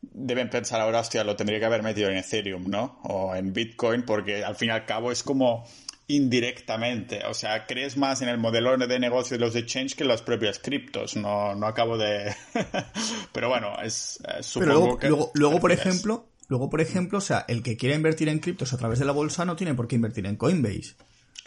deben 0.00 0.50
pensar 0.50 0.80
ahora, 0.80 1.00
hostia, 1.00 1.22
lo 1.22 1.36
tendría 1.36 1.60
que 1.60 1.64
haber 1.64 1.82
metido 1.82 2.10
en 2.10 2.16
Ethereum, 2.16 2.68
¿no? 2.68 2.98
O 3.04 3.34
en 3.36 3.52
Bitcoin, 3.52 4.02
porque 4.02 4.44
al 4.44 4.56
fin 4.56 4.68
y 4.68 4.72
al 4.72 4.84
cabo 4.84 5.12
es 5.12 5.22
como 5.22 5.64
indirectamente. 6.08 7.24
O 7.26 7.34
sea, 7.34 7.66
crees 7.66 7.96
más 7.96 8.20
en 8.22 8.28
el 8.28 8.38
modelo 8.38 8.76
de 8.76 8.98
negocio 8.98 9.38
de 9.38 9.44
los 9.44 9.54
exchange 9.54 9.94
que 9.94 10.02
en 10.02 10.08
las 10.08 10.22
propias 10.22 10.58
criptos. 10.58 11.16
No, 11.16 11.54
no 11.54 11.66
acabo 11.66 11.96
de. 11.96 12.34
Pero 13.32 13.48
bueno, 13.48 13.76
es, 13.82 14.18
supongo 14.40 14.72
luego, 14.72 14.98
que. 14.98 15.08
Luego, 15.08 15.30
luego 15.34 15.60
por 15.60 15.70
ejemplo, 15.70 16.31
Luego, 16.52 16.68
por 16.68 16.82
ejemplo, 16.82 17.16
o 17.16 17.22
sea, 17.22 17.46
el 17.48 17.62
que 17.62 17.78
quiera 17.78 17.96
invertir 17.96 18.28
en 18.28 18.38
criptos 18.38 18.74
a 18.74 18.76
través 18.76 18.98
de 18.98 19.06
la 19.06 19.12
bolsa 19.12 19.46
no 19.46 19.56
tiene 19.56 19.72
por 19.72 19.88
qué 19.88 19.96
invertir 19.96 20.26
en 20.26 20.36
Coinbase. 20.36 20.96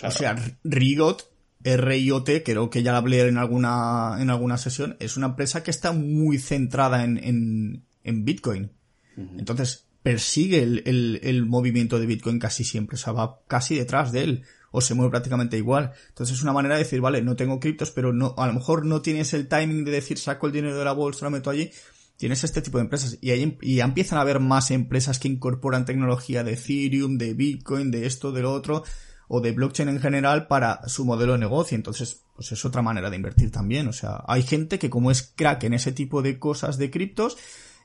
O 0.02 0.10
sea, 0.10 0.36
Riot, 0.64 1.18
R-I-O-T, 1.64 2.42
creo 2.42 2.72
que 2.72 2.82
ya 2.82 2.92
la 2.92 2.98
hablé 2.98 3.22
en 3.22 3.38
alguna, 3.38 4.18
en 4.20 4.32
alguna 4.32 4.58
sesión, 4.58 4.98
es 5.00 5.16
una 5.16 5.28
empresa 5.28 5.62
que 5.62 5.70
está 5.70 5.92
muy 5.92 6.40
centrada 6.40 7.04
en, 7.04 7.86
en, 8.04 8.26
Bitcoin. 8.26 8.72
Entonces, 9.16 9.86
persigue 10.02 10.64
el, 10.64 11.20
el, 11.22 11.46
movimiento 11.46 12.00
de 12.00 12.08
Bitcoin 12.08 12.40
casi 12.40 12.64
siempre, 12.64 12.96
o 12.96 12.98
sea, 12.98 13.14
va 13.14 13.42
casi 13.46 13.76
detrás 13.76 14.12
de 14.12 14.24
él, 14.24 14.44
o 14.72 14.82
se 14.82 14.96
mueve 14.96 15.12
prácticamente 15.12 15.56
igual. 15.56 15.92
Entonces 16.10 16.36
es 16.36 16.42
una 16.42 16.52
manera 16.52 16.78
de 16.78 16.84
decir, 16.84 17.00
vale, 17.00 17.22
no 17.22 17.36
tengo 17.36 17.60
criptos, 17.60 17.92
pero 17.92 18.12
no, 18.12 18.34
a 18.40 18.48
lo 18.48 18.54
mejor 18.54 18.88
no 18.88 19.04
tienes 19.04 19.36
el 19.36 19.48
timing 19.48 19.86
de 19.86 19.92
decir, 19.92 20.18
saco 20.18 20.48
el 20.48 20.54
dinero 20.54 20.80
de 20.80 20.86
la 20.86 20.94
bolsa, 20.94 21.26
lo 21.26 21.32
meto 21.32 21.52
allí, 21.52 21.70
tienes 22.18 22.44
este 22.44 22.62
tipo 22.62 22.78
de 22.78 22.84
empresas 22.84 23.18
y, 23.22 23.32
ahí, 23.32 23.58
y 23.62 23.76
ya 23.76 23.86
empiezan 23.86 24.18
a 24.18 24.22
haber 24.22 24.40
más 24.40 24.72
empresas 24.72 25.20
que 25.20 25.28
incorporan 25.28 25.86
tecnología 25.86 26.44
de 26.44 26.54
Ethereum, 26.54 27.18
de 27.18 27.34
Bitcoin, 27.34 27.92
de 27.92 28.06
esto, 28.06 28.32
de 28.32 28.42
lo 28.42 28.54
otro, 28.54 28.84
o 29.28 29.42
de 29.42 29.52
blockchain 29.52 29.90
en 29.90 30.00
general 30.00 30.48
para 30.48 30.88
su 30.88 31.06
modelo 31.06 31.34
de 31.34 31.40
negocio. 31.40 31.76
Entonces, 31.76 32.24
pues 32.36 32.52
es 32.52 32.66
otra 32.66 32.82
manera 32.82 33.10
de 33.10 33.16
invertir 33.16 33.52
también. 33.52 33.88
O 33.88 33.94
sea, 33.94 34.24
hay 34.28 34.44
gente 34.44 34.80
que 34.80 34.90
como 34.90 35.12
es 35.12 35.34
crack 35.36 35.64
en 35.64 35.74
ese 35.74 35.92
tipo 35.92 36.22
de 36.22 36.40
cosas 36.40 36.78
de 36.78 36.92
criptos, 36.92 37.38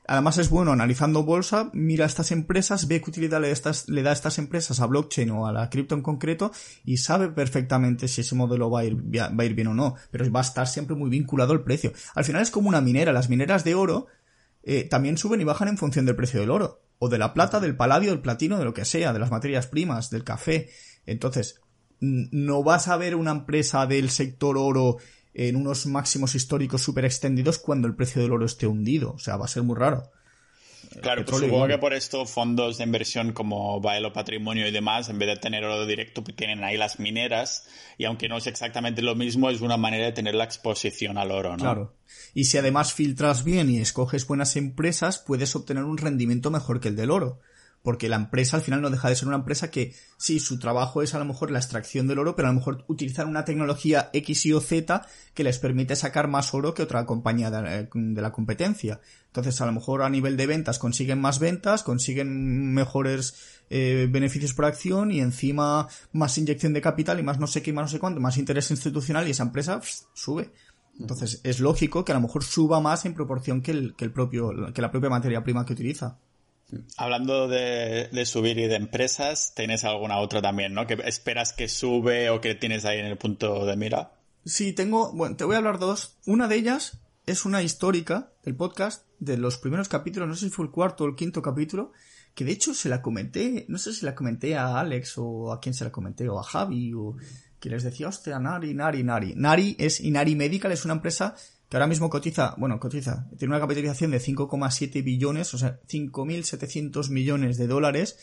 además 0.07 0.37
es 0.37 0.49
bueno 0.49 0.71
analizando 0.71 1.23
bolsa, 1.23 1.69
mira 1.73 2.05
estas 2.05 2.31
empresas, 2.31 2.87
ve 2.87 3.01
qué 3.01 3.09
utilidad 3.09 3.41
le, 3.41 3.53
le 3.87 4.03
da 4.03 4.09
a 4.09 4.13
estas 4.13 4.37
empresas 4.39 4.79
a 4.79 4.85
blockchain 4.85 5.31
o 5.31 5.47
a 5.47 5.53
la 5.53 5.69
cripto 5.69 5.95
en 5.95 6.01
concreto 6.01 6.51
y 6.83 6.97
sabe 6.97 7.29
perfectamente 7.29 8.07
si 8.07 8.21
ese 8.21 8.35
modelo 8.35 8.69
va 8.69 8.81
a, 8.81 8.85
ir, 8.85 8.97
va 8.97 9.29
a 9.37 9.45
ir 9.45 9.55
bien 9.55 9.67
o 9.67 9.73
no. 9.73 9.95
Pero 10.11 10.29
va 10.31 10.41
a 10.41 10.43
estar 10.43 10.67
siempre 10.67 10.95
muy 10.95 11.09
vinculado 11.09 11.53
al 11.53 11.63
precio. 11.63 11.93
Al 12.13 12.25
final 12.25 12.41
es 12.41 12.51
como 12.51 12.69
una 12.69 12.81
minera. 12.81 13.13
Las 13.13 13.29
mineras 13.29 13.63
de 13.63 13.75
oro 13.75 14.07
eh, 14.63 14.87
también 14.87 15.17
suben 15.17 15.41
y 15.41 15.45
bajan 15.45 15.67
en 15.67 15.77
función 15.77 16.05
del 16.05 16.15
precio 16.15 16.39
del 16.39 16.51
oro, 16.51 16.83
o 16.99 17.09
de 17.09 17.17
la 17.17 17.33
plata, 17.33 17.59
del 17.59 17.75
paladio, 17.75 18.11
del 18.11 18.21
platino, 18.21 18.57
de 18.57 18.65
lo 18.65 18.73
que 18.73 18.85
sea, 18.85 19.13
de 19.13 19.19
las 19.19 19.31
materias 19.31 19.67
primas, 19.67 20.09
del 20.09 20.23
café. 20.23 20.69
Entonces, 21.05 21.61
no 21.99 22.63
vas 22.63 22.87
a 22.87 22.97
ver 22.97 23.15
una 23.15 23.31
empresa 23.31 23.85
del 23.85 24.09
sector 24.09 24.57
oro 24.57 24.97
en 25.33 25.55
unos 25.55 25.85
máximos 25.85 26.35
históricos 26.35 26.81
súper 26.81 27.05
extendidos 27.05 27.59
cuando 27.59 27.87
el 27.87 27.95
precio 27.95 28.21
del 28.21 28.33
oro 28.33 28.45
esté 28.45 28.67
hundido. 28.67 29.13
O 29.13 29.19
sea, 29.19 29.37
va 29.37 29.45
a 29.45 29.49
ser 29.49 29.63
muy 29.63 29.75
raro. 29.75 30.11
Claro, 30.99 31.23
pues 31.25 31.41
supongo 31.41 31.67
que 31.67 31.77
por 31.77 31.93
esto 31.93 32.25
fondos 32.25 32.77
de 32.77 32.83
inversión 32.83 33.31
como 33.31 33.79
Baelo 33.79 34.11
Patrimonio 34.11 34.67
y 34.67 34.71
demás, 34.71 35.09
en 35.09 35.19
vez 35.19 35.29
de 35.29 35.37
tener 35.37 35.63
oro 35.63 35.85
directo, 35.85 36.23
pues 36.23 36.35
tienen 36.35 36.63
ahí 36.63 36.77
las 36.77 36.99
mineras 36.99 37.67
y 37.97 38.05
aunque 38.05 38.27
no 38.27 38.37
es 38.37 38.47
exactamente 38.47 39.01
lo 39.01 39.15
mismo, 39.15 39.49
es 39.49 39.61
una 39.61 39.77
manera 39.77 40.05
de 40.05 40.11
tener 40.11 40.35
la 40.35 40.43
exposición 40.43 41.17
al 41.17 41.31
oro, 41.31 41.51
¿no? 41.51 41.57
Claro. 41.57 41.95
Y 42.33 42.45
si 42.45 42.57
además 42.57 42.93
filtras 42.93 43.43
bien 43.43 43.69
y 43.69 43.79
escoges 43.79 44.27
buenas 44.27 44.55
empresas, 44.55 45.19
puedes 45.19 45.55
obtener 45.55 45.83
un 45.83 45.97
rendimiento 45.97 46.51
mejor 46.51 46.81
que 46.81 46.89
el 46.89 46.95
del 46.95 47.11
oro 47.11 47.39
porque 47.83 48.09
la 48.09 48.15
empresa 48.15 48.57
al 48.57 48.63
final 48.63 48.81
no 48.81 48.89
deja 48.89 49.09
de 49.09 49.15
ser 49.15 49.27
una 49.27 49.37
empresa 49.37 49.71
que 49.71 49.93
sí, 50.17 50.39
su 50.39 50.59
trabajo 50.59 51.01
es 51.01 51.15
a 51.15 51.19
lo 51.19 51.25
mejor 51.25 51.51
la 51.51 51.59
extracción 51.59 52.07
del 52.07 52.19
oro, 52.19 52.35
pero 52.35 52.47
a 52.47 52.51
lo 52.51 52.59
mejor 52.59 52.85
utilizar 52.87 53.25
una 53.25 53.45
tecnología 53.45 54.09
X 54.13 54.45
y 54.45 54.53
o 54.53 54.61
Z 54.61 55.05
que 55.33 55.43
les 55.43 55.57
permite 55.57 55.95
sacar 55.95 56.27
más 56.27 56.53
oro 56.53 56.73
que 56.73 56.83
otra 56.83 57.05
compañía 57.05 57.49
de, 57.49 58.21
la 58.21 58.31
competencia. 58.31 58.99
Entonces 59.27 59.59
a 59.61 59.65
lo 59.65 59.71
mejor 59.71 60.03
a 60.03 60.09
nivel 60.09 60.37
de 60.37 60.45
ventas 60.45 60.77
consiguen 60.77 61.19
más 61.19 61.39
ventas, 61.39 61.83
consiguen 61.83 62.73
mejores 62.73 63.61
eh, 63.69 64.07
beneficios 64.09 64.53
por 64.53 64.65
acción 64.65 65.11
y 65.11 65.21
encima 65.21 65.87
más 66.11 66.37
inyección 66.37 66.73
de 66.73 66.81
capital 66.81 67.19
y 67.19 67.23
más 67.23 67.39
no 67.39 67.47
sé 67.47 67.61
qué, 67.61 67.73
más 67.73 67.85
no 67.85 67.89
sé 67.89 67.99
cuánto, 67.99 68.19
más 68.19 68.37
interés 68.37 68.69
institucional 68.69 69.27
y 69.27 69.31
esa 69.31 69.43
empresa 69.43 69.81
sube. 70.13 70.51
Entonces 70.99 71.41
es 71.43 71.59
lógico 71.59 72.05
que 72.05 72.11
a 72.11 72.15
lo 72.15 72.21
mejor 72.21 72.43
suba 72.43 72.79
más 72.79 73.05
en 73.05 73.15
proporción 73.15 73.61
que 73.61 73.71
el, 73.71 73.95
que 73.95 74.05
el 74.05 74.11
propio, 74.11 74.71
que 74.73 74.81
la 74.81 74.91
propia 74.91 75.09
materia 75.09 75.43
prima 75.43 75.65
que 75.65 75.73
utiliza. 75.73 76.19
Hablando 76.97 77.47
de, 77.47 78.09
subir 78.25 78.57
y 78.57 78.67
de 78.67 78.75
empresas, 78.75 79.53
¿tienes 79.55 79.83
alguna 79.83 80.19
otra 80.19 80.41
también, 80.41 80.73
no? 80.73 80.87
¿Que 80.87 80.97
esperas 81.05 81.53
que 81.53 81.67
sube 81.67 82.29
o 82.29 82.41
que 82.41 82.55
tienes 82.55 82.85
ahí 82.85 82.99
en 82.99 83.05
el 83.05 83.17
punto 83.17 83.65
de 83.65 83.75
mira? 83.75 84.13
Sí, 84.45 84.73
tengo, 84.73 85.11
bueno, 85.13 85.35
te 85.35 85.43
voy 85.43 85.55
a 85.55 85.59
hablar 85.59 85.79
dos. 85.79 86.17
Una 86.25 86.47
de 86.47 86.55
ellas 86.55 86.99
es 87.25 87.45
una 87.45 87.61
histórica 87.61 88.31
del 88.43 88.55
podcast 88.55 89.05
de 89.19 89.37
los 89.37 89.57
primeros 89.57 89.87
capítulos, 89.87 90.27
no 90.27 90.35
sé 90.35 90.45
si 90.45 90.51
fue 90.51 90.65
el 90.65 90.71
cuarto 90.71 91.03
o 91.03 91.07
el 91.07 91.15
quinto 91.15 91.41
capítulo, 91.41 91.91
que 92.33 92.45
de 92.45 92.51
hecho 92.51 92.73
se 92.73 92.89
la 92.89 93.01
comenté, 93.01 93.65
no 93.67 93.77
sé 93.77 93.93
si 93.93 94.05
la 94.05 94.15
comenté 94.15 94.55
a 94.55 94.79
Alex 94.79 95.17
o 95.17 95.51
a 95.51 95.59
quién 95.59 95.73
se 95.73 95.83
la 95.83 95.91
comenté, 95.91 96.27
o 96.29 96.39
a 96.39 96.43
Javi, 96.43 96.93
o 96.93 97.15
que 97.59 97.69
les 97.69 97.83
decía, 97.83 98.07
hostia, 98.07 98.39
Nari, 98.39 98.73
Nari, 98.73 99.03
Nari. 99.03 99.33
Nari 99.35 99.75
es 99.77 99.99
Inari 99.99 100.35
Medical, 100.35 100.71
es 100.71 100.85
una 100.85 100.95
empresa 100.95 101.35
que 101.71 101.77
ahora 101.77 101.87
mismo 101.87 102.09
cotiza, 102.09 102.53
bueno, 102.57 102.81
cotiza, 102.81 103.29
tiene 103.39 103.53
una 103.53 103.61
capitalización 103.61 104.11
de 104.11 104.19
5,7 104.19 105.05
billones, 105.05 105.53
o 105.53 105.57
sea, 105.57 105.79
5.700 105.87 107.09
millones 107.09 107.57
de 107.57 107.67
dólares, 107.67 108.19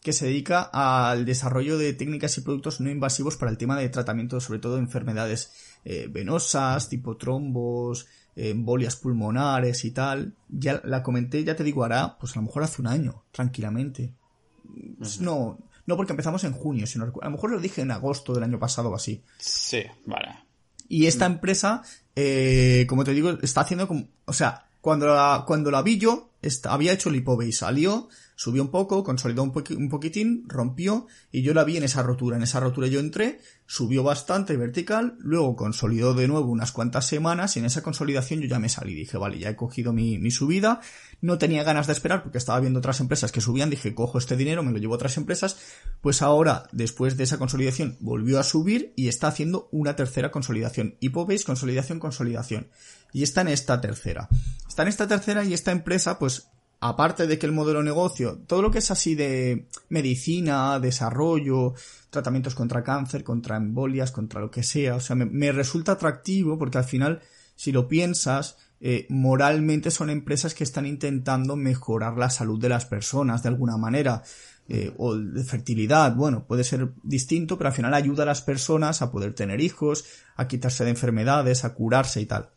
que 0.00 0.12
se 0.12 0.26
dedica 0.26 0.62
al 0.62 1.24
desarrollo 1.24 1.78
de 1.78 1.94
técnicas 1.94 2.38
y 2.38 2.42
productos 2.42 2.80
no 2.80 2.90
invasivos 2.90 3.36
para 3.36 3.50
el 3.50 3.58
tema 3.58 3.76
de 3.76 3.88
tratamiento, 3.88 4.40
sobre 4.40 4.60
todo 4.60 4.76
de 4.76 4.82
enfermedades 4.82 5.52
eh, 5.84 6.06
venosas, 6.12 6.88
tipo 6.88 7.16
trombos, 7.16 8.06
embolias 8.36 8.94
pulmonares 8.94 9.84
y 9.84 9.90
tal. 9.90 10.36
Ya 10.48 10.80
la 10.84 11.02
comenté, 11.02 11.42
ya 11.42 11.56
te 11.56 11.64
digo, 11.64 11.82
hará, 11.82 12.16
pues 12.20 12.36
a 12.36 12.38
lo 12.38 12.46
mejor 12.46 12.62
hace 12.62 12.80
un 12.80 12.86
año, 12.86 13.24
tranquilamente. 13.32 14.14
No, 15.18 15.58
no 15.86 15.96
porque 15.96 16.12
empezamos 16.12 16.44
en 16.44 16.52
junio, 16.52 16.86
sino 16.86 17.06
a 17.20 17.24
lo 17.24 17.30
mejor 17.32 17.50
lo 17.50 17.58
dije 17.58 17.82
en 17.82 17.90
agosto 17.90 18.32
del 18.32 18.44
año 18.44 18.60
pasado 18.60 18.90
o 18.90 18.94
así. 18.94 19.24
Sí, 19.38 19.82
vale. 20.06 20.28
Y 20.88 21.06
esta 21.06 21.26
empresa 21.26 21.82
eh, 22.16 22.86
como 22.88 23.04
te 23.04 23.12
digo, 23.12 23.30
está 23.42 23.62
haciendo 23.62 23.88
como, 23.88 24.08
o 24.24 24.32
sea, 24.32 24.66
cuando 24.80 25.06
la, 25.06 25.44
cuando 25.46 25.70
la 25.70 25.82
vi 25.82 25.98
yo, 25.98 26.30
había 26.64 26.92
hecho 26.92 27.08
el 27.08 27.16
y 27.46 27.52
salió, 27.52 28.08
subió 28.42 28.60
un 28.60 28.72
poco, 28.72 29.04
consolidó 29.04 29.44
un, 29.44 29.52
poquitín, 29.52 30.42
rompió, 30.48 31.06
y 31.30 31.42
yo 31.42 31.54
la 31.54 31.62
vi 31.62 31.76
en 31.76 31.84
esa 31.84 32.02
rotura. 32.02 32.36
En 32.36 32.42
esa 32.42 32.58
rotura 32.58 32.88
yo 32.88 32.98
entré, 32.98 33.38
subió 33.66 34.02
bastante 34.02 34.56
vertical, 34.56 35.14
luego 35.20 35.54
consolidó 35.54 36.12
de 36.12 36.26
nuevo 36.26 36.50
unas 36.50 36.72
cuantas 36.72 37.06
semanas, 37.06 37.54
y 37.54 37.60
en 37.60 37.66
esa 37.66 37.84
consolidación 37.84 38.40
yo 38.40 38.48
ya 38.48 38.58
me 38.58 38.68
salí. 38.68 38.94
Dije, 38.94 39.16
vale, 39.16 39.38
ya 39.38 39.50
he 39.50 39.54
cogido 39.54 39.92
mi, 39.92 40.18
mi 40.18 40.32
subida, 40.32 40.80
no 41.20 41.38
tenía 41.38 41.62
ganas 41.62 41.86
de 41.86 41.92
esperar 41.92 42.24
porque 42.24 42.38
estaba 42.38 42.58
viendo 42.58 42.80
otras 42.80 42.98
empresas 42.98 43.30
que 43.30 43.40
subían, 43.40 43.70
dije, 43.70 43.94
cojo 43.94 44.18
este 44.18 44.36
dinero, 44.36 44.64
me 44.64 44.72
lo 44.72 44.78
llevo 44.78 44.94
a 44.94 44.96
otras 44.96 45.16
empresas, 45.18 45.58
pues 46.00 46.20
ahora, 46.20 46.64
después 46.72 47.16
de 47.16 47.22
esa 47.22 47.38
consolidación, 47.38 47.96
volvió 48.00 48.40
a 48.40 48.42
subir 48.42 48.92
y 48.96 49.06
está 49.06 49.28
haciendo 49.28 49.68
una 49.70 49.94
tercera 49.94 50.32
consolidación. 50.32 50.96
Hipobase, 50.98 51.44
consolidación, 51.44 52.00
consolidación. 52.00 52.66
Y 53.12 53.22
está 53.22 53.42
en 53.42 53.48
esta 53.48 53.80
tercera. 53.80 54.28
Está 54.66 54.82
en 54.82 54.88
esta 54.88 55.06
tercera 55.06 55.44
y 55.44 55.54
esta 55.54 55.70
empresa, 55.70 56.18
pues, 56.18 56.48
aparte 56.82 57.28
de 57.28 57.38
que 57.38 57.46
el 57.46 57.52
modelo 57.52 57.78
de 57.78 57.84
negocio, 57.84 58.38
todo 58.44 58.60
lo 58.60 58.72
que 58.72 58.78
es 58.78 58.90
así 58.90 59.14
de 59.14 59.68
medicina, 59.88 60.80
desarrollo, 60.80 61.74
tratamientos 62.10 62.56
contra 62.56 62.82
cáncer, 62.82 63.22
contra 63.22 63.56
embolias, 63.56 64.10
contra 64.10 64.40
lo 64.40 64.50
que 64.50 64.64
sea, 64.64 64.96
o 64.96 65.00
sea, 65.00 65.14
me, 65.14 65.52
resulta 65.52 65.92
atractivo 65.92 66.58
porque 66.58 66.78
al 66.78 66.84
final, 66.84 67.22
si 67.54 67.70
lo 67.70 67.86
piensas, 67.86 68.56
eh, 68.80 69.06
moralmente 69.10 69.92
son 69.92 70.10
empresas 70.10 70.54
que 70.54 70.64
están 70.64 70.84
intentando 70.84 71.54
mejorar 71.54 72.18
la 72.18 72.30
salud 72.30 72.60
de 72.60 72.70
las 72.70 72.84
personas 72.84 73.44
de 73.44 73.48
alguna 73.48 73.76
manera. 73.76 74.22
Eh, 74.68 74.94
o 74.96 75.16
de 75.16 75.42
fertilidad, 75.42 76.14
bueno, 76.14 76.46
puede 76.46 76.62
ser 76.62 76.92
distinto, 77.02 77.58
pero 77.58 77.68
al 77.68 77.74
final 77.74 77.94
ayuda 77.94 78.22
a 78.22 78.26
las 78.26 78.42
personas 78.42 79.02
a 79.02 79.10
poder 79.10 79.34
tener 79.34 79.60
hijos, 79.60 80.04
a 80.36 80.46
quitarse 80.46 80.84
de 80.84 80.90
enfermedades, 80.90 81.64
a 81.64 81.74
curarse 81.74 82.20
y 82.20 82.26
tal. 82.26 82.50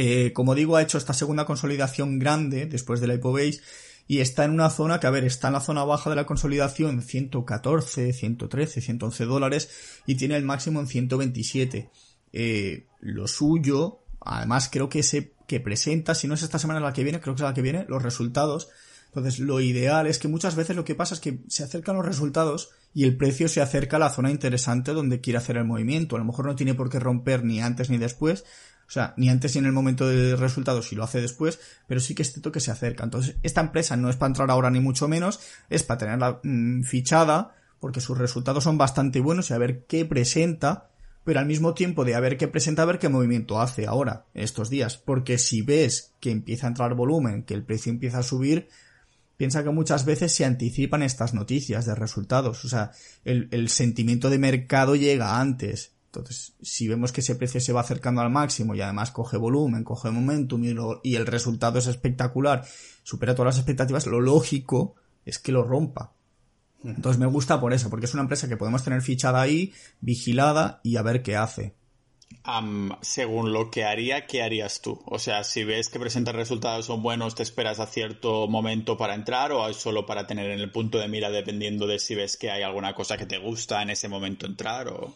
Eh, 0.00 0.32
como 0.32 0.54
digo, 0.54 0.76
ha 0.76 0.82
hecho 0.82 0.96
esta 0.96 1.12
segunda 1.12 1.44
consolidación 1.44 2.20
grande 2.20 2.66
después 2.66 3.00
de 3.00 3.08
la 3.08 3.14
Hypobase 3.14 3.60
y 4.06 4.20
está 4.20 4.44
en 4.44 4.52
una 4.52 4.70
zona 4.70 5.00
que, 5.00 5.08
a 5.08 5.10
ver, 5.10 5.24
está 5.24 5.48
en 5.48 5.54
la 5.54 5.60
zona 5.60 5.82
baja 5.82 6.08
de 6.08 6.14
la 6.14 6.24
consolidación 6.24 7.02
114, 7.02 8.12
113, 8.12 8.80
111 8.80 9.24
dólares 9.24 9.68
y 10.06 10.14
tiene 10.14 10.36
el 10.36 10.44
máximo 10.44 10.78
en 10.78 10.86
127. 10.86 11.90
Eh, 12.32 12.86
lo 13.00 13.26
suyo, 13.26 13.98
además 14.20 14.68
creo 14.70 14.88
que 14.88 15.02
se 15.02 15.32
que 15.48 15.58
presenta, 15.58 16.14
si 16.14 16.28
no 16.28 16.34
es 16.34 16.42
esta 16.44 16.60
semana 16.60 16.78
la 16.78 16.92
que 16.92 17.02
viene, 17.02 17.20
creo 17.20 17.34
que 17.34 17.42
es 17.42 17.48
la 17.48 17.54
que 17.54 17.62
viene, 17.62 17.84
los 17.88 18.00
resultados. 18.00 18.68
Entonces, 19.06 19.40
lo 19.40 19.60
ideal 19.60 20.06
es 20.06 20.20
que 20.20 20.28
muchas 20.28 20.54
veces 20.54 20.76
lo 20.76 20.84
que 20.84 20.94
pasa 20.94 21.14
es 21.14 21.20
que 21.20 21.40
se 21.48 21.64
acercan 21.64 21.96
los 21.96 22.06
resultados 22.06 22.70
y 22.94 23.02
el 23.02 23.16
precio 23.16 23.48
se 23.48 23.62
acerca 23.62 23.96
a 23.96 24.00
la 24.00 24.10
zona 24.10 24.30
interesante 24.30 24.92
donde 24.92 25.20
quiere 25.20 25.38
hacer 25.38 25.56
el 25.56 25.64
movimiento. 25.64 26.14
A 26.14 26.20
lo 26.20 26.24
mejor 26.24 26.46
no 26.46 26.54
tiene 26.54 26.74
por 26.74 26.88
qué 26.88 27.00
romper 27.00 27.42
ni 27.42 27.60
antes 27.60 27.90
ni 27.90 27.98
después, 27.98 28.44
o 28.88 28.90
sea, 28.90 29.12
ni 29.18 29.28
antes 29.28 29.54
ni 29.54 29.58
en 29.58 29.66
el 29.66 29.72
momento 29.72 30.08
de 30.08 30.34
resultados 30.34 30.88
si 30.88 30.96
lo 30.96 31.04
hace 31.04 31.20
después, 31.20 31.60
pero 31.86 32.00
sí 32.00 32.14
que 32.14 32.22
es 32.22 32.32
cierto 32.32 32.50
que 32.50 32.60
se 32.60 32.70
acerca. 32.70 33.04
Entonces, 33.04 33.36
esta 33.42 33.60
empresa 33.60 33.98
no 33.98 34.08
es 34.08 34.16
para 34.16 34.28
entrar 34.28 34.50
ahora 34.50 34.70
ni 34.70 34.80
mucho 34.80 35.08
menos, 35.08 35.40
es 35.68 35.82
para 35.82 35.98
tenerla 35.98 36.40
mm, 36.42 36.84
fichada, 36.84 37.54
porque 37.80 38.00
sus 38.00 38.16
resultados 38.16 38.64
son 38.64 38.78
bastante 38.78 39.20
buenos 39.20 39.50
y 39.50 39.52
a 39.52 39.58
ver 39.58 39.84
qué 39.84 40.06
presenta, 40.06 40.88
pero 41.22 41.38
al 41.38 41.44
mismo 41.44 41.74
tiempo 41.74 42.06
de 42.06 42.14
a 42.14 42.20
ver 42.20 42.38
qué 42.38 42.48
presenta, 42.48 42.82
a 42.82 42.86
ver 42.86 42.98
qué 42.98 43.10
movimiento 43.10 43.60
hace 43.60 43.86
ahora, 43.86 44.24
estos 44.32 44.70
días. 44.70 44.96
Porque 44.96 45.36
si 45.36 45.60
ves 45.60 46.14
que 46.18 46.30
empieza 46.30 46.66
a 46.66 46.70
entrar 46.70 46.94
volumen, 46.94 47.42
que 47.42 47.52
el 47.52 47.64
precio 47.64 47.92
empieza 47.92 48.20
a 48.20 48.22
subir, 48.22 48.68
piensa 49.36 49.62
que 49.62 49.70
muchas 49.70 50.06
veces 50.06 50.34
se 50.34 50.46
anticipan 50.46 51.02
estas 51.02 51.34
noticias 51.34 51.84
de 51.84 51.94
resultados. 51.94 52.64
O 52.64 52.68
sea, 52.70 52.92
el, 53.26 53.48
el 53.50 53.68
sentimiento 53.68 54.30
de 54.30 54.38
mercado 54.38 54.96
llega 54.96 55.38
antes. 55.38 55.92
Entonces, 56.18 56.54
si 56.60 56.88
vemos 56.88 57.12
que 57.12 57.20
ese 57.20 57.36
precio 57.36 57.60
se 57.60 57.72
va 57.72 57.80
acercando 57.80 58.20
al 58.20 58.30
máximo 58.30 58.74
y 58.74 58.80
además 58.80 59.10
coge 59.10 59.36
volumen, 59.36 59.84
coge 59.84 60.10
momentum 60.10 60.62
y, 61.02 61.14
el 61.14 61.26
resultado 61.26 61.78
es 61.78 61.86
espectacular, 61.86 62.66
supera 63.02 63.34
todas 63.34 63.54
las 63.54 63.58
expectativas, 63.58 64.06
lo 64.06 64.20
lógico 64.20 64.94
es 65.24 65.38
que 65.38 65.52
lo 65.52 65.62
rompa. 65.62 66.12
Entonces 66.84 67.18
me 67.18 67.26
gusta 67.26 67.60
por 67.60 67.72
eso, 67.72 67.90
porque 67.90 68.06
es 68.06 68.14
una 68.14 68.22
empresa 68.22 68.48
que 68.48 68.56
podemos 68.56 68.84
tener 68.84 69.02
fichada 69.02 69.40
ahí, 69.40 69.72
vigilada 70.00 70.80
y 70.82 70.96
a 70.96 71.02
ver 71.02 71.22
qué 71.22 71.36
hace. 71.36 71.74
según 73.00 73.52
lo 73.52 73.70
que 73.70 73.84
haría, 73.84 74.26
¿qué 74.26 74.42
harías 74.42 74.80
tú? 74.80 75.00
O 75.06 75.18
sea, 75.18 75.44
si 75.44 75.64
ves 75.64 75.88
que 75.88 75.98
presenta 75.98 76.32
resultados 76.32 76.86
son 76.86 77.02
buenos, 77.02 77.34
¿te 77.34 77.42
esperas 77.42 77.80
a 77.80 77.86
cierto 77.86 78.48
momento 78.48 78.96
para 78.96 79.14
entrar 79.14 79.52
o 79.52 79.68
es 79.68 79.76
solo 79.76 80.06
para 80.06 80.26
tener 80.26 80.50
en 80.50 80.60
el 80.60 80.70
punto 80.70 80.98
de 80.98 81.08
mira 81.08 81.30
dependiendo 81.30 81.86
de 81.86 81.98
si 81.98 82.14
ves 82.14 82.36
que 82.36 82.50
hay 82.50 82.62
alguna 82.62 82.94
cosa 82.94 83.16
que 83.16 83.26
te 83.26 83.38
gusta 83.38 83.82
en 83.82 83.90
ese 83.90 84.08
momento 84.08 84.46
entrar 84.46 84.88
o... 84.88 85.14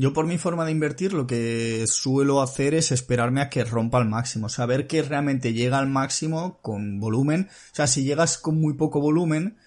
Yo 0.00 0.14
por 0.14 0.26
mi 0.26 0.38
forma 0.38 0.64
de 0.64 0.72
invertir 0.72 1.12
lo 1.12 1.26
que 1.26 1.84
suelo 1.86 2.40
hacer 2.40 2.72
es 2.72 2.90
esperarme 2.90 3.42
a 3.42 3.50
que 3.50 3.64
rompa 3.64 3.98
al 3.98 4.08
máximo, 4.08 4.48
saber 4.48 4.86
que 4.86 5.02
realmente 5.02 5.52
llega 5.52 5.78
al 5.78 5.90
máximo 5.90 6.58
con 6.62 7.00
volumen, 7.00 7.50
o 7.50 7.74
sea, 7.74 7.86
si 7.86 8.02
llegas 8.02 8.38
con 8.38 8.58
muy 8.58 8.72
poco 8.72 8.98
volumen, 9.02 9.58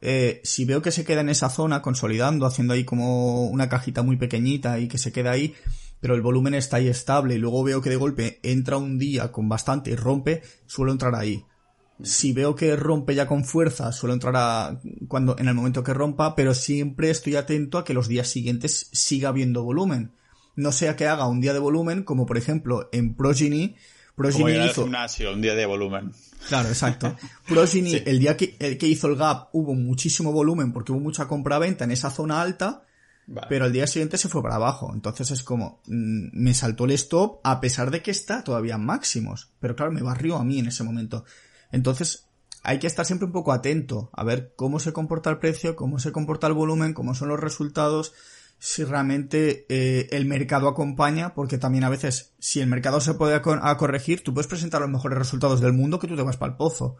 eh, 0.00 0.40
si 0.44 0.64
veo 0.64 0.80
que 0.80 0.92
se 0.92 1.04
queda 1.04 1.22
en 1.22 1.28
esa 1.28 1.50
zona 1.50 1.82
consolidando, 1.82 2.46
haciendo 2.46 2.72
ahí 2.72 2.84
como 2.84 3.46
una 3.46 3.68
cajita 3.68 4.04
muy 4.04 4.16
pequeñita 4.16 4.78
y 4.78 4.86
que 4.86 4.96
se 4.96 5.10
queda 5.10 5.32
ahí, 5.32 5.56
pero 5.98 6.14
el 6.14 6.22
volumen 6.22 6.54
está 6.54 6.76
ahí 6.76 6.86
estable 6.86 7.34
y 7.34 7.38
luego 7.38 7.64
veo 7.64 7.82
que 7.82 7.90
de 7.90 7.96
golpe 7.96 8.38
entra 8.44 8.76
un 8.76 8.96
día 8.96 9.32
con 9.32 9.48
bastante 9.48 9.90
y 9.90 9.96
rompe, 9.96 10.42
suelo 10.66 10.92
entrar 10.92 11.16
ahí. 11.16 11.44
Si 12.02 12.32
veo 12.32 12.56
que 12.56 12.74
rompe 12.76 13.14
ya 13.14 13.26
con 13.26 13.44
fuerza, 13.44 13.92
suelo 13.92 14.14
entrar 14.14 14.34
a 14.36 14.80
cuando 15.06 15.36
en 15.38 15.48
el 15.48 15.54
momento 15.54 15.84
que 15.84 15.94
rompa, 15.94 16.34
pero 16.34 16.54
siempre 16.54 17.10
estoy 17.10 17.36
atento 17.36 17.78
a 17.78 17.84
que 17.84 17.94
los 17.94 18.08
días 18.08 18.28
siguientes 18.28 18.88
siga 18.92 19.28
habiendo 19.28 19.62
volumen. 19.62 20.12
No 20.56 20.72
sea 20.72 20.96
que 20.96 21.06
haga 21.06 21.28
un 21.28 21.40
día 21.40 21.52
de 21.52 21.58
volumen, 21.60 22.02
como 22.02 22.26
por 22.26 22.36
ejemplo 22.36 22.88
en 22.92 23.14
Progeny, 23.14 23.76
Progeny 24.16 24.66
hizo... 24.66 24.82
gimnasio, 24.82 25.32
un 25.32 25.42
día 25.42 25.54
de 25.54 25.66
volumen. 25.66 26.12
Claro, 26.48 26.68
exacto. 26.68 27.16
Progeny, 27.48 28.02
el 28.06 28.18
día 28.18 28.36
que, 28.36 28.56
el 28.58 28.78
que 28.78 28.86
hizo 28.86 29.08
el 29.08 29.16
gap, 29.16 29.48
hubo 29.52 29.74
muchísimo 29.74 30.32
volumen 30.32 30.72
porque 30.72 30.92
hubo 30.92 31.00
mucha 31.00 31.26
compra-venta 31.26 31.84
en 31.84 31.90
esa 31.90 32.10
zona 32.10 32.40
alta, 32.40 32.84
pero 33.48 33.64
al 33.64 33.72
día 33.72 33.86
siguiente 33.86 34.18
se 34.18 34.28
fue 34.28 34.42
para 34.42 34.56
abajo. 34.56 34.92
Entonces 34.94 35.30
es 35.30 35.42
como, 35.42 35.80
mm, 35.86 36.28
me 36.32 36.54
saltó 36.54 36.84
el 36.84 36.92
stop 36.92 37.40
a 37.42 37.60
pesar 37.60 37.90
de 37.90 38.02
que 38.02 38.10
está 38.10 38.44
todavía 38.44 38.74
en 38.74 38.84
máximos. 38.84 39.50
Pero 39.58 39.74
claro, 39.74 39.90
me 39.90 40.02
barrió 40.02 40.36
a 40.36 40.44
mí 40.44 40.58
en 40.58 40.66
ese 40.66 40.84
momento. 40.84 41.24
Entonces, 41.74 42.28
hay 42.62 42.78
que 42.78 42.86
estar 42.86 43.04
siempre 43.04 43.26
un 43.26 43.32
poco 43.32 43.52
atento 43.52 44.10
a 44.12 44.22
ver 44.22 44.54
cómo 44.54 44.78
se 44.78 44.92
comporta 44.92 45.28
el 45.28 45.38
precio, 45.38 45.74
cómo 45.74 45.98
se 45.98 46.12
comporta 46.12 46.46
el 46.46 46.52
volumen, 46.52 46.94
cómo 46.94 47.14
son 47.14 47.28
los 47.28 47.40
resultados, 47.40 48.14
si 48.60 48.84
realmente 48.84 49.66
eh, 49.68 50.08
el 50.12 50.24
mercado 50.24 50.68
acompaña, 50.68 51.34
porque 51.34 51.58
también 51.58 51.82
a 51.82 51.88
veces, 51.88 52.32
si 52.38 52.60
el 52.60 52.68
mercado 52.68 53.00
se 53.00 53.14
puede 53.14 53.42
corregir, 53.42 54.22
tú 54.22 54.32
puedes 54.32 54.46
presentar 54.46 54.80
los 54.80 54.88
mejores 54.88 55.18
resultados 55.18 55.60
del 55.60 55.72
mundo 55.72 55.98
que 55.98 56.06
tú 56.06 56.14
te 56.14 56.22
vas 56.22 56.36
para 56.36 56.52
el 56.52 56.56
pozo. 56.56 56.96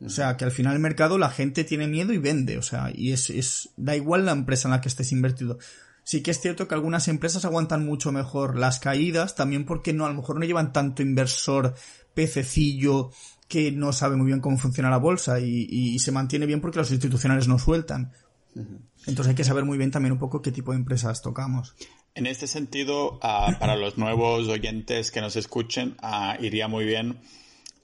O 0.00 0.08
sea, 0.08 0.36
que 0.36 0.44
al 0.44 0.52
final 0.52 0.74
el 0.74 0.80
mercado 0.80 1.18
la 1.18 1.30
gente 1.30 1.64
tiene 1.64 1.88
miedo 1.88 2.12
y 2.12 2.18
vende, 2.18 2.58
o 2.58 2.62
sea, 2.62 2.90
y 2.94 3.12
es, 3.12 3.28
es, 3.28 3.70
da 3.76 3.96
igual 3.96 4.24
la 4.24 4.32
empresa 4.32 4.68
en 4.68 4.72
la 4.72 4.80
que 4.80 4.88
estés 4.88 5.10
invertido. 5.10 5.58
Sí 6.04 6.22
que 6.22 6.30
es 6.30 6.40
cierto 6.40 6.66
que 6.66 6.74
algunas 6.74 7.06
empresas 7.08 7.44
aguantan 7.44 7.84
mucho 7.84 8.10
mejor 8.10 8.56
las 8.56 8.80
caídas, 8.80 9.34
también 9.34 9.64
porque 9.64 9.92
no, 9.92 10.06
a 10.06 10.08
lo 10.08 10.14
mejor 10.14 10.38
no 10.38 10.46
llevan 10.46 10.72
tanto 10.72 11.02
inversor 11.02 11.74
pececillo 12.14 13.10
que 13.52 13.70
no 13.70 13.92
sabe 13.92 14.16
muy 14.16 14.28
bien 14.28 14.40
cómo 14.40 14.56
funciona 14.56 14.88
la 14.88 14.96
bolsa 14.96 15.38
y, 15.38 15.98
se 15.98 16.10
mantiene 16.10 16.46
bien 16.46 16.62
porque 16.62 16.78
los 16.78 16.90
institucionales 16.90 17.48
no 17.48 17.58
sueltan. 17.58 18.10
Entonces 18.54 19.28
hay 19.28 19.34
que 19.34 19.44
saber 19.44 19.66
muy 19.66 19.76
bien 19.76 19.90
también 19.90 20.12
un 20.12 20.18
poco 20.18 20.40
qué 20.40 20.50
tipo 20.50 20.72
de 20.72 20.78
empresas 20.78 21.20
tocamos. 21.20 21.74
En 22.14 22.26
este 22.26 22.46
sentido, 22.46 23.18
ah, 23.22 23.54
para 23.60 23.76
los 23.76 23.98
nuevos 23.98 24.48
oyentes 24.48 25.10
que 25.10 25.20
nos 25.20 25.36
escuchen, 25.36 25.96
ah, 26.00 26.38
iría 26.40 26.66
muy 26.66 26.86
bien 26.86 27.20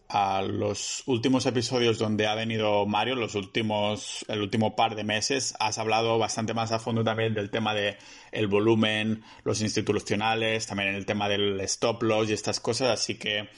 a 0.08 0.40
los 0.40 1.02
últimos 1.04 1.44
episodios 1.44 1.98
donde 1.98 2.26
ha 2.26 2.34
venido 2.34 2.86
Mario, 2.86 3.14
los 3.14 3.34
últimos, 3.34 4.24
el 4.28 4.40
último 4.40 4.74
par 4.74 4.94
de 4.94 5.04
meses, 5.04 5.54
has 5.60 5.76
hablado 5.76 6.18
bastante 6.18 6.54
más 6.54 6.72
a 6.72 6.78
fondo 6.78 7.04
también 7.04 7.34
del 7.34 7.50
tema 7.50 7.74
de 7.74 7.98
el 8.32 8.46
volumen, 8.46 9.22
los 9.44 9.60
institucionales, 9.60 10.66
también 10.66 10.94
el 10.94 11.04
tema 11.04 11.28
del 11.28 11.60
stop 11.60 12.02
loss 12.04 12.30
y 12.30 12.32
estas 12.32 12.58
cosas, 12.58 12.88
así 12.88 13.16
que 13.16 13.50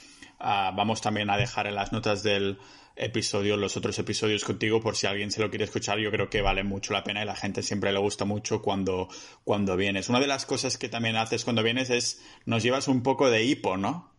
Ah, 0.43 0.73
vamos 0.75 1.01
también 1.01 1.29
a 1.29 1.37
dejar 1.37 1.67
en 1.67 1.75
las 1.75 1.91
notas 1.91 2.23
del 2.23 2.57
episodio 2.95 3.57
los 3.57 3.77
otros 3.77 3.97
episodios 3.99 4.43
contigo 4.43 4.81
por 4.81 4.95
si 4.95 5.07
alguien 5.07 5.31
se 5.31 5.41
lo 5.41 5.49
quiere 5.49 5.65
escuchar. 5.65 5.99
Yo 5.99 6.11
creo 6.11 6.29
que 6.29 6.41
vale 6.41 6.63
mucho 6.63 6.93
la 6.93 7.03
pena 7.03 7.21
y 7.21 7.25
la 7.25 7.35
gente 7.35 7.63
siempre 7.63 7.91
le 7.91 7.99
gusta 7.99 8.25
mucho 8.25 8.61
cuando, 8.61 9.07
cuando 9.43 9.77
vienes. 9.77 10.09
Una 10.09 10.19
de 10.19 10.27
las 10.27 10.45
cosas 10.45 10.77
que 10.77 10.89
también 10.89 11.15
haces 11.15 11.43
cuando 11.43 11.63
vienes 11.63 11.89
es 11.89 12.21
nos 12.45 12.63
llevas 12.63 12.87
un 12.87 13.03
poco 13.03 13.29
de 13.29 13.43
hipo, 13.43 13.77
¿no? 13.77 14.11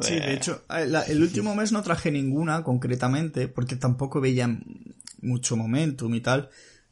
Sí, 0.00 0.14
de 0.14 0.34
hecho, 0.34 0.62
el 0.68 1.22
último 1.22 1.56
mes 1.56 1.72
no 1.72 1.82
traje 1.82 2.12
ninguna 2.12 2.62
concretamente 2.62 3.48
porque 3.48 3.74
tampoco 3.74 4.20
veía 4.20 4.48
mucho 5.20 5.56
momentum 5.56 6.14
y 6.14 6.20
tal. 6.20 6.50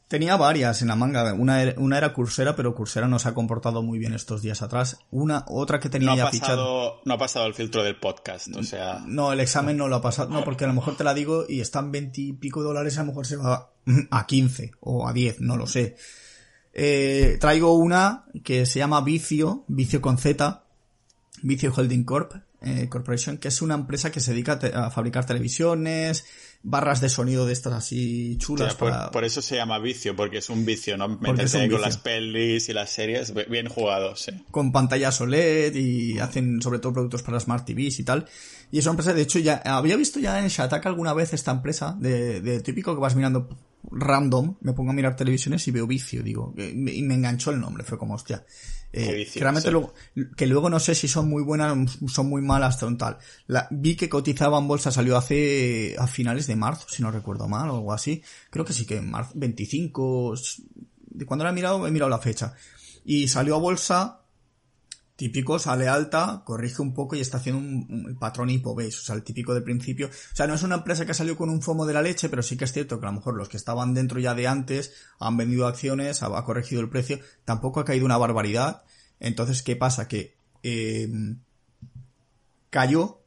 Tenía 0.09 0.37
varias 0.37 0.83
en 0.83 0.89
la 0.89 0.95
manga. 0.95 1.35
Una 1.35 1.61
era, 1.61 1.75
una 1.79 1.99
era 1.99 2.13
Coursera, 2.13 2.55
pero 2.55 2.75
Coursera 2.75 3.09
no 3.09 3.19
se 3.19 3.29
ha 3.29 3.35
comportado 3.35 3.83
muy 3.83 3.99
bien 3.99 4.15
estos 4.15 4.41
días 4.41 4.63
atrás. 4.63 4.99
Una, 5.11 5.45
otra 5.49 5.81
que 5.81 5.89
tenía 5.89 6.11
no 6.11 6.17
ya 6.17 6.31
fichado. 6.31 7.01
No 7.05 7.15
ha 7.15 7.19
pasado 7.19 7.47
el 7.47 7.55
filtro 7.55 7.83
del 7.83 7.99
podcast, 7.99 8.55
o 8.57 8.63
sea. 8.63 9.03
No, 9.05 9.33
el 9.33 9.41
examen 9.41 9.77
no 9.77 9.89
lo 9.89 9.97
ha 9.97 10.03
pasado. 10.03 10.31
No, 10.31 10.45
porque 10.45 10.65
a 10.65 10.69
lo 10.69 10.75
mejor 10.75 10.97
te 10.97 11.03
la 11.03 11.13
digo 11.13 11.45
y 11.49 11.61
están 11.61 11.91
veintipico 11.91 12.63
dólares, 12.63 12.99
a 12.99 13.01
lo 13.01 13.09
mejor 13.09 13.27
se 13.27 13.37
va 13.37 13.73
a 14.11 14.27
15 14.27 14.73
o 14.81 15.09
a 15.09 15.13
10, 15.13 15.41
no 15.41 15.57
lo 15.57 15.67
sé. 15.67 15.97
Eh, 16.73 17.39
traigo 17.41 17.75
una 17.75 18.27
que 18.45 18.65
se 18.67 18.79
llama 18.79 19.01
Vicio, 19.01 19.65
Vicio 19.67 20.01
con 20.01 20.19
Z, 20.19 20.63
Vicio 21.43 21.73
Holding 21.75 22.05
Corp, 22.05 22.33
eh, 22.63 22.89
Corporation, 22.89 23.39
que 23.39 23.49
es 23.49 23.63
una 23.63 23.75
empresa 23.75 24.11
que 24.11 24.21
se 24.21 24.33
dedica 24.33 24.59
a, 24.75 24.91
fabricar 24.91 25.27
televisiones, 25.27 26.25
barras 26.63 27.01
de 27.01 27.09
sonido 27.09 27.47
de 27.47 27.53
estas 27.53 27.73
así 27.75 28.37
chulas. 28.39 28.75
por, 28.75 29.25
eso 29.25 29.43
se 29.43 29.57
llama 29.57 29.79
vicio, 29.79 30.17
porque 30.17 30.39
es 30.39 30.51
un 30.51 30.65
vicio, 30.65 30.97
¿no? 30.97 31.09
Meterse 31.09 31.69
con 31.69 31.81
las 31.81 31.99
pelis 31.99 32.69
y 32.69 32.73
las 32.73 32.91
series, 32.91 33.35
bien 33.49 33.69
jugados. 33.69 34.31
Con 34.51 34.73
pantallas 34.73 35.21
OLED 35.21 35.75
y 35.75 36.19
hacen 36.19 36.63
sobre 36.63 36.79
todo 36.79 36.93
productos 36.93 37.23
para 37.23 37.39
Smart 37.39 37.67
TVs 37.67 38.01
y 38.01 38.05
tal. 38.05 38.27
Y 38.73 38.79
es 38.79 38.87
una 38.87 38.93
empresa, 38.93 39.13
de 39.13 39.23
hecho, 39.23 39.39
ya 39.39 39.63
había 39.65 39.97
visto 39.97 40.19
ya 40.19 40.41
en 40.41 40.49
Shataka 40.49 40.89
alguna 40.89 41.13
vez 41.13 41.33
esta 41.33 41.53
empresa, 41.53 41.97
de, 42.01 42.41
de 42.41 42.61
típico 42.61 42.95
que 42.95 43.01
vas 43.01 43.15
mirando 43.15 43.49
random, 43.91 44.57
me 44.61 44.73
pongo 44.73 44.91
a 44.91 44.95
mirar 44.95 45.17
televisiones 45.17 45.67
y 45.69 45.71
veo 45.71 45.87
vicio, 45.87 46.23
digo, 46.23 46.55
y 46.57 47.03
me 47.03 47.15
enganchó 47.15 47.51
el 47.51 47.61
nombre, 47.61 47.85
fue 47.85 47.99
como, 47.99 48.15
hostia. 48.15 48.45
Eh, 48.93 49.29
realmente 49.37 49.71
luego, 49.71 49.93
que 50.37 50.47
luego 50.47 50.71
no 50.71 50.81
sé 50.81 50.95
si 50.95 51.07
son 51.07 51.29
muy 51.29 51.43
buenas, 51.43 51.99
son 52.09 52.29
muy 52.29 52.43
malas, 52.43 52.79
tal. 52.99 53.19
La, 53.47 53.69
vi 53.71 53.95
que 53.95 54.09
cotizaba 54.09 54.59
en 54.59 54.69
bolsa, 54.69 54.91
salió 54.91 55.17
hace, 55.17 55.97
a 55.99 56.07
finales 56.07 56.47
de 56.47 56.57
marzo, 56.57 56.87
si 56.89 57.03
no 57.03 57.11
recuerdo 57.11 57.49
mal, 57.49 57.69
o 57.71 57.77
algo 57.77 57.93
así. 57.93 58.23
Creo 58.51 58.65
que 58.65 58.73
sí 58.73 58.87
que 58.87 58.97
en 58.97 59.11
marzo, 59.11 59.33
25, 59.35 60.35
de 61.11 61.27
cuando 61.27 61.45
la 61.45 61.51
he 61.51 61.55
mirado, 61.55 61.87
he 61.87 61.91
mirado 61.91 62.11
la 62.11 62.19
fecha. 62.19 62.55
Y 63.05 63.29
salió 63.29 63.57
a 63.57 63.59
bolsa 63.59 64.26
típico, 65.17 65.59
sale 65.59 65.89
alta, 65.89 66.43
corrige 66.45 66.83
un 66.83 66.93
poco 66.93 67.17
y 67.17 67.21
está 67.21 67.39
haciendo 67.39 67.61
un, 67.61 68.17
patrón 68.21 68.51
hipo 68.51 68.73
o 68.75 68.91
sea, 68.91 69.17
el 69.17 69.23
típico 69.23 69.55
de 69.55 69.63
principio. 69.63 70.09
O 70.09 70.37
sea, 70.37 70.47
no 70.47 70.55
es 70.55 70.63
una 70.63 70.77
empresa 70.77 71.07
que 71.07 71.15
salió 71.15 71.37
con 71.37 71.49
un 71.49 71.63
fomo 71.63 71.87
de 71.87 71.95
la 71.95 72.03
leche, 72.03 72.29
pero 72.29 72.43
sí 72.43 72.57
que 72.57 72.65
es 72.65 72.73
cierto 72.73 73.01
que 73.01 73.07
a 73.07 73.09
lo 73.09 73.17
mejor 73.17 73.35
los 73.35 73.49
que 73.49 73.57
estaban 73.57 73.95
dentro 73.95 74.21
ya 74.21 74.35
de 74.35 74.47
antes 74.47 74.93
han 75.19 75.37
vendido 75.37 75.67
acciones, 75.67 76.23
ha, 76.23 76.45
corregido 76.45 76.83
el 76.83 76.91
precio, 76.91 77.19
tampoco 77.45 77.81
ha 77.81 77.85
caído 77.85 78.05
una 78.05 78.19
barbaridad. 78.19 78.83
Entonces, 79.19 79.63
¿qué 79.63 79.75
pasa? 79.75 80.07
Que 80.07 80.37
eh, 80.63 81.11
cayó, 82.69 83.23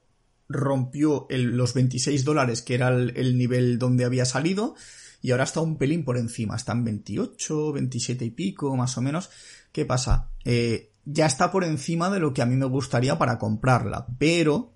rompió 0.47 1.25
los 1.29 1.73
26 1.73 2.23
dólares, 2.23 2.61
que 2.61 2.75
era 2.75 2.89
el, 2.89 3.13
el 3.17 3.35
nivel 3.35 3.79
donde 3.79 4.05
había 4.05 4.25
salido, 4.25 4.75
y 5.21 5.31
ahora 5.31 5.43
está 5.43 5.59
un 5.61 5.77
pelín 5.77 6.05
por 6.05 6.17
encima, 6.17 6.55
está 6.55 6.71
en 6.73 6.85
28, 6.85 7.73
27 7.73 8.25
y 8.25 8.29
pico, 8.29 8.75
más 8.75 8.97
o 8.97 9.01
menos. 9.01 9.29
¿Qué 9.71 9.85
pasa? 9.85 10.29
Eh, 10.45 10.88
ya 11.05 11.25
está 11.25 11.51
por 11.51 11.63
encima 11.63 12.09
de 12.09 12.19
lo 12.19 12.33
que 12.33 12.41
a 12.41 12.45
mí 12.45 12.55
me 12.55 12.65
gustaría 12.65 13.17
para 13.17 13.37
comprarla, 13.37 14.07
pero 14.17 14.73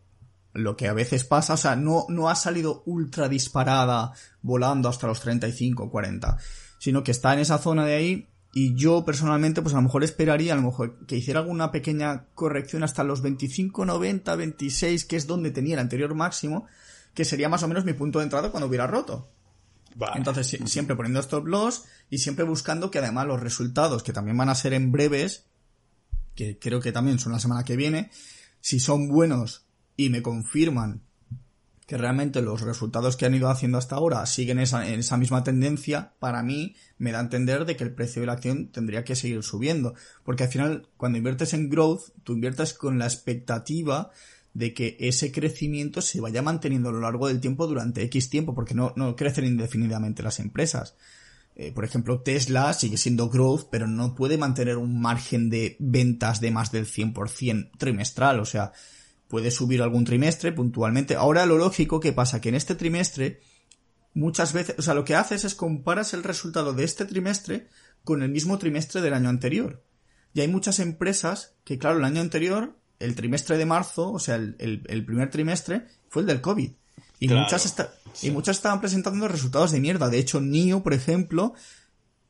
lo 0.53 0.77
que 0.77 0.87
a 0.87 0.93
veces 0.93 1.23
pasa, 1.23 1.53
o 1.53 1.57
sea, 1.57 1.75
no, 1.75 2.05
no 2.09 2.29
ha 2.29 2.35
salido 2.35 2.83
ultra 2.85 3.27
disparada 3.27 4.13
volando 4.41 4.89
hasta 4.89 5.07
los 5.07 5.19
35, 5.19 5.89
40, 5.89 6.37
sino 6.79 7.03
que 7.03 7.11
está 7.11 7.33
en 7.33 7.39
esa 7.39 7.57
zona 7.57 7.85
de 7.85 7.95
ahí 7.95 8.27
y 8.53 8.75
yo 8.75 9.03
personalmente 9.03 9.63
pues 9.63 9.73
a 9.73 9.77
lo 9.77 9.83
mejor 9.83 10.03
esperaría 10.03 10.53
a 10.53 10.55
lo 10.55 10.61
mejor 10.61 11.05
que 11.07 11.17
hiciera 11.17 11.39
alguna 11.39 11.71
pequeña 11.71 12.27
corrección 12.35 12.83
hasta 12.83 13.03
los 13.03 13.21
25, 13.23 13.85
90, 13.85 14.35
26, 14.35 15.05
que 15.05 15.15
es 15.15 15.25
donde 15.25 15.49
tenía 15.49 15.73
el 15.73 15.79
anterior 15.79 16.13
máximo, 16.13 16.67
que 17.15 17.25
sería 17.25 17.49
más 17.49 17.63
o 17.63 17.67
menos 17.67 17.83
mi 17.83 17.93
punto 17.93 18.19
de 18.19 18.25
entrada 18.25 18.51
cuando 18.51 18.67
hubiera 18.67 18.85
roto. 18.85 19.29
Entonces, 20.15 20.59
siempre 20.65 20.95
poniendo 20.95 21.19
stop 21.19 21.47
loss 21.47 21.85
y 22.09 22.19
siempre 22.19 22.45
buscando 22.45 22.89
que 22.91 22.99
además 22.99 23.27
los 23.27 23.39
resultados, 23.39 24.03
que 24.03 24.13
también 24.13 24.37
van 24.37 24.49
a 24.49 24.55
ser 24.55 24.73
en 24.73 24.91
breves, 24.91 25.45
que 26.35 26.57
creo 26.59 26.79
que 26.79 26.91
también 26.91 27.19
son 27.19 27.31
la 27.31 27.39
semana 27.39 27.63
que 27.63 27.75
viene, 27.75 28.11
si 28.61 28.79
son 28.79 29.09
buenos 29.09 29.65
y 29.97 30.09
me 30.09 30.21
confirman 30.21 31.01
que 31.85 31.97
realmente 31.97 32.41
los 32.41 32.61
resultados 32.61 33.17
que 33.17 33.25
han 33.25 33.35
ido 33.35 33.49
haciendo 33.49 33.77
hasta 33.77 33.95
ahora 33.95 34.25
siguen 34.25 34.59
esa, 34.59 34.87
en 34.87 35.01
esa 35.01 35.17
misma 35.17 35.43
tendencia, 35.43 36.13
para 36.19 36.41
mí 36.41 36.75
me 36.97 37.11
da 37.11 37.19
a 37.19 37.23
entender 37.23 37.65
de 37.65 37.75
que 37.75 37.83
el 37.83 37.93
precio 37.93 38.21
de 38.21 38.27
la 38.27 38.33
acción 38.33 38.71
tendría 38.71 39.03
que 39.03 39.15
seguir 39.15 39.43
subiendo. 39.43 39.93
Porque 40.23 40.43
al 40.43 40.49
final, 40.49 40.87
cuando 40.95 41.17
inviertes 41.17 41.53
en 41.53 41.69
growth, 41.69 42.11
tú 42.23 42.33
inviertes 42.33 42.73
con 42.73 42.99
la 42.99 43.05
expectativa 43.05 44.11
de 44.53 44.73
que 44.73 44.95
ese 44.99 45.31
crecimiento 45.31 46.01
se 46.01 46.21
vaya 46.21 46.41
manteniendo 46.41 46.89
a 46.89 46.93
lo 46.93 47.01
largo 47.01 47.27
del 47.27 47.41
tiempo 47.41 47.67
durante 47.67 48.03
X 48.03 48.29
tiempo, 48.29 48.55
porque 48.55 48.75
no, 48.75 48.93
no 48.95 49.15
crecen 49.15 49.45
indefinidamente 49.45 50.23
las 50.23 50.39
empresas. 50.39 50.95
Eh, 51.55 51.71
por 51.71 51.85
ejemplo, 51.85 52.21
Tesla 52.21 52.73
sigue 52.73 52.97
siendo 52.97 53.29
growth, 53.29 53.67
pero 53.69 53.87
no 53.87 54.15
puede 54.15 54.37
mantener 54.37 54.77
un 54.77 54.99
margen 54.99 55.49
de 55.49 55.77
ventas 55.79 56.41
de 56.41 56.51
más 56.51 56.71
del 56.71 56.87
100% 56.87 57.71
trimestral. 57.77 58.39
O 58.39 58.45
sea, 58.45 58.71
puede 59.27 59.51
subir 59.51 59.81
algún 59.81 60.05
trimestre 60.05 60.51
puntualmente. 60.51 61.15
Ahora 61.15 61.45
lo 61.45 61.57
lógico 61.57 61.99
que 61.99 62.13
pasa 62.13 62.41
que 62.41 62.49
en 62.49 62.55
este 62.55 62.75
trimestre, 62.75 63.41
muchas 64.13 64.53
veces, 64.53 64.75
o 64.79 64.81
sea, 64.81 64.93
lo 64.93 65.05
que 65.05 65.15
haces 65.15 65.43
es 65.43 65.55
comparas 65.55 66.13
el 66.13 66.23
resultado 66.23 66.73
de 66.73 66.83
este 66.83 67.05
trimestre 67.05 67.67
con 68.03 68.23
el 68.23 68.29
mismo 68.29 68.57
trimestre 68.57 69.01
del 69.01 69.13
año 69.13 69.29
anterior. 69.29 69.83
Y 70.33 70.41
hay 70.41 70.47
muchas 70.47 70.79
empresas 70.79 71.55
que, 71.63 71.77
claro, 71.77 71.99
el 71.99 72.05
año 72.05 72.21
anterior, 72.21 72.79
el 72.97 73.13
trimestre 73.13 73.57
de 73.57 73.67
marzo, 73.67 74.11
o 74.11 74.19
sea, 74.19 74.35
el, 74.35 74.55
el 74.57 75.05
primer 75.05 75.29
trimestre, 75.29 75.85
fue 76.09 76.23
el 76.23 76.27
del 76.27 76.41
COVID. 76.41 76.71
Y 77.23 77.29
muchas 77.29 77.73
y 78.21 78.31
muchas 78.31 78.57
estaban 78.57 78.81
presentando 78.81 79.29
resultados 79.29 79.71
de 79.71 79.79
mierda. 79.79 80.09
De 80.09 80.19
hecho, 80.19 80.41
NIO, 80.41 80.83
por 80.83 80.93
ejemplo, 80.93 81.53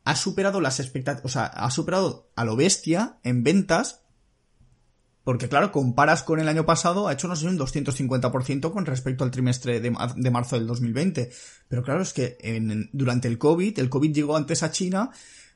ha 0.04 0.16
superado 0.16 0.62
las 0.62 0.80
expectativas, 0.80 1.26
o 1.26 1.30
sea, 1.30 1.46
ha 1.46 1.72
superado 1.72 2.30
a 2.36 2.46
lo 2.46 2.56
bestia 2.56 3.18
en 3.24 3.44
ventas. 3.44 4.02
Porque 5.24 5.50
claro, 5.50 5.72
comparas 5.72 6.22
con 6.22 6.39
el 6.39 6.48
año 6.48 6.66
pasado, 6.66 7.08
ha 7.08 7.14
hecho 7.14 7.28
no 7.28 7.36
sé 7.36 7.48
un 7.48 7.58
250% 7.58 8.72
con 8.72 8.86
respecto 8.86 9.24
al 9.24 9.32
trimestre 9.32 9.80
de, 9.80 9.96
de, 10.16 10.32
marzo 10.32 10.58
del 10.58 10.68
2020. 10.68 11.32
Pero 11.70 11.82
claro, 11.82 12.04
es 12.04 12.14
que 12.14 12.38
en, 12.41 12.89
durante 12.94 13.30
el 13.30 13.39
COVID, 13.39 13.80
el 13.80 13.89
COVID 13.89 14.14
llegó 14.14 14.36
antes 14.36 14.62
a 14.62 14.72
China, 14.72 15.10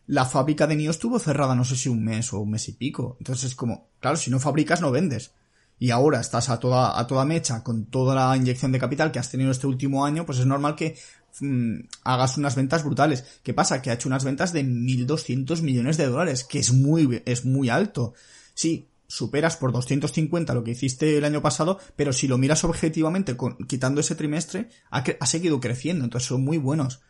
la 0.08 0.26
fábrica 0.26 0.66
de 0.66 0.78
NIO 0.78 0.90
estuvo 0.90 1.20
cerrada 1.20 1.54
no 1.54 1.66
sé 1.66 1.76
si 1.76 1.90
un 1.90 2.04
mes 2.04 2.34
o 2.34 2.40
un 2.40 2.52
mes 2.52 2.70
y 2.70 2.72
pico. 2.72 3.18
Entonces 3.20 3.52
es 3.52 3.56
como, 3.56 3.90
claro, 4.00 4.18
si 4.18 4.32
no 4.32 4.40
fabricas 4.40 4.82
no 4.82 4.90
vendes 4.90 5.34
y 5.80 5.92
ahora 5.92 6.20
estás 6.20 6.50
a 6.50 6.60
toda, 6.60 7.00
a 7.00 7.08
toda 7.08 7.26
mecha 7.26 7.64
con 7.64 7.86
toda 7.86 8.16
la 8.16 8.36
inyección 8.36 8.72
de 8.72 8.80
capital 8.80 9.12
que 9.12 9.20
has 9.20 9.30
tenido 9.30 9.52
este 9.52 9.68
último 9.68 10.06
año, 10.06 10.26
pues 10.26 10.40
es 10.40 10.46
normal 10.46 10.76
que 10.76 10.98
mm, 11.40 11.80
hagas 12.04 12.38
unas 12.38 12.56
ventas 12.56 12.84
brutales. 12.84 13.24
¿Qué 13.44 13.54
pasa? 13.54 13.82
Que 13.82 13.92
ha 13.92 13.94
hecho 13.94 14.10
unas 14.10 14.24
ventas 14.24 14.54
de 14.54 14.64
1.200 14.64 15.62
millones 15.62 15.98
de 15.98 16.08
dólares, 16.08 16.44
que 16.44 16.60
es 16.60 16.74
muy, 16.74 17.22
es 17.26 17.46
muy 17.46 17.70
alto. 17.70 18.14
Sí, 18.54 18.90
superas 19.08 19.56
por 19.56 19.72
250 19.72 20.54
lo 20.54 20.64
que 20.64 20.72
hiciste 20.72 21.18
el 21.18 21.26
año 21.26 21.42
pasado, 21.42 21.80
pero 21.96 22.12
si 22.12 22.28
lo 22.28 22.38
miras 22.38 22.64
objetivamente, 22.64 23.38
con, 23.38 23.58
quitando 23.68 24.02
ese 24.02 24.16
trimestre, 24.16 24.70
ha, 24.90 25.04
ha 25.20 25.26
seguido 25.26 25.60
creciendo, 25.60 26.04
entonces 26.04 26.28
son 26.28 26.44
muy 26.44 26.58
buenos. 26.58 27.02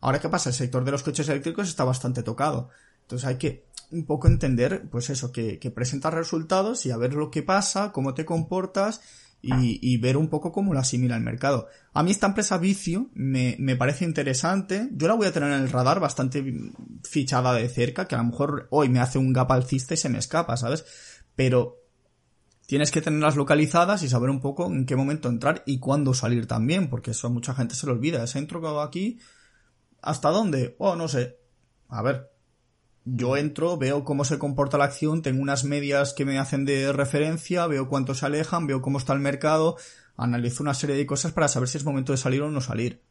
Ahora, 0.00 0.20
¿qué 0.20 0.28
pasa? 0.28 0.50
El 0.50 0.54
sector 0.54 0.84
de 0.84 0.90
los 0.90 1.02
coches 1.02 1.28
eléctricos 1.28 1.68
está 1.68 1.84
bastante 1.84 2.22
tocado. 2.22 2.70
Entonces 3.02 3.26
hay 3.26 3.36
que 3.36 3.66
un 3.90 4.06
poco 4.06 4.28
entender, 4.28 4.88
pues 4.90 5.10
eso, 5.10 5.32
que, 5.32 5.58
que 5.58 5.70
presentas 5.70 6.14
resultados 6.14 6.86
y 6.86 6.90
a 6.90 6.96
ver 6.96 7.14
lo 7.14 7.30
que 7.30 7.42
pasa, 7.42 7.92
cómo 7.92 8.14
te 8.14 8.24
comportas 8.24 9.00
y, 9.46 9.96
ver 9.98 10.16
un 10.16 10.28
poco 10.28 10.52
cómo 10.52 10.72
lo 10.72 10.80
asimila 10.80 11.16
el 11.16 11.22
mercado. 11.22 11.68
A 11.92 12.02
mí 12.02 12.10
esta 12.10 12.26
empresa 12.26 12.58
Vicio 12.58 13.10
me, 13.14 13.56
me 13.58 13.76
parece 13.76 14.04
interesante. 14.04 14.88
Yo 14.92 15.06
la 15.06 15.14
voy 15.14 15.26
a 15.26 15.32
tener 15.32 15.52
en 15.52 15.60
el 15.60 15.70
radar 15.70 16.00
bastante 16.00 16.42
fichada 17.02 17.52
de 17.52 17.68
cerca, 17.68 18.06
que 18.06 18.14
a 18.14 18.18
lo 18.18 18.24
mejor 18.24 18.68
hoy 18.70 18.88
me 18.88 19.00
hace 19.00 19.18
un 19.18 19.32
gap 19.32 19.52
alcista 19.52 19.94
y 19.94 19.98
se 19.98 20.08
me 20.08 20.18
escapa, 20.18 20.56
¿sabes? 20.56 20.84
Pero 21.36 21.82
tienes 22.66 22.90
que 22.90 23.02
tenerlas 23.02 23.36
localizadas 23.36 24.02
y 24.02 24.08
saber 24.08 24.30
un 24.30 24.40
poco 24.40 24.66
en 24.66 24.86
qué 24.86 24.96
momento 24.96 25.28
entrar 25.28 25.62
y 25.66 25.78
cuándo 25.78 26.14
salir 26.14 26.46
también, 26.46 26.88
porque 26.88 27.10
eso 27.10 27.26
a 27.26 27.30
mucha 27.30 27.54
gente 27.54 27.74
se 27.74 27.86
lo 27.86 27.92
olvida. 27.92 28.24
Ese 28.24 28.38
entro 28.38 28.80
aquí, 28.80 29.18
¿hasta 30.00 30.30
dónde? 30.30 30.74
Oh, 30.78 30.96
no 30.96 31.08
sé. 31.08 31.38
A 31.88 32.02
ver, 32.02 32.30
yo 33.04 33.36
entro, 33.36 33.76
veo 33.76 34.04
cómo 34.04 34.24
se 34.24 34.38
comporta 34.38 34.78
la 34.78 34.84
acción, 34.84 35.22
tengo 35.22 35.42
unas 35.42 35.64
medias 35.64 36.14
que 36.14 36.24
me 36.24 36.38
hacen 36.38 36.64
de 36.64 36.92
referencia, 36.92 37.66
veo 37.66 37.88
cuánto 37.88 38.14
se 38.14 38.26
alejan, 38.26 38.66
veo 38.66 38.80
cómo 38.80 38.98
está 38.98 39.12
el 39.12 39.20
mercado, 39.20 39.76
analizo 40.16 40.62
una 40.62 40.74
serie 40.74 40.96
de 40.96 41.06
cosas 41.06 41.32
para 41.32 41.48
saber 41.48 41.68
si 41.68 41.78
es 41.78 41.84
momento 41.84 42.12
de 42.12 42.18
salir 42.18 42.42
o 42.42 42.50
no 42.50 42.60
salir. 42.60 43.02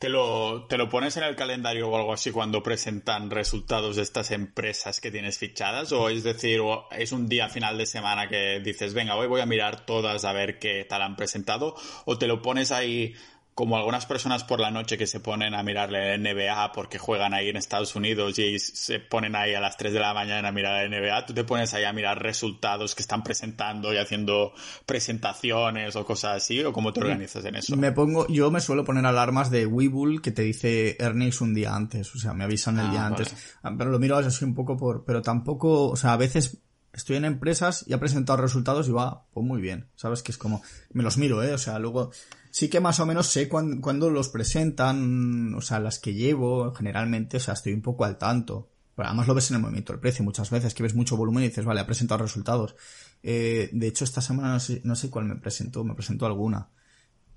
¿Te 0.00 0.08
lo, 0.08 0.64
¿Te 0.66 0.78
lo 0.78 0.88
pones 0.88 1.18
en 1.18 1.24
el 1.24 1.36
calendario 1.36 1.90
o 1.90 1.94
algo 1.94 2.14
así 2.14 2.30
cuando 2.30 2.62
presentan 2.62 3.30
resultados 3.30 3.96
de 3.96 4.02
estas 4.02 4.30
empresas 4.30 4.98
que 4.98 5.10
tienes 5.10 5.36
fichadas? 5.36 5.92
¿O 5.92 6.08
es 6.08 6.24
decir, 6.24 6.62
es 6.92 7.12
un 7.12 7.28
día 7.28 7.50
final 7.50 7.76
de 7.76 7.84
semana 7.84 8.26
que 8.26 8.60
dices, 8.60 8.94
venga, 8.94 9.14
hoy 9.16 9.26
voy 9.26 9.42
a 9.42 9.46
mirar 9.46 9.84
todas 9.84 10.24
a 10.24 10.32
ver 10.32 10.58
qué 10.58 10.86
tal 10.88 11.02
han 11.02 11.16
presentado? 11.16 11.74
¿O 12.06 12.16
te 12.16 12.26
lo 12.26 12.40
pones 12.40 12.72
ahí 12.72 13.14
como 13.54 13.76
algunas 13.76 14.06
personas 14.06 14.44
por 14.44 14.60
la 14.60 14.70
noche 14.70 14.96
que 14.96 15.06
se 15.06 15.20
ponen 15.20 15.54
a 15.54 15.62
mirarle 15.62 16.14
el 16.14 16.22
NBA 16.22 16.72
porque 16.72 16.98
juegan 16.98 17.34
ahí 17.34 17.48
en 17.48 17.56
Estados 17.56 17.94
Unidos 17.94 18.38
y 18.38 18.58
se 18.58 19.00
ponen 19.00 19.36
ahí 19.36 19.54
a 19.54 19.60
las 19.60 19.76
3 19.76 19.92
de 19.92 20.00
la 20.00 20.14
mañana 20.14 20.48
a 20.48 20.52
mirar 20.52 20.84
el 20.84 20.90
NBA, 20.90 21.26
tú 21.26 21.34
te 21.34 21.44
pones 21.44 21.74
ahí 21.74 21.84
a 21.84 21.92
mirar 21.92 22.22
resultados 22.22 22.94
que 22.94 23.02
están 23.02 23.22
presentando 23.22 23.92
y 23.92 23.98
haciendo 23.98 24.52
presentaciones 24.86 25.96
o 25.96 26.04
cosas 26.04 26.36
así, 26.36 26.62
o 26.62 26.72
cómo 26.72 26.92
te 26.92 27.00
organizas 27.00 27.44
en 27.44 27.56
eso? 27.56 27.76
Me 27.76 27.92
pongo, 27.92 28.26
yo 28.28 28.50
me 28.50 28.60
suelo 28.60 28.84
poner 28.84 29.04
alarmas 29.04 29.50
de 29.50 29.66
Webull 29.66 30.22
que 30.22 30.30
te 30.30 30.42
dice 30.42 30.96
earnings 30.98 31.40
un 31.40 31.54
día 31.54 31.74
antes, 31.74 32.14
o 32.14 32.18
sea, 32.18 32.32
me 32.32 32.44
avisan 32.44 32.78
el 32.78 32.86
ah, 32.86 32.90
día 32.90 33.06
antes, 33.06 33.34
ah, 33.62 33.74
pero 33.76 33.90
lo 33.90 33.98
miro 33.98 34.16
así 34.16 34.44
un 34.44 34.54
poco 34.54 34.76
por, 34.76 35.04
pero 35.04 35.22
tampoco, 35.22 35.88
o 35.88 35.96
sea, 35.96 36.12
a 36.12 36.16
veces 36.16 36.62
estoy 36.92 37.16
en 37.16 37.24
empresas 37.24 37.84
y 37.86 37.92
ha 37.92 38.00
presentado 38.00 38.40
resultados 38.40 38.88
y 38.88 38.92
va, 38.92 39.26
pues 39.32 39.46
muy 39.46 39.60
bien, 39.60 39.88
sabes 39.94 40.22
que 40.22 40.32
es 40.32 40.38
como, 40.38 40.62
me 40.92 41.02
los 41.02 41.18
miro, 41.18 41.42
eh, 41.42 41.52
o 41.52 41.58
sea, 41.58 41.78
luego, 41.78 42.10
sí 42.50 42.68
que 42.68 42.80
más 42.80 43.00
o 43.00 43.06
menos 43.06 43.26
sé 43.26 43.48
cuándo, 43.48 44.10
los 44.10 44.28
presentan, 44.28 45.54
o 45.54 45.60
sea, 45.60 45.80
las 45.80 45.98
que 45.98 46.14
llevo, 46.14 46.74
generalmente, 46.74 47.36
o 47.36 47.40
sea, 47.40 47.54
estoy 47.54 47.72
un 47.72 47.82
poco 47.82 48.04
al 48.04 48.18
tanto. 48.18 48.68
Pero 48.96 49.08
además 49.08 49.28
lo 49.28 49.34
ves 49.34 49.50
en 49.50 49.56
el 49.56 49.62
movimiento 49.62 49.94
del 49.94 50.00
precio 50.00 50.24
muchas 50.24 50.50
veces, 50.50 50.74
que 50.74 50.82
ves 50.82 50.94
mucho 50.94 51.16
volumen 51.16 51.44
y 51.44 51.48
dices, 51.48 51.64
vale, 51.64 51.80
ha 51.80 51.86
presentado 51.86 52.22
resultados. 52.22 52.76
Eh, 53.22 53.70
de 53.72 53.86
hecho, 53.86 54.04
esta 54.04 54.20
semana 54.20 54.52
no 54.52 54.60
sé, 54.60 54.82
no 54.84 54.94
sé 54.94 55.08
cuál 55.08 55.24
me 55.24 55.36
presentó, 55.36 55.84
me 55.84 55.94
presentó 55.94 56.26
alguna. 56.26 56.68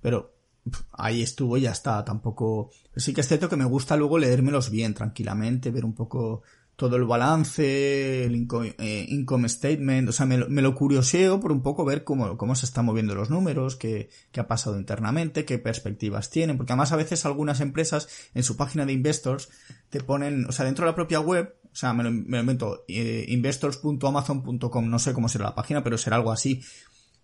Pero 0.02 0.36
ahí 0.92 1.22
estuvo 1.22 1.58
y 1.58 1.62
ya 1.62 1.72
está, 1.72 2.04
tampoco... 2.04 2.72
Sí 2.96 3.14
que 3.14 3.22
es 3.22 3.28
cierto 3.28 3.48
que 3.48 3.56
me 3.56 3.66
gusta 3.66 3.96
luego 3.96 4.18
leérmelos 4.18 4.72
bien, 4.72 4.94
tranquilamente, 4.94 5.72
ver 5.72 5.86
un 5.86 5.94
poco 5.94 6.42
todo 6.76 6.96
el 6.96 7.04
balance, 7.04 8.26
el 8.26 8.48
eh, 8.80 9.06
income, 9.10 9.48
statement, 9.48 10.10
o 10.10 10.12
sea, 10.12 10.26
me, 10.26 10.38
lo 10.38 10.76
curioseo 10.76 11.40
por 11.40 11.52
un 11.52 11.62
poco 11.62 11.86
ver 11.86 12.04
cómo, 12.04 12.38
cómo 12.38 12.56
se 12.56 12.66
están 12.66 12.86
moviendo 12.86 13.14
los 13.14 13.30
números, 13.30 13.76
qué, 13.76 14.10
qué 14.32 14.40
ha 14.40 14.48
pasado 14.48 14.78
internamente, 14.78 15.46
qué 15.46 15.60
perspectivas 15.60 16.30
tienen, 16.30 16.58
porque 16.58 16.74
además 16.74 16.92
a 16.92 16.96
veces 16.96 17.26
algunas 17.26 17.62
empresas 17.62 18.10
en 18.34 18.44
su 18.44 18.58
página 18.58 18.86
de 18.86 18.94
investors 18.94 19.50
te 19.90 20.02
ponen, 20.02 20.46
o 20.46 20.52
sea, 20.52 20.66
dentro 20.66 20.86
de 20.86 20.92
la 20.92 20.96
propia 20.96 21.20
web, 21.20 21.56
o 21.72 21.76
sea, 21.76 21.94
me 21.94 22.04
lo, 22.04 22.12
me 22.12 22.42
lo 22.42 22.86
eh, 22.88 23.26
investors.amazon.com, 23.30 24.90
no 24.90 25.00
sé 25.00 25.14
cómo 25.14 25.30
será 25.30 25.46
la 25.46 25.56
página, 25.56 25.84
pero 25.84 25.98
será 25.98 26.16
algo 26.18 26.32
así, 26.32 26.62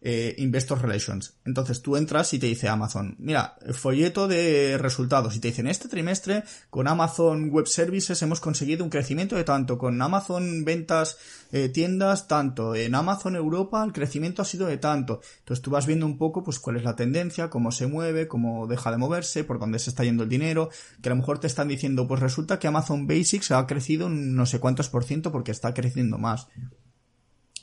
eh, 0.01 0.35
Investor 0.37 0.81
Relations. 0.81 1.35
Entonces 1.43 1.81
tú 1.81 1.97
entras 1.97 2.33
y 2.33 2.39
te 2.39 2.47
dice 2.47 2.69
Amazon, 2.69 3.15
mira, 3.19 3.57
folleto 3.73 4.27
de 4.27 4.77
resultados 4.77 5.35
y 5.35 5.39
te 5.39 5.49
dicen, 5.49 5.67
este 5.67 5.89
trimestre 5.89 6.43
con 6.69 6.87
Amazon 6.87 7.49
Web 7.49 7.67
Services 7.67 8.21
hemos 8.21 8.39
conseguido 8.39 8.83
un 8.83 8.89
crecimiento 8.89 9.35
de 9.35 9.43
tanto, 9.43 9.77
con 9.77 10.01
Amazon 10.01 10.63
ventas 10.63 11.17
eh, 11.51 11.67
tiendas 11.67 12.27
tanto, 12.27 12.75
en 12.75 12.95
Amazon 12.95 13.35
Europa 13.35 13.83
el 13.83 13.91
crecimiento 13.91 14.41
ha 14.41 14.45
sido 14.45 14.67
de 14.67 14.77
tanto. 14.77 15.19
Entonces 15.39 15.61
tú 15.61 15.71
vas 15.71 15.85
viendo 15.85 16.05
un 16.05 16.17
poco 16.17 16.43
pues 16.43 16.59
cuál 16.59 16.77
es 16.77 16.83
la 16.83 16.95
tendencia, 16.95 17.49
cómo 17.49 17.71
se 17.71 17.87
mueve, 17.87 18.27
cómo 18.27 18.67
deja 18.67 18.91
de 18.91 18.97
moverse, 18.97 19.43
por 19.43 19.59
dónde 19.59 19.79
se 19.79 19.89
está 19.89 20.05
yendo 20.05 20.23
el 20.23 20.29
dinero, 20.29 20.69
que 21.01 21.09
a 21.09 21.11
lo 21.11 21.17
mejor 21.17 21.39
te 21.39 21.47
están 21.47 21.67
diciendo, 21.67 22.07
pues 22.07 22.21
resulta 22.21 22.57
que 22.57 22.67
Amazon 22.67 23.05
Basics 23.05 23.51
ha 23.51 23.67
crecido 23.67 24.07
no 24.09 24.45
sé 24.45 24.59
cuántos 24.59 24.87
por 24.87 25.03
ciento 25.03 25.31
porque 25.31 25.51
está 25.51 25.73
creciendo 25.73 26.17
más. 26.17 26.47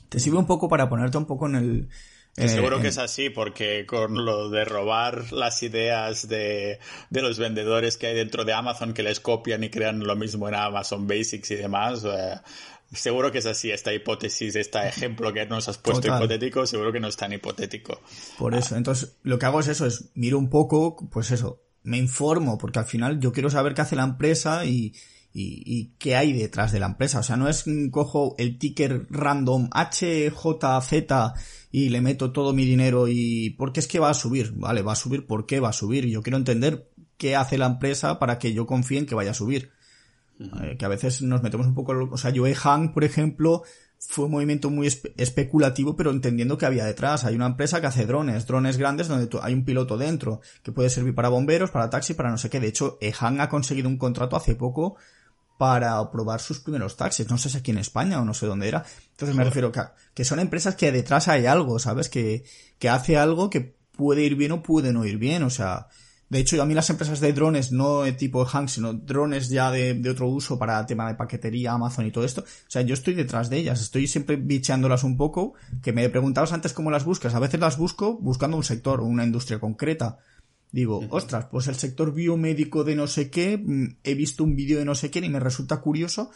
Te 0.09 0.19
sirve 0.19 0.37
un 0.37 0.45
poco 0.45 0.69
para 0.69 0.87
ponerte 0.87 1.17
un 1.17 1.25
poco 1.25 1.47
en 1.47 1.55
el, 1.55 1.89
eh, 2.45 2.49
seguro 2.49 2.79
que 2.79 2.89
es 2.89 2.97
así, 2.99 3.31
porque 3.31 3.85
con 3.87 4.23
lo 4.23 4.49
de 4.49 4.63
robar 4.63 5.33
las 5.33 5.63
ideas 5.63 6.27
de, 6.27 6.79
los 7.09 7.39
vendedores 7.39 7.97
que 7.97 8.07
hay 8.07 8.15
dentro 8.15 8.45
de 8.45 8.53
Amazon 8.53 8.93
que 8.93 9.01
les 9.01 9.19
copian 9.19 9.63
y 9.63 9.69
crean 9.69 9.99
lo 9.99 10.15
mismo 10.15 10.47
en 10.47 10.53
Amazon 10.53 11.07
Basics 11.07 11.49
y 11.49 11.55
demás, 11.55 12.05
eh, 12.05 12.35
seguro 12.93 13.31
que 13.31 13.39
es 13.39 13.47
así 13.47 13.71
esta 13.71 13.91
hipótesis, 13.91 14.55
este 14.55 14.87
ejemplo 14.87 15.33
que 15.33 15.47
nos 15.47 15.67
has 15.67 15.79
puesto 15.79 16.07
hipotético, 16.07 16.67
seguro 16.67 16.91
que 16.91 16.99
no 16.99 17.07
es 17.07 17.17
tan 17.17 17.33
hipotético. 17.33 18.01
Por 18.37 18.53
eso, 18.53 18.75
entonces 18.75 19.17
lo 19.23 19.39
que 19.39 19.47
hago 19.47 19.59
es 19.59 19.67
eso, 19.67 19.87
es 19.87 20.11
miro 20.13 20.37
un 20.37 20.49
poco, 20.51 20.95
pues 21.11 21.31
eso, 21.31 21.63
me 21.81 21.97
informo, 21.97 22.59
porque 22.59 22.79
al 22.79 22.85
final 22.85 23.19
yo 23.19 23.31
quiero 23.31 23.49
saber 23.49 23.73
qué 23.73 23.81
hace 23.81 23.95
la 23.95 24.03
empresa 24.03 24.63
y, 24.65 24.93
y, 25.33 25.91
qué 25.99 26.15
hay 26.15 26.33
detrás 26.33 26.71
de 26.71 26.79
la 26.79 26.87
empresa. 26.87 27.19
O 27.19 27.23
sea, 27.23 27.37
no 27.37 27.47
es 27.47 27.65
cojo 27.91 28.35
el 28.37 28.57
ticker 28.57 29.05
random 29.09 29.69
HJZ 29.71 31.13
y 31.71 31.89
le 31.89 32.01
meto 32.01 32.31
todo 32.31 32.53
mi 32.53 32.65
dinero 32.65 33.07
y 33.07 33.51
porque 33.51 33.79
es 33.79 33.87
que 33.87 33.99
va 33.99 34.09
a 34.09 34.15
subir, 34.15 34.53
vale, 34.55 34.81
va 34.81 34.93
a 34.93 34.95
subir, 34.95 35.27
¿por 35.27 35.45
qué 35.45 35.59
va 35.59 35.69
a 35.69 35.73
subir? 35.73 36.07
Yo 36.07 36.23
quiero 36.23 36.37
entender 36.37 36.89
qué 37.17 37.35
hace 37.35 37.57
la 37.57 37.67
empresa 37.67 38.19
para 38.19 38.39
que 38.39 38.53
yo 38.53 38.65
confíe 38.65 38.99
en 38.99 39.05
que 39.05 39.15
vaya 39.15 39.31
a 39.31 39.35
subir. 39.35 39.71
Eh, 40.39 40.75
que 40.77 40.85
a 40.85 40.89
veces 40.89 41.21
nos 41.21 41.41
metemos 41.41 41.67
un 41.67 41.73
poco, 41.73 41.93
o 42.11 42.17
sea, 42.17 42.31
Joe 42.35 42.53
Hang, 42.53 42.93
por 42.93 43.03
ejemplo, 43.03 43.63
fue 43.99 44.25
un 44.25 44.31
movimiento 44.31 44.69
muy 44.69 44.87
especulativo, 44.87 45.95
pero 45.95 46.11
entendiendo 46.11 46.57
que 46.57 46.67
había 46.67 46.85
detrás. 46.85 47.25
Hay 47.25 47.35
una 47.35 47.47
empresa 47.47 47.81
que 47.81 47.87
hace 47.87 48.05
drones, 48.05 48.45
drones 48.45 48.77
grandes 48.77 49.07
donde 49.07 49.27
hay 49.41 49.53
un 49.53 49.65
piloto 49.65 49.97
dentro, 49.97 50.41
que 50.61 50.71
puede 50.71 50.89
servir 50.89 51.15
para 51.15 51.29
bomberos, 51.29 51.71
para 51.71 51.89
taxi, 51.89 52.13
para 52.13 52.29
no 52.29 52.37
sé 52.37 52.49
qué. 52.49 52.59
De 52.59 52.67
hecho, 52.67 52.99
Han 53.19 53.41
ha 53.41 53.49
conseguido 53.49 53.89
un 53.89 53.97
contrato 53.97 54.35
hace 54.35 54.53
poco 54.55 54.97
para 55.57 56.11
probar 56.11 56.39
sus 56.39 56.59
primeros 56.59 56.95
taxis. 56.95 57.29
No 57.29 57.37
sé 57.37 57.49
si 57.49 57.57
aquí 57.57 57.71
en 57.71 57.79
España 57.79 58.21
o 58.21 58.25
no 58.25 58.33
sé 58.33 58.45
dónde 58.45 58.67
era. 58.67 58.85
Entonces 59.11 59.35
me 59.35 59.43
refiero 59.43 59.71
que, 59.71 59.81
que 60.13 60.25
son 60.25 60.39
empresas 60.39 60.75
que 60.75 60.91
detrás 60.91 61.27
hay 61.27 61.45
algo, 61.45 61.79
¿sabes? 61.79 62.09
Que, 62.09 62.43
que 62.79 62.89
hace 62.89 63.17
algo 63.17 63.49
que 63.49 63.75
puede 63.95 64.23
ir 64.23 64.35
bien 64.35 64.51
o 64.51 64.63
puede 64.63 64.93
no 64.93 65.05
ir 65.05 65.17
bien. 65.17 65.43
O 65.43 65.49
sea, 65.49 65.87
de 66.29 66.39
hecho, 66.39 66.61
a 66.61 66.65
mí 66.65 66.73
las 66.73 66.89
empresas 66.89 67.21
de 67.21 67.31
drones, 67.31 67.71
no 67.71 68.03
de 68.03 68.11
tipo 68.11 68.43
Hank, 68.45 68.67
sino 68.67 68.93
drones 68.93 69.49
ya 69.49 69.71
de, 69.71 69.93
de, 69.93 70.09
otro 70.09 70.27
uso 70.27 70.59
para 70.59 70.85
tema 70.85 71.07
de 71.07 71.15
paquetería, 71.15 71.71
Amazon 71.71 72.05
y 72.05 72.11
todo 72.11 72.25
esto. 72.25 72.41
O 72.41 72.69
sea, 72.69 72.81
yo 72.81 72.93
estoy 72.93 73.13
detrás 73.13 73.49
de 73.49 73.57
ellas, 73.57 73.81
estoy 73.81 74.07
siempre 74.07 74.35
bicheándolas 74.35 75.03
un 75.03 75.15
poco, 75.15 75.53
que 75.81 75.93
me 75.93 76.07
preguntabas 76.09 76.51
antes 76.51 76.73
cómo 76.73 76.91
las 76.91 77.05
buscas. 77.05 77.33
A 77.33 77.39
veces 77.39 77.59
las 77.59 77.77
busco 77.77 78.17
buscando 78.17 78.57
un 78.57 78.63
sector 78.63 78.99
o 78.99 79.05
una 79.05 79.23
industria 79.23 79.59
concreta. 79.59 80.17
Digo, 80.71 81.01
ostras, 81.09 81.47
pues 81.49 81.67
el 81.67 81.75
sector 81.75 82.13
biomédico 82.13 82.83
de 82.83 82.95
no 82.95 83.07
sé 83.07 83.29
qué, 83.29 83.57
mm, 83.57 83.97
he 84.03 84.15
visto 84.15 84.43
un 84.43 84.55
vídeo 84.55 84.79
de 84.79 84.85
no 84.85 84.95
sé 84.95 85.09
qué 85.09 85.19
y 85.19 85.29
me 85.29 85.39
resulta 85.39 85.81
curioso. 85.81 86.31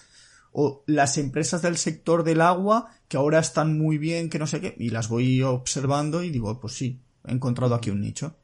O 0.53 0.83
las 0.85 1.17
empresas 1.17 1.61
del 1.61 1.77
sector 1.77 2.23
del 2.23 2.41
agua, 2.41 2.89
que 3.07 3.17
ahora 3.17 3.39
están 3.39 3.77
muy 3.77 3.97
bien, 3.97 4.29
que 4.29 4.39
no 4.39 4.47
sé 4.47 4.59
qué, 4.59 4.75
y 4.77 4.89
las 4.89 5.07
voy 5.07 5.41
observando 5.41 6.23
y 6.23 6.29
digo, 6.29 6.59
pues 6.59 6.73
sí, 6.73 6.99
he 7.25 7.31
encontrado 7.31 7.75
aquí 7.75 7.89
un 7.89 8.01
nicho. 8.01 8.35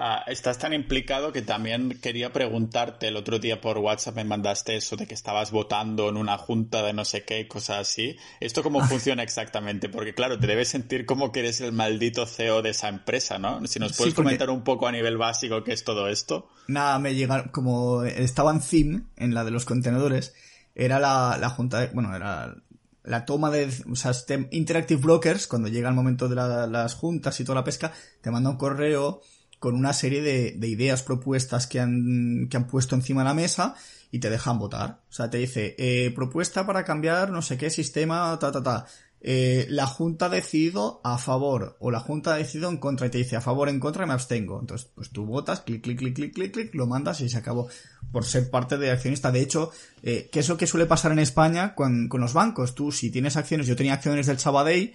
Ah, 0.00 0.22
estás 0.28 0.58
tan 0.58 0.72
implicado 0.72 1.32
que 1.32 1.42
también 1.42 1.98
quería 2.00 2.32
preguntarte, 2.32 3.08
el 3.08 3.16
otro 3.16 3.40
día 3.40 3.60
por 3.60 3.78
WhatsApp 3.78 4.14
me 4.14 4.22
mandaste 4.22 4.76
eso 4.76 4.94
de 4.94 5.08
que 5.08 5.14
estabas 5.14 5.50
votando 5.50 6.08
en 6.08 6.16
una 6.16 6.38
junta 6.38 6.84
de 6.84 6.92
no 6.92 7.04
sé 7.04 7.24
qué, 7.24 7.48
cosas 7.48 7.78
así. 7.78 8.16
¿Esto 8.38 8.62
cómo 8.62 8.80
funciona 8.86 9.24
exactamente? 9.24 9.88
Porque 9.88 10.14
claro, 10.14 10.38
te 10.38 10.46
debes 10.46 10.68
sentir 10.68 11.04
como 11.04 11.32
que 11.32 11.40
eres 11.40 11.60
el 11.62 11.72
maldito 11.72 12.26
CEO 12.26 12.62
de 12.62 12.70
esa 12.70 12.88
empresa, 12.88 13.40
¿no? 13.40 13.66
Si 13.66 13.80
nos 13.80 13.96
puedes 13.96 14.14
comentar 14.14 14.50
un 14.50 14.62
poco 14.62 14.86
a 14.86 14.92
nivel 14.92 15.16
básico 15.16 15.64
qué 15.64 15.72
es 15.72 15.82
todo 15.82 16.06
esto. 16.06 16.48
Nada, 16.68 17.00
me 17.00 17.16
llega, 17.16 17.50
como 17.50 18.04
estaba 18.04 18.52
en 18.52 18.60
CIM, 18.60 19.08
en 19.16 19.34
la 19.34 19.42
de 19.42 19.50
los 19.50 19.64
contenedores, 19.64 20.32
era 20.76 21.00
la, 21.00 21.38
la 21.40 21.50
junta, 21.50 21.80
de, 21.80 21.86
bueno, 21.88 22.14
era 22.14 22.54
la 23.02 23.24
toma 23.24 23.50
de, 23.50 23.68
o 23.90 23.96
sea, 23.96 24.12
este 24.12 24.46
Interactive 24.52 25.00
Brokers, 25.00 25.48
cuando 25.48 25.66
llega 25.66 25.88
el 25.88 25.96
momento 25.96 26.28
de 26.28 26.36
las 26.36 26.94
juntas 26.94 27.40
y 27.40 27.44
toda 27.44 27.56
la 27.56 27.64
pesca, 27.64 27.92
te 28.20 28.30
manda 28.30 28.48
un 28.48 28.58
correo 28.58 29.22
con 29.58 29.74
una 29.74 29.92
serie 29.92 30.22
de, 30.22 30.52
de 30.52 30.68
ideas 30.68 31.02
propuestas 31.02 31.66
que 31.66 31.80
han, 31.80 32.48
que 32.50 32.56
han 32.56 32.66
puesto 32.66 32.94
encima 32.94 33.22
de 33.22 33.28
la 33.28 33.34
mesa 33.34 33.74
y 34.10 34.20
te 34.20 34.30
dejan 34.30 34.58
votar. 34.58 35.00
O 35.10 35.12
sea, 35.12 35.30
te 35.30 35.38
dice, 35.38 35.74
eh, 35.78 36.10
propuesta 36.14 36.66
para 36.66 36.84
cambiar 36.84 37.30
no 37.30 37.42
sé 37.42 37.58
qué 37.58 37.70
sistema, 37.70 38.36
ta, 38.38 38.52
ta, 38.52 38.62
ta. 38.62 38.86
Eh, 39.20 39.66
la 39.68 39.86
Junta 39.86 40.26
ha 40.26 40.28
decidido 40.28 41.00
a 41.02 41.18
favor 41.18 41.76
o 41.80 41.90
la 41.90 41.98
Junta 41.98 42.34
ha 42.34 42.36
decidido 42.36 42.70
en 42.70 42.76
contra 42.76 43.08
y 43.08 43.10
te 43.10 43.18
dice 43.18 43.34
a 43.34 43.40
favor, 43.40 43.68
en 43.68 43.80
contra 43.80 44.06
me 44.06 44.12
abstengo. 44.12 44.60
Entonces, 44.60 44.88
pues 44.94 45.10
tú 45.10 45.26
votas, 45.26 45.60
clic, 45.62 45.82
clic, 45.82 45.98
clic, 45.98 46.14
clic, 46.14 46.34
clic, 46.34 46.52
clic, 46.52 46.74
lo 46.74 46.86
mandas 46.86 47.20
y 47.20 47.28
se 47.28 47.38
acabó 47.38 47.68
por 48.12 48.24
ser 48.24 48.48
parte 48.48 48.78
de 48.78 48.90
accionista. 48.90 49.32
De 49.32 49.40
hecho, 49.40 49.72
eh, 50.02 50.28
que 50.30 50.40
es 50.40 50.48
lo 50.48 50.56
que 50.56 50.68
suele 50.68 50.86
pasar 50.86 51.10
en 51.12 51.18
España 51.18 51.74
con, 51.74 52.08
con 52.08 52.20
los 52.20 52.32
bancos. 52.32 52.74
Tú, 52.74 52.92
si 52.92 53.10
tienes 53.10 53.36
acciones, 53.36 53.66
yo 53.66 53.76
tenía 53.76 53.94
acciones 53.94 54.26
del 54.26 54.38
Sabadell, 54.38 54.94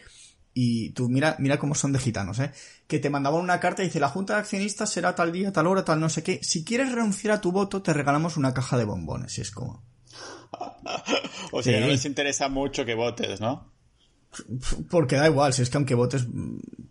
y 0.54 0.92
tú 0.92 1.10
mira, 1.10 1.36
mira 1.40 1.58
cómo 1.58 1.76
son 1.76 1.94
de 1.94 2.00
gitanos, 2.00 2.40
¿eh? 2.40 2.52
Que 2.88 3.00
te 3.00 3.10
mandaban 3.10 3.42
una 3.42 3.60
carta 3.60 3.82
y 3.82 3.88
dice, 3.88 4.00
la 4.00 4.10
junta 4.10 4.34
de 4.34 4.40
accionistas 4.40 4.90
será 4.90 5.16
tal 5.16 5.32
día, 5.32 5.52
tal 5.52 5.68
hora, 5.68 5.84
tal 5.84 6.00
no 6.00 6.10
sé 6.10 6.24
qué. 6.24 6.40
Si 6.44 6.64
quieres 6.64 6.92
renunciar 6.92 7.34
a 7.34 7.42
tu 7.42 7.52
voto, 7.52 7.82
te 7.82 7.94
regalamos 7.94 8.38
una 8.38 8.54
caja 8.54 8.78
de 8.78 8.86
bombones. 8.86 9.38
Y 9.38 9.42
es 9.42 9.52
como... 9.52 9.84
o 11.52 11.64
sea, 11.64 11.80
no 11.80 11.88
les 11.88 12.06
interesa 12.06 12.50
mucho 12.50 12.86
que 12.86 12.94
votes, 12.94 13.42
¿no? 13.42 13.74
Porque 14.90 15.16
da 15.16 15.28
igual, 15.28 15.54
si 15.54 15.62
es 15.62 15.70
que 15.70 15.78
aunque 15.78 15.96
votes, 15.96 16.28